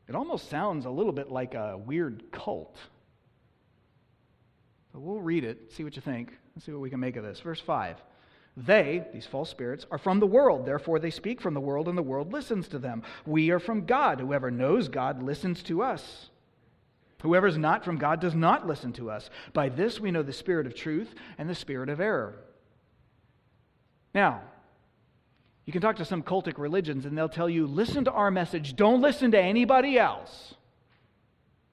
It 0.08 0.14
almost 0.14 0.48
sounds 0.48 0.86
a 0.86 0.90
little 0.90 1.12
bit 1.12 1.30
like 1.30 1.54
a 1.54 1.76
weird 1.76 2.32
cult. 2.32 2.76
But 4.92 5.00
we'll 5.00 5.20
read 5.20 5.44
it, 5.44 5.72
see 5.72 5.84
what 5.84 5.96
you 5.96 6.02
think, 6.02 6.32
and 6.54 6.62
see 6.62 6.72
what 6.72 6.80
we 6.80 6.90
can 6.90 7.00
make 7.00 7.16
of 7.16 7.24
this. 7.24 7.40
Verse 7.40 7.60
5. 7.60 7.96
They, 8.56 9.06
these 9.12 9.26
false 9.26 9.50
spirits, 9.50 9.86
are 9.90 9.98
from 9.98 10.18
the 10.18 10.26
world. 10.26 10.66
Therefore, 10.66 10.98
they 10.98 11.10
speak 11.10 11.40
from 11.40 11.54
the 11.54 11.60
world, 11.60 11.88
and 11.88 11.96
the 11.96 12.02
world 12.02 12.32
listens 12.32 12.66
to 12.68 12.78
them. 12.78 13.02
We 13.24 13.50
are 13.50 13.60
from 13.60 13.86
God. 13.86 14.18
Whoever 14.18 14.50
knows 14.50 14.88
God 14.88 15.22
listens 15.22 15.62
to 15.64 15.82
us. 15.82 16.30
Whoever 17.22 17.46
is 17.46 17.58
not 17.58 17.84
from 17.84 17.98
God 17.98 18.20
does 18.20 18.34
not 18.34 18.66
listen 18.66 18.92
to 18.94 19.10
us. 19.10 19.28
By 19.52 19.68
this 19.68 20.00
we 20.00 20.10
know 20.10 20.22
the 20.22 20.32
spirit 20.32 20.66
of 20.66 20.74
truth 20.74 21.14
and 21.36 21.48
the 21.48 21.54
spirit 21.54 21.88
of 21.88 22.00
error. 22.00 22.40
Now, 24.14 24.42
you 25.68 25.72
can 25.72 25.82
talk 25.82 25.96
to 25.96 26.04
some 26.06 26.22
cultic 26.22 26.56
religions 26.56 27.04
and 27.04 27.16
they'll 27.16 27.28
tell 27.28 27.46
you, 27.46 27.66
listen 27.66 28.06
to 28.06 28.10
our 28.10 28.30
message, 28.30 28.74
don't 28.74 29.02
listen 29.02 29.32
to 29.32 29.38
anybody 29.38 29.98
else. 29.98 30.54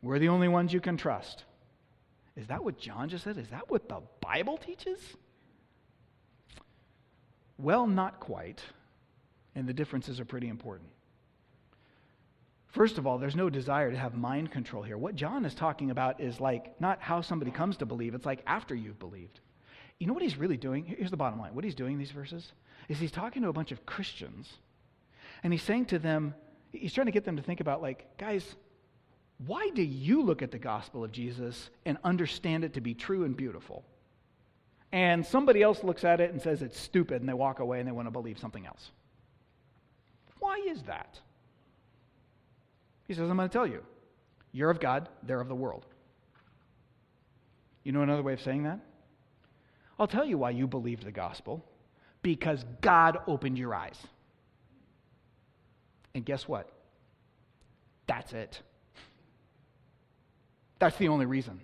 We're 0.01 0.19
the 0.19 0.27
only 0.27 0.49
ones 0.49 0.73
you 0.73 0.81
can 0.81 0.97
trust. 0.97 1.45
Is 2.35 2.47
that 2.47 2.61
what 2.61 2.77
John 2.77 3.07
just 3.07 3.23
said? 3.23 3.37
Is 3.37 3.47
that 3.51 3.71
what 3.71 3.87
the 3.87 4.01
Bible 4.19 4.57
teaches? 4.57 4.99
Well, 7.57 7.87
not 7.87 8.19
quite. 8.19 8.61
And 9.55 9.65
the 9.65 9.71
differences 9.71 10.19
are 10.19 10.25
pretty 10.25 10.49
important. 10.49 10.89
First 12.67 12.97
of 12.97 13.07
all, 13.07 13.17
there's 13.17 13.37
no 13.37 13.49
desire 13.49 13.91
to 13.91 13.97
have 13.97 14.13
mind 14.13 14.51
control 14.51 14.83
here. 14.83 14.97
What 14.97 15.15
John 15.15 15.45
is 15.45 15.55
talking 15.55 15.89
about 15.89 16.19
is 16.19 16.41
like 16.41 16.81
not 16.81 16.99
how 16.99 17.21
somebody 17.21 17.51
comes 17.51 17.77
to 17.77 17.85
believe, 17.85 18.13
it's 18.13 18.25
like 18.25 18.43
after 18.45 18.75
you've 18.75 18.99
believed. 18.99 19.39
You 19.99 20.07
know 20.07 20.13
what 20.13 20.21
he's 20.21 20.35
really 20.35 20.57
doing? 20.57 20.83
Here's 20.83 21.11
the 21.11 21.15
bottom 21.15 21.39
line. 21.39 21.55
What 21.55 21.63
he's 21.63 21.75
doing 21.75 21.93
in 21.93 21.99
these 21.99 22.11
verses 22.11 22.51
is 22.87 22.99
he's 22.99 23.11
talking 23.11 23.41
to 23.43 23.49
a 23.49 23.53
bunch 23.53 23.71
of 23.71 23.85
Christians 23.85 24.51
and 25.43 25.51
he's 25.53 25.63
saying 25.63 25.85
to 25.87 25.99
them, 25.99 26.33
he's 26.71 26.93
trying 26.93 27.05
to 27.05 27.11
get 27.11 27.25
them 27.25 27.37
to 27.37 27.43
think 27.43 27.59
about, 27.59 27.81
like, 27.81 28.17
guys, 28.17 28.55
why 29.45 29.69
do 29.73 29.83
you 29.83 30.23
look 30.23 30.41
at 30.41 30.51
the 30.51 30.57
gospel 30.57 31.03
of 31.03 31.11
Jesus 31.11 31.69
and 31.85 31.97
understand 32.03 32.63
it 32.63 32.73
to 32.73 32.81
be 32.81 32.93
true 32.93 33.25
and 33.25 33.35
beautiful? 33.35 33.83
And 34.91 35.25
somebody 35.25 35.61
else 35.61 35.83
looks 35.83 36.03
at 36.05 36.21
it 36.21 36.31
and 36.31 36.41
says 36.41 36.61
it's 36.61 36.79
stupid 36.79 37.21
and 37.21 37.27
they 37.27 37.33
walk 37.33 37.59
away 37.59 37.79
and 37.79 37.87
they 37.87 37.91
want 37.91 38.07
to 38.07 38.11
believe 38.11 38.39
something 38.39 38.65
else. 38.65 38.91
Why 40.39 40.63
is 40.67 40.81
that? 40.83 41.19
He 43.07 43.13
says, 43.13 43.29
I'm 43.29 43.35
going 43.35 43.49
to 43.49 43.53
tell 43.53 43.67
you. 43.67 43.83
You're 44.51 44.69
of 44.69 44.79
God, 44.79 45.09
they're 45.23 45.41
of 45.41 45.49
the 45.49 45.55
world. 45.55 45.85
You 47.83 47.91
know 47.91 48.01
another 48.01 48.23
way 48.23 48.33
of 48.33 48.41
saying 48.41 48.63
that? 48.63 48.79
I'll 49.99 50.07
tell 50.07 50.25
you 50.25 50.37
why 50.37 50.51
you 50.51 50.65
believed 50.65 51.03
the 51.03 51.11
gospel 51.11 51.63
because 52.25 52.65
God 52.81 53.19
opened 53.27 53.55
your 53.55 53.75
eyes. 53.75 53.99
And 56.15 56.25
guess 56.25 56.47
what? 56.47 56.67
That's 58.07 58.33
it. 58.33 58.59
That's 60.79 60.97
the 60.97 61.09
only 61.09 61.27
reason. 61.27 61.61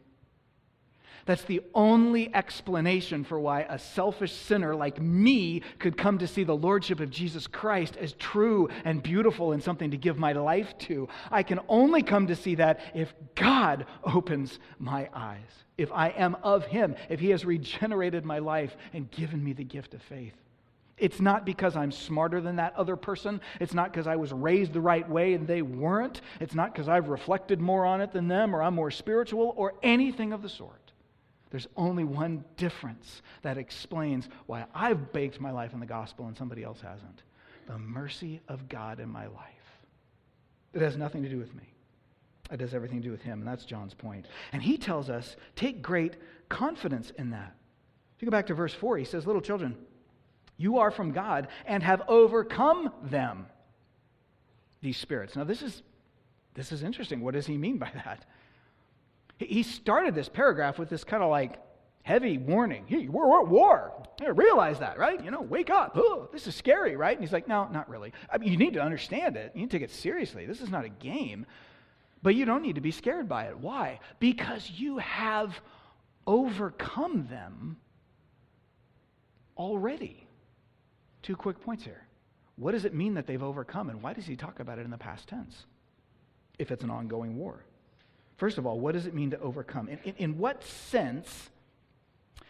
That's 1.25 1.41
the 1.45 1.61
only 1.73 2.33
explanation 2.35 3.23
for 3.23 3.39
why 3.39 3.61
a 3.61 3.79
selfish 3.79 4.33
sinner 4.33 4.75
like 4.75 5.01
me 5.01 5.63
could 5.79 5.97
come 5.97 6.19
to 6.19 6.27
see 6.27 6.43
the 6.43 6.55
Lordship 6.55 6.99
of 6.99 7.09
Jesus 7.09 7.47
Christ 7.47 7.97
as 7.97 8.13
true 8.13 8.69
and 8.85 9.01
beautiful 9.01 9.53
and 9.53 9.63
something 9.63 9.89
to 9.89 9.97
give 9.97 10.19
my 10.19 10.33
life 10.33 10.77
to. 10.79 11.09
I 11.31 11.41
can 11.41 11.59
only 11.69 12.03
come 12.03 12.27
to 12.27 12.35
see 12.35 12.53
that 12.55 12.81
if 12.93 13.11
God 13.33 13.87
opens 14.03 14.59
my 14.77 15.09
eyes, 15.11 15.39
if 15.79 15.91
I 15.91 16.09
am 16.09 16.35
of 16.43 16.65
Him, 16.65 16.95
if 17.09 17.19
He 17.19 17.31
has 17.31 17.45
regenerated 17.45 18.25
my 18.25 18.37
life 18.37 18.77
and 18.93 19.09
given 19.09 19.43
me 19.43 19.53
the 19.53 19.63
gift 19.63 19.95
of 19.95 20.03
faith. 20.03 20.35
It's 21.01 21.19
not 21.19 21.45
because 21.45 21.75
I'm 21.75 21.91
smarter 21.91 22.39
than 22.39 22.57
that 22.57 22.75
other 22.75 22.95
person. 22.95 23.41
It's 23.59 23.73
not 23.73 23.91
because 23.91 24.05
I 24.05 24.15
was 24.15 24.31
raised 24.31 24.71
the 24.71 24.81
right 24.81 25.07
way 25.09 25.33
and 25.33 25.47
they 25.47 25.63
weren't. 25.63 26.21
It's 26.39 26.53
not 26.53 26.71
because 26.71 26.87
I've 26.87 27.09
reflected 27.09 27.59
more 27.59 27.85
on 27.85 28.01
it 28.01 28.13
than 28.13 28.27
them 28.27 28.55
or 28.55 28.61
I'm 28.61 28.75
more 28.75 28.91
spiritual 28.91 29.53
or 29.57 29.73
anything 29.81 30.31
of 30.31 30.43
the 30.43 30.49
sort. 30.49 30.91
There's 31.49 31.67
only 31.75 32.03
one 32.03 32.45
difference 32.55 33.23
that 33.41 33.57
explains 33.57 34.29
why 34.45 34.65
I've 34.75 35.11
baked 35.11 35.41
my 35.41 35.49
life 35.49 35.73
in 35.73 35.79
the 35.79 35.87
gospel 35.87 36.27
and 36.27 36.37
somebody 36.37 36.63
else 36.63 36.79
hasn't 36.79 37.23
the 37.67 37.77
mercy 37.79 38.41
of 38.47 38.69
God 38.69 38.99
in 38.99 39.09
my 39.09 39.27
life. 39.27 39.45
It 40.73 40.81
has 40.81 40.97
nothing 40.97 41.23
to 41.23 41.29
do 41.29 41.37
with 41.37 41.53
me, 41.55 41.73
it 42.51 42.59
has 42.59 42.75
everything 42.75 43.01
to 43.01 43.07
do 43.07 43.11
with 43.11 43.23
Him. 43.23 43.39
And 43.39 43.47
that's 43.47 43.65
John's 43.65 43.95
point. 43.95 44.27
And 44.53 44.61
he 44.61 44.77
tells 44.77 45.09
us 45.09 45.35
take 45.55 45.81
great 45.81 46.17
confidence 46.47 47.11
in 47.17 47.31
that. 47.31 47.55
If 48.15 48.21
you 48.21 48.27
go 48.27 48.31
back 48.31 48.47
to 48.47 48.53
verse 48.53 48.73
4, 48.73 48.97
he 48.97 49.05
says, 49.05 49.25
Little 49.25 49.41
children, 49.41 49.75
you 50.61 50.77
are 50.79 50.91
from 50.91 51.11
God 51.11 51.47
and 51.65 51.81
have 51.81 52.03
overcome 52.07 52.91
them, 53.03 53.47
these 54.81 54.97
spirits. 54.97 55.35
Now, 55.35 55.43
this 55.43 55.61
is, 55.61 55.81
this 56.53 56.71
is 56.71 56.83
interesting. 56.83 57.21
What 57.21 57.33
does 57.33 57.47
he 57.47 57.57
mean 57.57 57.77
by 57.77 57.91
that? 57.93 58.25
He 59.37 59.63
started 59.63 60.13
this 60.13 60.29
paragraph 60.29 60.77
with 60.77 60.89
this 60.89 61.03
kind 61.03 61.23
of 61.23 61.31
like 61.31 61.59
heavy 62.03 62.37
warning. 62.37 62.85
Hey, 62.87 63.07
we're 63.07 63.41
at 63.41 63.47
war. 63.47 63.91
realize 64.21 64.79
that, 64.79 64.99
right? 64.99 65.23
You 65.23 65.31
know, 65.31 65.41
wake 65.41 65.69
up. 65.69 65.93
Oh, 65.95 66.29
this 66.31 66.45
is 66.45 66.55
scary, 66.55 66.95
right? 66.95 67.15
And 67.15 67.23
he's 67.23 67.33
like, 67.33 67.47
no, 67.47 67.67
not 67.67 67.89
really. 67.89 68.13
I 68.31 68.37
mean, 68.37 68.51
you 68.51 68.57
need 68.57 68.73
to 68.73 68.81
understand 68.81 69.37
it. 69.37 69.51
You 69.55 69.61
need 69.61 69.71
to 69.71 69.79
take 69.79 69.89
it 69.89 69.93
seriously. 69.93 70.45
This 70.45 70.61
is 70.61 70.69
not 70.69 70.85
a 70.85 70.89
game. 70.89 71.45
But 72.23 72.35
you 72.35 72.45
don't 72.45 72.61
need 72.61 72.75
to 72.75 72.81
be 72.81 72.91
scared 72.91 73.27
by 73.27 73.45
it. 73.45 73.57
Why? 73.57 73.99
Because 74.19 74.69
you 74.69 74.99
have 74.99 75.59
overcome 76.27 77.27
them 77.29 77.77
already. 79.57 80.20
Two 81.21 81.35
quick 81.35 81.61
points 81.61 81.83
here. 81.83 82.01
What 82.55 82.71
does 82.71 82.85
it 82.85 82.93
mean 82.93 83.15
that 83.15 83.27
they've 83.27 83.41
overcome, 83.41 83.89
and 83.89 84.01
why 84.01 84.13
does 84.13 84.25
he 84.25 84.35
talk 84.35 84.59
about 84.59 84.79
it 84.79 84.85
in 84.85 84.91
the 84.91 84.97
past 84.97 85.27
tense 85.27 85.65
if 86.59 86.71
it's 86.71 86.83
an 86.83 86.89
ongoing 86.89 87.37
war? 87.37 87.63
First 88.37 88.57
of 88.57 88.65
all, 88.65 88.79
what 88.79 88.93
does 88.93 89.05
it 89.05 89.13
mean 89.13 89.31
to 89.31 89.39
overcome? 89.39 89.87
In, 89.87 89.99
in, 90.03 90.15
in 90.17 90.37
what 90.37 90.63
sense 90.63 91.49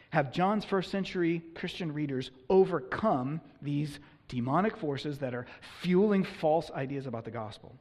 have 0.10 0.32
John's 0.32 0.66
first 0.66 0.92
century 0.92 1.42
Christian 1.56 1.94
readers 1.94 2.32
overcome 2.50 3.42
these 3.62 4.00
demonic 4.28 4.78
forces 4.78 5.20
that 5.20 5.34
are 5.34 5.48
fueling 5.82 6.24
false 6.24 6.72
ideas 6.72 7.08
about 7.08 7.26
the 7.26 7.32
gospel? 7.32 7.76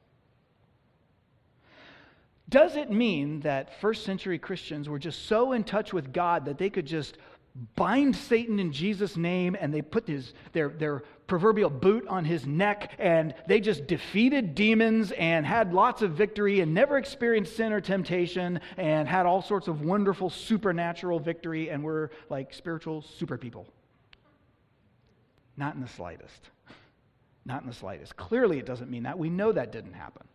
Does 2.49 2.74
it 2.74 2.91
mean 2.91 3.41
that 3.41 3.80
first 3.80 4.05
century 4.05 4.38
Christians 4.38 4.88
were 4.88 4.99
just 4.99 5.26
so 5.26 5.53
in 5.53 5.62
touch 5.62 5.93
with 5.93 6.12
God 6.12 6.47
that 6.47 6.59
they 6.59 6.68
could 6.68 6.86
just 6.86 7.16
bind 7.76 8.14
Satan 8.14 8.59
in 8.59 8.72
Jesus' 8.72 9.16
name, 9.16 9.57
and 9.59 9.74
they 9.74 9.82
put 9.82 10.07
his, 10.07 10.34
their, 10.53 10.68
their 10.68 11.03
proverbial 11.26 11.70
boot 11.70 12.07
on 12.09 12.24
his 12.24 12.46
neck, 12.46 12.92
and 12.98 13.34
they 13.46 13.61
just 13.61 13.86
defeated 13.86 14.55
demons 14.55 15.12
and 15.12 15.44
had 15.44 15.72
lots 15.72 16.03
of 16.03 16.12
victory 16.12 16.61
and 16.61 16.72
never 16.72 16.96
experienced 16.96 17.57
sin 17.57 17.72
or 17.72 17.80
temptation 17.80 18.61
and 18.76 19.09
had 19.09 19.26
all 19.26 19.42
sorts 19.42 19.68
of 19.68 19.82
wonderful 19.82 20.30
supernatural 20.30 21.18
victory 21.18 21.70
and 21.70 21.82
were 21.82 22.11
like 22.28 22.53
spiritual 22.53 23.03
super 23.03 23.36
people. 23.36 23.66
Not 25.57 25.74
in 25.74 25.80
the 25.80 25.88
slightest. 25.88 26.51
Not 27.44 27.62
in 27.62 27.68
the 27.68 27.74
slightest. 27.74 28.16
Clearly, 28.16 28.59
it 28.59 28.66
doesn't 28.66 28.90
mean 28.90 29.03
that. 29.05 29.18
We 29.18 29.30
know 29.30 29.53
that 29.53 29.72
didn't 29.72 29.94
happen. 29.94 30.26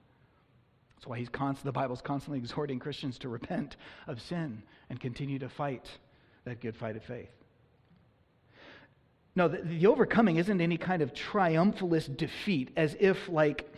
That's 0.96 1.08
why 1.08 1.20
he's 1.20 1.30
const- 1.30 1.64
the 1.64 1.72
Bible's 1.72 2.02
constantly 2.02 2.40
exhorting 2.44 2.80
Christians 2.80 3.18
to 3.20 3.30
repent 3.30 3.78
of 4.08 4.22
sin 4.22 4.64
and 4.90 5.00
continue 5.00 5.40
to 5.40 5.50
fight 5.50 5.90
that 6.46 6.62
good 6.62 6.76
fight 6.76 6.96
of 6.96 7.04
faith. 7.04 7.30
No, 9.36 9.50
the, 9.50 9.58
the 9.58 9.88
overcoming 9.88 10.38
isn't 10.38 10.62
any 10.62 10.78
kind 10.78 11.02
of 11.02 11.14
triumphalist 11.14 12.16
defeat, 12.16 12.72
as 12.78 12.96
if, 13.00 13.28
like, 13.28 13.70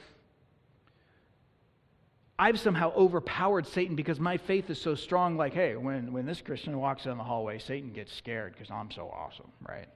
I've 2.38 2.60
somehow 2.60 2.94
overpowered 2.96 3.66
Satan 3.66 3.96
because 3.96 4.20
my 4.20 4.38
faith 4.38 4.70
is 4.70 4.80
so 4.80 4.94
strong. 4.94 5.38
Like, 5.38 5.54
hey, 5.54 5.76
when, 5.76 6.14
when 6.14 6.28
this 6.28 6.42
Christian 6.42 6.78
walks 6.78 7.06
down 7.06 7.18
the 7.18 7.24
hallway, 7.24 7.58
Satan 7.58 7.92
gets 7.92 8.14
scared 8.14 8.54
because 8.54 8.70
I'm 8.70 8.92
so 8.92 9.10
awesome, 9.10 9.52
right? 9.68 9.88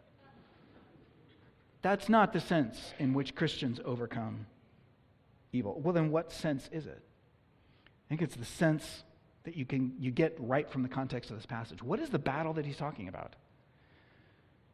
That's 1.84 2.10
not 2.10 2.34
the 2.34 2.40
sense 2.40 2.94
in 2.98 3.14
which 3.14 3.36
Christians 3.36 3.80
overcome 3.86 4.48
evil. 5.54 5.80
Well, 5.80 5.94
then 5.94 6.10
what 6.10 6.32
sense 6.32 6.68
is 6.72 6.88
it? 6.88 7.04
I 7.86 8.10
think 8.10 8.24
it's 8.24 8.36
the 8.36 8.46
sense 8.46 9.04
that 9.44 9.56
you 9.56 9.66
can 9.66 9.94
you 10.00 10.12
get 10.12 10.36
right 10.40 10.70
from 10.70 10.84
the 10.84 10.90
context 10.90 11.32
of 11.32 11.38
this 11.38 11.46
passage. 11.46 11.82
What 11.82 12.00
is 12.00 12.10
the 12.10 12.20
battle 12.20 12.54
that 12.54 12.66
he's 12.66 12.78
talking 12.78 13.08
about? 13.08 13.36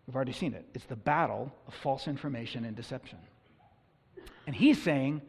We've 0.05 0.15
already 0.15 0.33
seen 0.33 0.53
it. 0.53 0.65
It's 0.73 0.85
the 0.85 0.95
battle 0.95 1.51
of 1.67 1.73
false 1.73 2.07
information 2.07 2.63
and 2.63 2.75
deception. 2.75 3.19
And 4.45 4.55
he's 4.55 4.81
saying, 4.81 5.21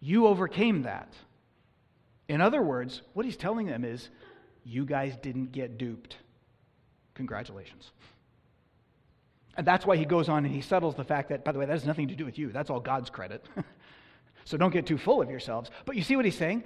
You 0.00 0.26
overcame 0.26 0.82
that. 0.82 1.12
In 2.28 2.40
other 2.40 2.62
words, 2.62 3.02
what 3.14 3.24
he's 3.24 3.36
telling 3.36 3.66
them 3.66 3.84
is, 3.84 4.10
You 4.64 4.84
guys 4.84 5.16
didn't 5.16 5.52
get 5.52 5.78
duped. 5.78 6.16
Congratulations. 7.14 7.90
And 9.56 9.66
that's 9.66 9.86
why 9.86 9.96
he 9.96 10.04
goes 10.04 10.28
on 10.28 10.44
and 10.44 10.54
he 10.54 10.60
settles 10.60 10.94
the 10.94 11.04
fact 11.04 11.30
that, 11.30 11.42
by 11.42 11.52
the 11.52 11.58
way, 11.58 11.64
that 11.64 11.72
has 11.72 11.86
nothing 11.86 12.08
to 12.08 12.14
do 12.14 12.26
with 12.26 12.38
you. 12.38 12.52
That's 12.52 12.68
all 12.68 12.80
God's 12.80 13.08
credit. 13.08 13.42
so 14.44 14.58
don't 14.58 14.72
get 14.72 14.86
too 14.86 14.98
full 14.98 15.22
of 15.22 15.30
yourselves. 15.30 15.70
But 15.86 15.96
you 15.96 16.02
see 16.02 16.14
what 16.14 16.26
he's 16.26 16.36
saying? 16.36 16.64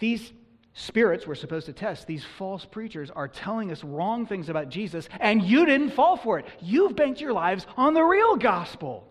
These 0.00 0.32
spirits 0.76 1.26
we're 1.26 1.34
supposed 1.34 1.66
to 1.66 1.72
test, 1.72 2.06
these 2.06 2.24
false 2.38 2.64
preachers 2.66 3.10
are 3.10 3.28
telling 3.28 3.72
us 3.72 3.82
wrong 3.82 4.26
things 4.26 4.50
about 4.50 4.68
Jesus, 4.68 5.08
and 5.18 5.42
you 5.42 5.64
didn't 5.64 5.90
fall 5.90 6.18
for 6.18 6.38
it. 6.38 6.46
You've 6.60 6.94
banked 6.94 7.20
your 7.20 7.32
lives 7.32 7.66
on 7.76 7.94
the 7.94 8.04
real 8.04 8.36
gospel. 8.36 9.08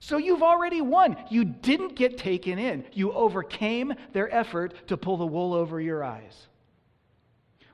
So 0.00 0.16
you've 0.16 0.42
already 0.42 0.80
won. 0.80 1.16
You 1.30 1.44
didn't 1.44 1.94
get 1.94 2.18
taken 2.18 2.58
in. 2.58 2.84
You 2.92 3.12
overcame 3.12 3.94
their 4.12 4.32
effort 4.34 4.88
to 4.88 4.96
pull 4.96 5.16
the 5.16 5.26
wool 5.26 5.54
over 5.54 5.80
your 5.80 6.02
eyes. 6.02 6.48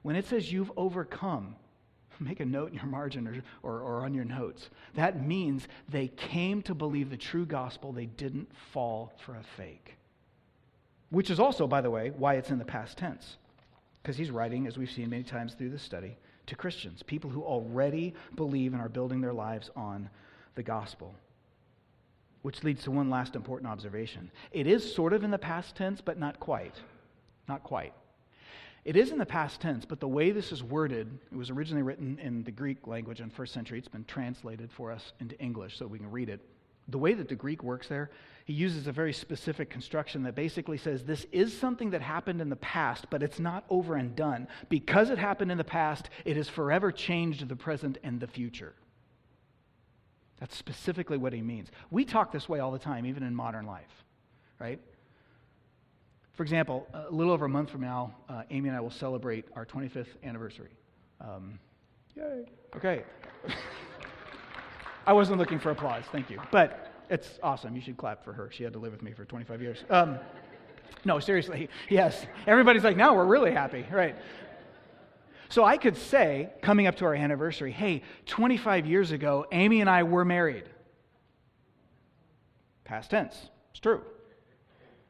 When 0.02 0.14
it 0.14 0.26
says 0.26 0.52
you've 0.52 0.70
overcome, 0.76 1.56
make 2.20 2.40
a 2.40 2.44
note 2.44 2.68
in 2.68 2.74
your 2.74 2.84
margin 2.84 3.26
or, 3.26 3.42
or, 3.62 3.80
or, 3.80 4.04
on 4.04 4.12
your 4.12 4.26
notes. 4.26 4.68
That 4.94 5.26
means 5.26 5.66
they 5.88 6.08
came 6.08 6.60
to 6.62 6.74
believe 6.74 7.08
the 7.08 7.16
true 7.16 7.46
gospel, 7.46 7.92
they 7.92 8.06
didn't 8.06 8.50
fall 8.72 9.14
for 9.24 9.34
a 9.34 9.42
fake. 9.56 9.97
Which 11.10 11.30
is 11.30 11.40
also, 11.40 11.66
by 11.66 11.80
the 11.80 11.90
way, 11.90 12.12
why 12.16 12.34
it's 12.34 12.50
in 12.50 12.58
the 12.58 12.64
past 12.64 12.98
tense. 12.98 13.36
Because 14.02 14.16
he's 14.16 14.30
writing, 14.30 14.66
as 14.66 14.76
we've 14.76 14.90
seen 14.90 15.10
many 15.10 15.22
times 15.22 15.54
through 15.54 15.70
this 15.70 15.82
study, 15.82 16.16
to 16.46 16.56
Christians, 16.56 17.02
people 17.02 17.30
who 17.30 17.42
already 17.42 18.14
believe 18.34 18.72
and 18.72 18.82
are 18.82 18.88
building 18.88 19.20
their 19.20 19.32
lives 19.32 19.70
on 19.76 20.08
the 20.54 20.62
gospel. 20.62 21.14
Which 22.42 22.62
leads 22.64 22.84
to 22.84 22.90
one 22.90 23.10
last 23.10 23.36
important 23.36 23.70
observation. 23.70 24.30
It 24.52 24.66
is 24.66 24.94
sort 24.94 25.12
of 25.12 25.24
in 25.24 25.30
the 25.30 25.38
past 25.38 25.76
tense, 25.76 26.00
but 26.00 26.18
not 26.18 26.40
quite. 26.40 26.74
Not 27.48 27.62
quite. 27.62 27.92
It 28.84 28.96
is 28.96 29.10
in 29.10 29.18
the 29.18 29.26
past 29.26 29.60
tense, 29.60 29.84
but 29.84 30.00
the 30.00 30.08
way 30.08 30.30
this 30.30 30.52
is 30.52 30.62
worded, 30.62 31.08
it 31.30 31.36
was 31.36 31.50
originally 31.50 31.82
written 31.82 32.18
in 32.22 32.44
the 32.44 32.50
Greek 32.50 32.86
language 32.86 33.20
in 33.20 33.28
first 33.28 33.52
century. 33.52 33.78
It's 33.78 33.88
been 33.88 34.04
translated 34.04 34.70
for 34.70 34.90
us 34.90 35.12
into 35.20 35.38
English 35.38 35.76
so 35.76 35.86
we 35.86 35.98
can 35.98 36.10
read 36.10 36.28
it. 36.28 36.40
The 36.88 36.98
way 36.98 37.14
that 37.14 37.28
the 37.28 37.34
Greek 37.34 37.62
works 37.62 37.88
there 37.88 38.10
he 38.48 38.54
uses 38.54 38.86
a 38.86 38.92
very 38.92 39.12
specific 39.12 39.68
construction 39.68 40.22
that 40.22 40.34
basically 40.34 40.78
says 40.78 41.04
this 41.04 41.26
is 41.32 41.54
something 41.54 41.90
that 41.90 42.00
happened 42.00 42.40
in 42.40 42.48
the 42.48 42.56
past, 42.56 43.04
but 43.10 43.22
it's 43.22 43.38
not 43.38 43.66
over 43.68 43.94
and 43.94 44.16
done. 44.16 44.48
Because 44.70 45.10
it 45.10 45.18
happened 45.18 45.52
in 45.52 45.58
the 45.58 45.64
past, 45.64 46.08
it 46.24 46.38
has 46.38 46.48
forever 46.48 46.90
changed 46.90 47.46
the 47.46 47.56
present 47.56 47.98
and 48.02 48.18
the 48.18 48.26
future. 48.26 48.72
That's 50.40 50.56
specifically 50.56 51.18
what 51.18 51.34
he 51.34 51.42
means. 51.42 51.68
We 51.90 52.06
talk 52.06 52.32
this 52.32 52.48
way 52.48 52.58
all 52.58 52.70
the 52.70 52.78
time, 52.78 53.04
even 53.04 53.22
in 53.22 53.34
modern 53.34 53.66
life, 53.66 54.04
right? 54.58 54.80
For 56.32 56.42
example, 56.42 56.86
a 56.94 57.12
little 57.12 57.34
over 57.34 57.44
a 57.44 57.50
month 57.50 57.68
from 57.68 57.82
now, 57.82 58.14
uh, 58.30 58.44
Amy 58.48 58.70
and 58.70 58.78
I 58.78 58.80
will 58.80 58.90
celebrate 58.90 59.44
our 59.54 59.66
25th 59.66 60.06
anniversary. 60.24 60.70
Um, 61.20 61.58
yay. 62.16 62.46
Okay. 62.74 63.04
I 65.08 65.14
wasn't 65.14 65.38
looking 65.38 65.58
for 65.58 65.70
applause, 65.70 66.04
thank 66.12 66.28
you. 66.28 66.38
But 66.50 66.92
it's 67.08 67.38
awesome. 67.42 67.74
You 67.74 67.80
should 67.80 67.96
clap 67.96 68.22
for 68.22 68.34
her. 68.34 68.50
She 68.52 68.62
had 68.62 68.74
to 68.74 68.78
live 68.78 68.92
with 68.92 69.00
me 69.00 69.12
for 69.12 69.24
25 69.24 69.62
years. 69.62 69.82
Um, 69.88 70.18
no, 71.06 71.18
seriously. 71.18 71.70
Yes. 71.88 72.26
Everybody's 72.46 72.84
like, 72.84 72.98
now 72.98 73.14
we're 73.14 73.24
really 73.24 73.50
happy. 73.50 73.86
Right. 73.90 74.14
So 75.48 75.64
I 75.64 75.78
could 75.78 75.96
say, 75.96 76.50
coming 76.60 76.86
up 76.86 76.96
to 76.96 77.06
our 77.06 77.14
anniversary, 77.14 77.72
hey, 77.72 78.02
25 78.26 78.84
years 78.84 79.10
ago, 79.10 79.46
Amy 79.50 79.80
and 79.80 79.88
I 79.88 80.02
were 80.02 80.26
married. 80.26 80.64
Past 82.84 83.10
tense. 83.10 83.34
It's 83.70 83.80
true. 83.80 84.02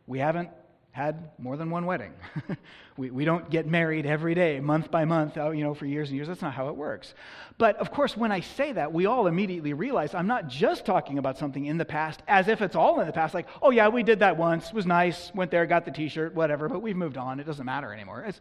We 0.07 0.20
haven't 0.20 0.51
had 0.99 1.30
more 1.38 1.57
than 1.57 1.70
one 1.70 1.86
wedding. 1.86 2.12
we, 2.96 3.12
we 3.12 3.24
don't 3.24 3.49
get 3.49 3.68
married 3.68 4.05
every 4.05 4.34
day, 4.34 4.59
month 4.59 4.90
by 4.90 5.05
month, 5.05 5.36
you 5.36 5.62
know, 5.62 5.72
for 5.72 5.86
years 5.86 6.09
and 6.09 6.16
years. 6.16 6.26
That's 6.26 6.42
not 6.42 6.53
how 6.53 6.70
it 6.70 6.76
works. 6.76 7.14
But 7.57 7.76
of 7.76 7.92
course, 7.92 8.16
when 8.16 8.32
I 8.32 8.40
say 8.40 8.72
that, 8.72 8.92
we 8.92 9.07
all 9.07 9.28
immediately 9.28 9.74
realize 9.74 10.12
I'm 10.12 10.26
not 10.26 10.49
just 10.49 10.84
talking 10.84 11.16
about 11.18 11.38
something 11.38 11.64
in 11.64 11.78
the 11.78 11.84
past 11.84 12.20
as 12.26 12.49
if 12.49 12.61
it's 12.61 12.74
all 12.74 12.99
in 12.99 13.07
the 13.07 13.12
past. 13.12 13.32
Like, 13.32 13.46
oh, 13.62 13.70
yeah, 13.70 13.86
we 13.86 14.03
did 14.03 14.18
that 14.18 14.36
once, 14.36 14.72
was 14.72 14.86
nice, 14.86 15.32
went 15.36 15.53
there, 15.53 15.64
got 15.66 15.84
the 15.84 15.92
t 15.92 16.09
shirt, 16.09 16.34
whatever, 16.34 16.68
but 16.68 16.82
we've 16.82 16.96
moved 16.96 17.16
on. 17.16 17.38
It 17.38 17.46
doesn't 17.46 17.64
matter 17.64 17.92
anymore. 17.92 18.24
It's, 18.26 18.40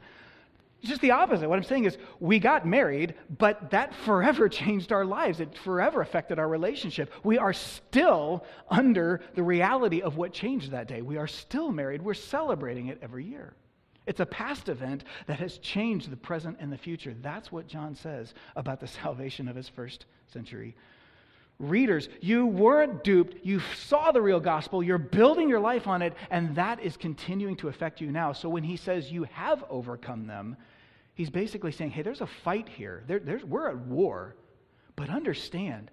it's 0.79 0.89
just 0.89 1.01
the 1.01 1.11
opposite. 1.11 1.49
What 1.49 1.57
I'm 1.57 1.63
saying 1.63 1.85
is, 1.85 1.97
we 2.19 2.39
got 2.39 2.67
married, 2.67 3.15
but 3.37 3.71
that 3.71 3.95
forever 3.95 4.47
changed 4.63 4.91
our 4.91 5.05
lives. 5.05 5.39
It 5.39 5.57
forever 5.57 6.01
affected 6.01 6.39
our 6.39 6.47
relationship. 6.47 7.11
We 7.23 7.37
are 7.37 7.53
still 7.53 8.45
under 8.69 9.21
the 9.33 9.43
reality 9.43 10.01
of 10.01 10.17
what 10.17 10.33
changed 10.33 10.71
that 10.71 10.87
day. 10.87 11.01
We 11.01 11.17
are 11.17 11.27
still 11.27 11.71
married. 11.71 12.01
We're 12.01 12.13
celebrating 12.13 12.87
it 12.87 12.99
every 13.01 13.25
year. 13.25 13.53
It's 14.05 14.19
a 14.19 14.25
past 14.25 14.69
event 14.69 15.03
that 15.25 15.39
has 15.39 15.57
changed 15.57 16.09
the 16.09 16.15
present 16.15 16.57
and 16.61 16.71
the 16.71 16.77
future. 16.77 17.13
That's 17.21 17.51
what 17.51 17.67
John 17.67 17.95
says 17.95 18.33
about 18.55 18.79
the 18.79 18.87
salvation 19.03 19.47
of 19.47 19.55
his 19.55 19.67
first 19.67 20.05
century 20.27 20.75
readers. 21.59 22.09
You 22.21 22.45
weren't 22.45 23.03
duped. 23.03 23.45
You 23.45 23.61
saw 23.75 24.11
the 24.11 24.21
real 24.21 24.39
gospel. 24.39 24.83
You're 24.83 24.97
building 24.97 25.49
your 25.49 25.59
life 25.59 25.87
on 25.87 26.01
it, 26.01 26.13
and 26.29 26.55
that 26.55 26.79
is 26.81 26.97
continuing 26.97 27.55
to 27.57 27.67
affect 27.67 27.99
you 28.01 28.11
now. 28.11 28.33
So 28.33 28.49
when 28.49 28.63
he 28.63 28.77
says 28.77 29.11
you 29.11 29.23
have 29.31 29.63
overcome 29.69 30.27
them, 30.27 30.55
he's 31.15 31.29
basically 31.29 31.71
saying, 31.71 31.91
hey, 31.91 32.03
there's 32.03 32.21
a 32.21 32.27
fight 32.27 32.69
here. 32.69 33.03
There, 33.07 33.41
we're 33.45 33.69
at 33.69 33.77
war. 33.77 34.35
But 34.95 35.09
understand, 35.09 35.91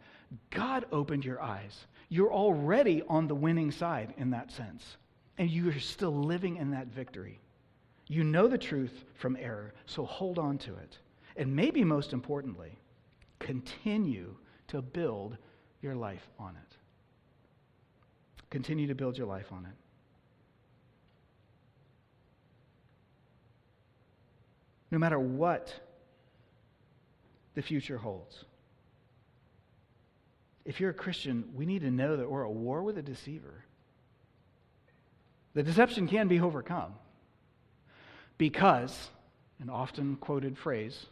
God 0.51 0.87
opened 0.93 1.25
your 1.25 1.41
eyes. 1.41 1.87
You're 2.09 2.33
already 2.33 3.03
on 3.09 3.27
the 3.27 3.35
winning 3.35 3.71
side 3.71 4.15
in 4.19 4.31
that 4.31 4.53
sense, 4.53 4.97
and 5.39 5.51
you 5.51 5.71
are 5.71 5.81
still 5.81 6.13
living 6.13 6.57
in 6.57 6.71
that 6.73 6.89
victory. 6.89 7.41
You 8.07 8.23
know 8.23 8.49
the 8.49 8.59
truth 8.59 9.05
from 9.15 9.37
error, 9.41 9.73
so 9.87 10.05
hold 10.05 10.39
on 10.39 10.59
to 10.59 10.75
it. 10.77 10.99
And 11.37 11.55
maybe 11.57 11.85
most 11.85 12.13
importantly, 12.13 12.79
continue 13.39 14.37
to 14.69 14.83
build 14.83 15.37
your 15.85 15.95
life 15.95 16.27
on 16.39 16.57
it. 16.57 16.77
Continue 18.51 18.89
to 18.89 18.95
build 18.95 19.17
your 19.17 19.27
life 19.27 19.53
on 19.53 19.67
it. 19.67 19.77
No 24.91 24.99
matter 24.99 25.19
what 25.19 25.73
the 27.55 27.63
future 27.63 27.99
holds. 27.99 28.45
If 30.65 30.81
you're 30.81 30.91
a 30.91 30.95
Christian, 30.95 31.45
we 31.55 31.67
need 31.67 31.83
to 31.83 31.91
know 31.91 32.17
that 32.17 32.29
we're 32.29 32.47
at 32.47 32.53
war 32.53 32.83
with 32.83 32.97
a 32.97 33.03
deceiver. 33.03 33.65
The 35.53 35.63
deception 35.63 36.09
can 36.09 36.27
be 36.27 36.41
overcome 36.41 36.95
because, 38.39 39.11
an 39.61 39.69
often 39.69 40.17
quoted 40.17 40.57
phrase, 40.57 41.07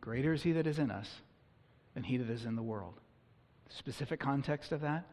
greater 0.00 0.32
is 0.32 0.42
he 0.42 0.52
that 0.52 0.66
is 0.66 0.78
in 0.78 0.90
us 0.90 1.10
than 1.94 2.04
he 2.04 2.16
that 2.16 2.30
is 2.30 2.44
in 2.44 2.54
the 2.56 2.62
world 2.62 3.01
specific 3.76 4.20
context 4.20 4.72
of 4.72 4.82
that, 4.82 5.06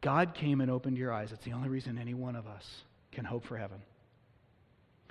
God 0.00 0.34
came 0.34 0.60
and 0.60 0.70
opened 0.70 0.96
your 0.96 1.12
eyes. 1.12 1.32
It's 1.32 1.44
the 1.44 1.52
only 1.52 1.68
reason 1.68 1.98
any 1.98 2.14
one 2.14 2.36
of 2.36 2.46
us 2.46 2.82
can 3.12 3.24
hope 3.24 3.44
for 3.44 3.56
heaven. 3.56 3.82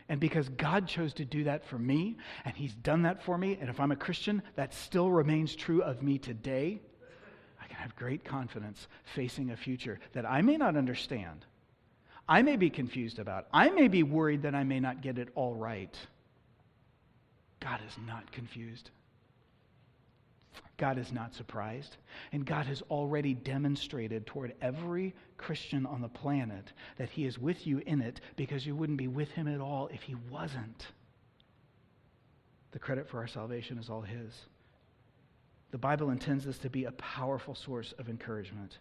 And 0.09 0.19
because 0.21 0.47
God 0.47 0.87
chose 0.87 1.13
to 1.15 1.25
do 1.25 1.43
that 1.45 1.65
for 1.65 1.77
me, 1.77 2.17
and 2.45 2.55
He's 2.55 2.73
done 2.73 3.01
that 3.01 3.21
for 3.23 3.37
me, 3.37 3.57
and 3.59 3.69
if 3.69 3.79
I'm 3.79 3.91
a 3.91 3.97
Christian, 3.97 4.41
that 4.55 4.73
still 4.73 5.11
remains 5.11 5.53
true 5.55 5.81
of 5.81 6.01
me 6.01 6.17
today, 6.17 6.79
I 7.61 7.67
can 7.67 7.75
have 7.75 7.95
great 7.97 8.23
confidence 8.23 8.87
facing 9.13 9.51
a 9.51 9.57
future 9.57 9.99
that 10.13 10.25
I 10.25 10.41
may 10.41 10.55
not 10.55 10.77
understand. 10.77 11.45
I 12.29 12.41
may 12.41 12.55
be 12.55 12.69
confused 12.69 13.19
about. 13.19 13.47
I 13.51 13.69
may 13.69 13.89
be 13.89 14.03
worried 14.03 14.43
that 14.43 14.55
I 14.55 14.63
may 14.63 14.79
not 14.79 15.01
get 15.01 15.17
it 15.17 15.29
all 15.35 15.55
right. 15.55 15.95
God 17.59 17.79
is 17.85 17.97
not 18.05 18.31
confused. 18.31 18.91
God 20.77 20.97
is 20.97 21.11
not 21.11 21.33
surprised. 21.33 21.97
And 22.31 22.45
God 22.45 22.65
has 22.65 22.81
already 22.89 23.33
demonstrated 23.33 24.25
toward 24.25 24.53
every 24.61 25.13
Christian 25.37 25.85
on 25.85 26.01
the 26.01 26.09
planet 26.09 26.73
that 26.97 27.09
He 27.09 27.25
is 27.25 27.39
with 27.39 27.65
you 27.65 27.81
in 27.85 28.01
it 28.01 28.21
because 28.35 28.65
you 28.65 28.75
wouldn't 28.75 28.97
be 28.97 29.07
with 29.07 29.31
Him 29.31 29.47
at 29.47 29.61
all 29.61 29.89
if 29.93 30.01
He 30.01 30.15
wasn't. 30.29 30.87
The 32.71 32.79
credit 32.79 33.09
for 33.09 33.19
our 33.19 33.27
salvation 33.27 33.77
is 33.77 33.89
all 33.89 34.01
His. 34.01 34.33
The 35.71 35.77
Bible 35.77 36.11
intends 36.11 36.45
this 36.45 36.57
to 36.59 36.69
be 36.69 36.85
a 36.85 36.91
powerful 36.93 37.55
source 37.55 37.93
of 37.97 38.09
encouragement 38.09 38.77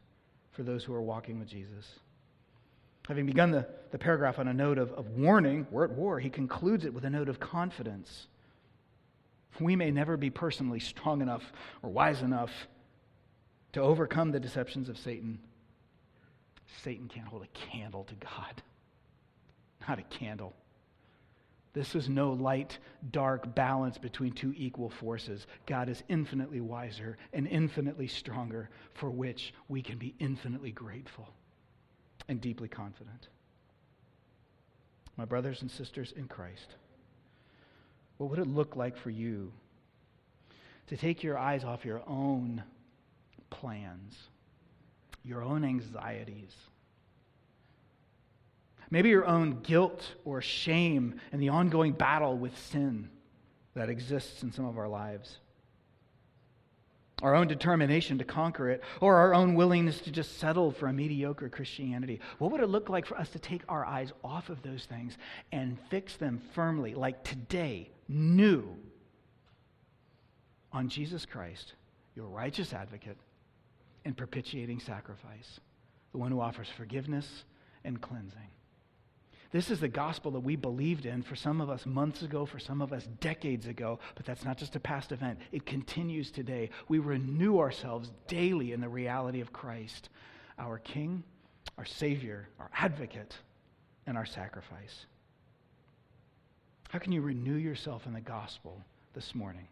for 0.53 0.62
those 0.62 0.85
who 0.85 0.95
are 0.95 1.03
walking 1.03 1.39
with 1.39 1.49
Jesus. 1.49 2.01
Having 3.09 3.27
begun 3.27 3.51
the, 3.51 3.66
the 3.93 3.99
paragraph 3.99 4.39
on 4.39 4.49
a 4.49 4.55
note 4.55 4.79
of, 4.79 4.93
of 4.93 5.11
warning, 5.11 5.66
we're 5.70 5.85
at 5.85 5.93
war, 5.93 6.18
he 6.18 6.31
concludes 6.31 6.85
it 6.85 6.93
with 6.93 7.05
a 7.05 7.11
note 7.11 7.29
of 7.29 7.39
confidence. 7.39 8.27
We 9.61 9.76
may 9.76 9.90
never 9.90 10.16
be 10.16 10.30
personally 10.30 10.80
strong 10.80 11.22
enough 11.22 11.52
or 11.82 11.90
wise 11.90 12.22
enough 12.22 12.50
to 13.72 13.80
overcome 13.80 14.30
the 14.30 14.40
deceptions 14.40 14.88
of 14.88 14.98
Satan. 14.98 15.38
Satan 16.82 17.09
can't 17.09 17.28
hold 17.28 17.42
a 17.42 17.59
candle 17.70 18.04
to 18.04 18.14
God. 18.14 18.62
Not 19.88 19.98
a 19.98 20.02
candle. 20.02 20.54
This 21.76 21.94
is 21.94 22.09
no 22.09 22.32
light, 22.32 22.78
dark 23.11 23.54
balance 23.54 23.98
between 23.98 24.32
two 24.32 24.54
equal 24.57 24.88
forces. 24.88 25.46
God 25.66 25.90
is 25.90 26.02
infinitely 26.09 26.62
wiser 26.62 27.18
and 27.34 27.46
infinitely 27.46 28.09
stronger, 28.09 28.70
for 28.94 29.11
which 29.11 29.52
we 29.68 29.82
can 29.82 29.98
be 29.98 30.14
infinitely 30.18 30.70
grateful 30.70 31.28
and 32.28 32.40
deeply 32.40 32.68
confident. 32.68 33.28
My 35.18 35.26
brothers 35.26 35.61
and 35.61 35.70
sisters 35.70 36.14
in 36.16 36.28
Christ. 36.28 36.76
What 38.18 38.30
would 38.30 38.38
it 38.38 38.46
look 38.46 38.76
like 38.76 38.96
for 38.96 39.10
you 39.10 39.52
to 40.86 40.96
take 40.96 41.22
your 41.22 41.38
eyes 41.38 41.64
off 41.64 41.84
your 41.84 42.02
own 42.06 42.62
plans, 43.50 44.16
your 45.24 45.42
own 45.42 45.64
anxieties? 45.64 46.54
Maybe 48.90 49.08
your 49.08 49.26
own 49.26 49.60
guilt 49.62 50.14
or 50.24 50.40
shame 50.40 51.20
and 51.32 51.42
the 51.42 51.48
ongoing 51.48 51.92
battle 51.92 52.38
with 52.38 52.56
sin 52.58 53.10
that 53.74 53.90
exists 53.90 54.42
in 54.42 54.52
some 54.52 54.64
of 54.64 54.78
our 54.78 54.88
lives. 54.88 55.38
Our 57.22 57.34
own 57.34 57.48
determination 57.48 58.18
to 58.18 58.24
conquer 58.24 58.68
it, 58.68 58.82
or 59.00 59.16
our 59.16 59.32
own 59.32 59.54
willingness 59.54 60.00
to 60.02 60.10
just 60.10 60.38
settle 60.38 60.70
for 60.70 60.86
a 60.86 60.92
mediocre 60.92 61.48
Christianity. 61.48 62.20
What 62.38 62.52
would 62.52 62.60
it 62.60 62.68
look 62.68 62.90
like 62.90 63.06
for 63.06 63.16
us 63.16 63.30
to 63.30 63.38
take 63.38 63.62
our 63.70 63.86
eyes 63.86 64.12
off 64.22 64.50
of 64.50 64.62
those 64.62 64.84
things 64.84 65.16
and 65.50 65.78
fix 65.88 66.16
them 66.16 66.42
firmly, 66.54 66.94
like 66.94 67.24
today, 67.24 67.90
new 68.06 68.76
on 70.72 70.90
Jesus 70.90 71.24
Christ, 71.24 71.72
your 72.14 72.26
righteous 72.26 72.74
advocate 72.74 73.16
and 74.04 74.14
propitiating 74.14 74.78
sacrifice, 74.80 75.58
the 76.12 76.18
one 76.18 76.30
who 76.30 76.40
offers 76.40 76.68
forgiveness 76.68 77.44
and 77.82 77.98
cleansing. 77.98 78.50
This 79.53 79.70
is 79.70 79.80
the 79.80 79.88
gospel 79.88 80.32
that 80.32 80.40
we 80.40 80.57
believed 80.57 81.07
in 81.07 81.22
for 81.22 81.36
some 81.36 81.61
of 81.61 81.70
us 81.70 81.86
months 81.86 82.22
ago, 82.22 82.47
for 82.47 82.59
some 82.59 82.82
of 82.82 82.92
us 82.92 83.07
decades 83.20 83.66
ago, 83.66 83.99
but 84.14 84.26
that's 84.26 84.44
not 84.44 84.59
just 84.59 84.76
a 84.76 84.80
past 84.80 85.12
event. 85.12 85.38
It 85.53 85.66
continues 85.66 86.30
today. 86.30 86.70
We 86.88 86.99
renew 86.99 87.59
ourselves 87.59 88.11
daily 88.26 88.72
in 88.72 88.80
the 88.80 88.88
reality 88.88 89.40
of 89.40 89.53
Christ, 89.53 90.09
our 90.59 90.78
King, 90.78 91.22
our 91.78 91.84
Savior, 91.84 92.49
our 92.59 92.70
advocate, 92.76 93.36
and 94.07 94.16
our 94.16 94.26
sacrifice. 94.26 95.07
How 96.88 96.99
can 96.99 97.12
you 97.12 97.20
renew 97.20 97.57
yourself 97.57 98.07
in 98.07 98.12
the 98.12 98.20
gospel 98.20 98.80
this 99.14 99.34
morning? 99.34 99.68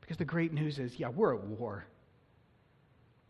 Because 0.00 0.16
the 0.16 0.24
great 0.24 0.52
news 0.52 0.78
is 0.78 0.98
yeah, 0.98 1.08
we're 1.08 1.34
at 1.34 1.44
war. 1.44 1.84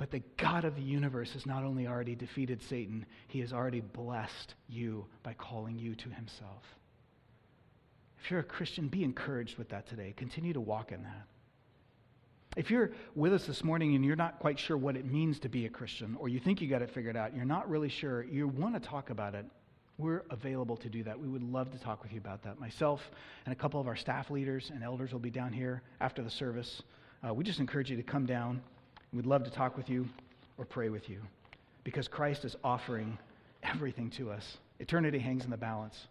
But 0.02 0.10
the 0.10 0.22
God 0.36 0.64
of 0.64 0.74
the 0.74 0.82
universe 0.82 1.32
has 1.34 1.46
not 1.46 1.62
only 1.62 1.86
already 1.86 2.16
defeated 2.16 2.60
Satan, 2.60 3.06
he 3.28 3.38
has 3.38 3.52
already 3.52 3.78
blessed 3.78 4.56
you 4.68 5.06
by 5.22 5.32
calling 5.34 5.78
you 5.78 5.94
to 5.94 6.08
himself. 6.08 6.64
If 8.20 8.28
you're 8.28 8.40
a 8.40 8.42
Christian, 8.42 8.88
be 8.88 9.04
encouraged 9.04 9.58
with 9.58 9.68
that 9.68 9.86
today. 9.86 10.12
Continue 10.16 10.54
to 10.54 10.60
walk 10.60 10.90
in 10.90 11.04
that. 11.04 11.28
If 12.56 12.68
you're 12.68 12.90
with 13.14 13.32
us 13.32 13.46
this 13.46 13.62
morning 13.62 13.94
and 13.94 14.04
you're 14.04 14.16
not 14.16 14.40
quite 14.40 14.58
sure 14.58 14.76
what 14.76 14.96
it 14.96 15.06
means 15.06 15.38
to 15.38 15.48
be 15.48 15.66
a 15.66 15.68
Christian, 15.68 16.16
or 16.18 16.28
you 16.28 16.40
think 16.40 16.60
you 16.60 16.66
got 16.66 16.82
it 16.82 16.90
figured 16.90 17.16
out, 17.16 17.36
you're 17.36 17.44
not 17.44 17.70
really 17.70 17.88
sure, 17.88 18.24
you 18.24 18.48
want 18.48 18.74
to 18.74 18.80
talk 18.80 19.10
about 19.10 19.36
it, 19.36 19.46
we're 19.98 20.24
available 20.30 20.76
to 20.78 20.88
do 20.88 21.04
that. 21.04 21.16
We 21.16 21.28
would 21.28 21.44
love 21.44 21.70
to 21.70 21.78
talk 21.78 22.02
with 22.02 22.10
you 22.10 22.18
about 22.18 22.42
that. 22.42 22.58
Myself 22.58 23.08
and 23.46 23.52
a 23.52 23.56
couple 23.56 23.80
of 23.80 23.86
our 23.86 23.94
staff 23.94 24.32
leaders 24.32 24.72
and 24.74 24.82
elders 24.82 25.12
will 25.12 25.20
be 25.20 25.30
down 25.30 25.52
here 25.52 25.80
after 26.00 26.22
the 26.24 26.30
service. 26.30 26.82
Uh, 27.24 27.32
we 27.32 27.44
just 27.44 27.60
encourage 27.60 27.88
you 27.88 27.96
to 27.98 28.02
come 28.02 28.26
down. 28.26 28.62
We'd 29.12 29.26
love 29.26 29.44
to 29.44 29.50
talk 29.50 29.76
with 29.76 29.90
you 29.90 30.08
or 30.56 30.64
pray 30.64 30.88
with 30.88 31.08
you 31.08 31.20
because 31.84 32.08
Christ 32.08 32.44
is 32.44 32.56
offering 32.64 33.18
everything 33.62 34.10
to 34.10 34.30
us. 34.30 34.56
Eternity 34.80 35.18
hangs 35.18 35.44
in 35.44 35.50
the 35.50 35.56
balance, 35.56 36.06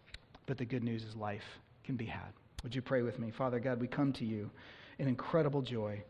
but 0.46 0.56
the 0.56 0.64
good 0.64 0.84
news 0.84 1.02
is 1.02 1.16
life 1.16 1.58
can 1.84 1.96
be 1.96 2.06
had. 2.06 2.32
Would 2.62 2.74
you 2.74 2.82
pray 2.82 3.02
with 3.02 3.18
me? 3.18 3.30
Father 3.30 3.58
God, 3.58 3.80
we 3.80 3.88
come 3.88 4.12
to 4.14 4.24
you 4.24 4.50
in 4.98 5.08
incredible 5.08 5.62
joy 5.62 6.02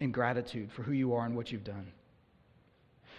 and 0.00 0.12
gratitude 0.12 0.70
for 0.70 0.82
who 0.82 0.92
you 0.92 1.14
are 1.14 1.24
and 1.24 1.34
what 1.34 1.50
you've 1.50 1.64
done. 1.64 1.90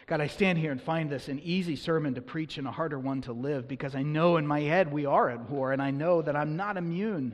God, 0.08 0.22
I 0.22 0.28
stand 0.28 0.60
here 0.60 0.72
and 0.72 0.82
find 0.82 1.10
this 1.10 1.30
an 1.30 1.40
easy 1.40 1.76
sermon 1.76 2.14
to 2.14 2.22
preach 2.22 2.60
and 2.60 2.68
a 2.68 2.72
harder 2.72 3.00
one 3.00 3.22
to 3.22 3.34
live 3.34 3.68
because 3.68 3.96
I 3.96 4.04
know 4.04 4.38
in 4.38 4.46
my 4.46 4.62
head 4.62 4.92
we 4.92 5.08
are 5.08 5.32
at 5.32 5.50
war, 5.50 5.72
and 5.72 5.82
I 5.82 5.90
know 5.90 6.22
that 6.22 6.36
I'm 6.36 6.56
not 6.56 6.78
immune 6.78 7.34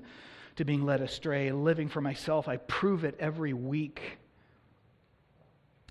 to 0.55 0.63
being 0.63 0.85
led 0.85 1.01
astray. 1.01 1.51
Living 1.51 1.89
for 1.89 1.99
myself, 1.99 2.47
I 2.47 2.57
prove 2.57 3.03
it 3.03 3.17
every 3.19 3.51
week. 3.51 4.19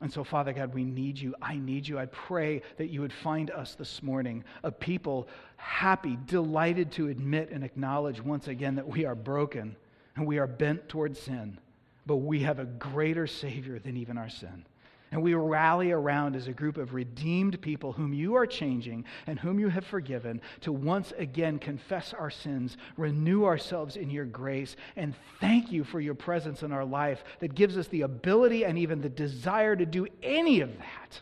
And 0.01 0.11
so, 0.11 0.25
Father 0.25 0.53
God, 0.53 0.75
we 0.75 0.85
need 0.85 1.19
you. 1.19 1.35
I 1.43 1.57
need 1.57 1.87
you. 1.87 1.99
I 1.99 2.07
pray 2.07 2.63
that 2.79 2.89
you 2.89 3.03
would 3.03 3.13
find 3.13 3.51
us 3.51 3.75
this 3.75 4.03
morning 4.03 4.45
a 4.63 4.71
people 4.71 5.29
happy, 5.57 6.17
delighted 6.27 6.91
to 6.93 7.09
admit 7.09 7.51
and 7.51 7.63
acknowledge 7.63 8.21
once 8.21 8.49
again 8.49 8.77
that 8.77 8.89
we 8.89 9.05
are 9.05 9.15
broken 9.15 9.77
and 10.17 10.27
we 10.27 10.39
are 10.39 10.47
bent 10.47 10.89
towards 10.89 11.21
sin, 11.21 11.59
but 12.07 12.17
we 12.17 12.41
have 12.41 12.59
a 12.59 12.65
greater 12.65 13.27
Savior 13.27 13.79
than 13.79 13.99
even 13.99 14.17
our 14.17 14.31
sin. 14.31 14.65
And 15.13 15.23
we 15.23 15.35
rally 15.35 15.91
around 15.91 16.37
as 16.37 16.47
a 16.47 16.53
group 16.53 16.77
of 16.77 16.95
redeemed 16.95 17.61
people 17.61 17.93
whom 17.93 18.13
you 18.13 18.37
are 18.37 18.47
changing 18.47 19.05
and 19.27 19.41
whom 19.41 19.59
you 19.59 19.69
have 19.69 19.85
forgiven 19.85 20.41
to 20.61 20.73
once 20.73 21.13
again 21.19 21.59
confess 21.59 22.15
our 22.15 22.31
sins, 22.31 22.77
renew 22.97 23.45
ourselves 23.45 23.97
in 23.97 24.09
your 24.09 24.25
grace, 24.25 24.77
and 24.95 25.15
thank 25.41 25.73
you 25.73 25.83
for 25.83 26.01
your 26.01 26.15
presence 26.15 26.63
in 26.63 26.71
our 26.71 26.85
life 26.85 27.25
that 27.41 27.57
gives 27.57 27.77
us 27.77 27.89
the 27.89 28.03
ability 28.03 28.65
and 28.65 28.79
even 28.79 29.01
the 29.01 29.09
desire 29.09 29.75
to 29.75 29.87
do 29.87 30.07
any 30.23 30.61
of 30.61 30.71
that 30.79 31.21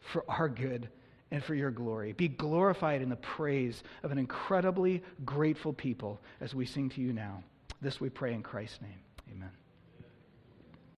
for 0.00 0.24
our 0.28 0.48
good 0.48 0.88
and 1.30 1.44
for 1.44 1.54
your 1.54 1.70
glory. 1.70 2.12
Be 2.12 2.28
glorified 2.28 3.02
in 3.02 3.10
the 3.10 3.16
praise 3.16 3.82
of 4.04 4.10
an 4.10 4.18
incredibly 4.18 5.02
grateful 5.24 5.72
people 5.72 6.20
as 6.40 6.54
we 6.54 6.64
sing 6.64 6.88
to 6.90 7.00
you 7.02 7.12
now. 7.12 7.42
This 7.82 8.00
we 8.00 8.08
pray 8.08 8.32
in 8.32 8.42
Christ's 8.42 8.80
name. 8.80 9.00
Amen. 9.30 9.50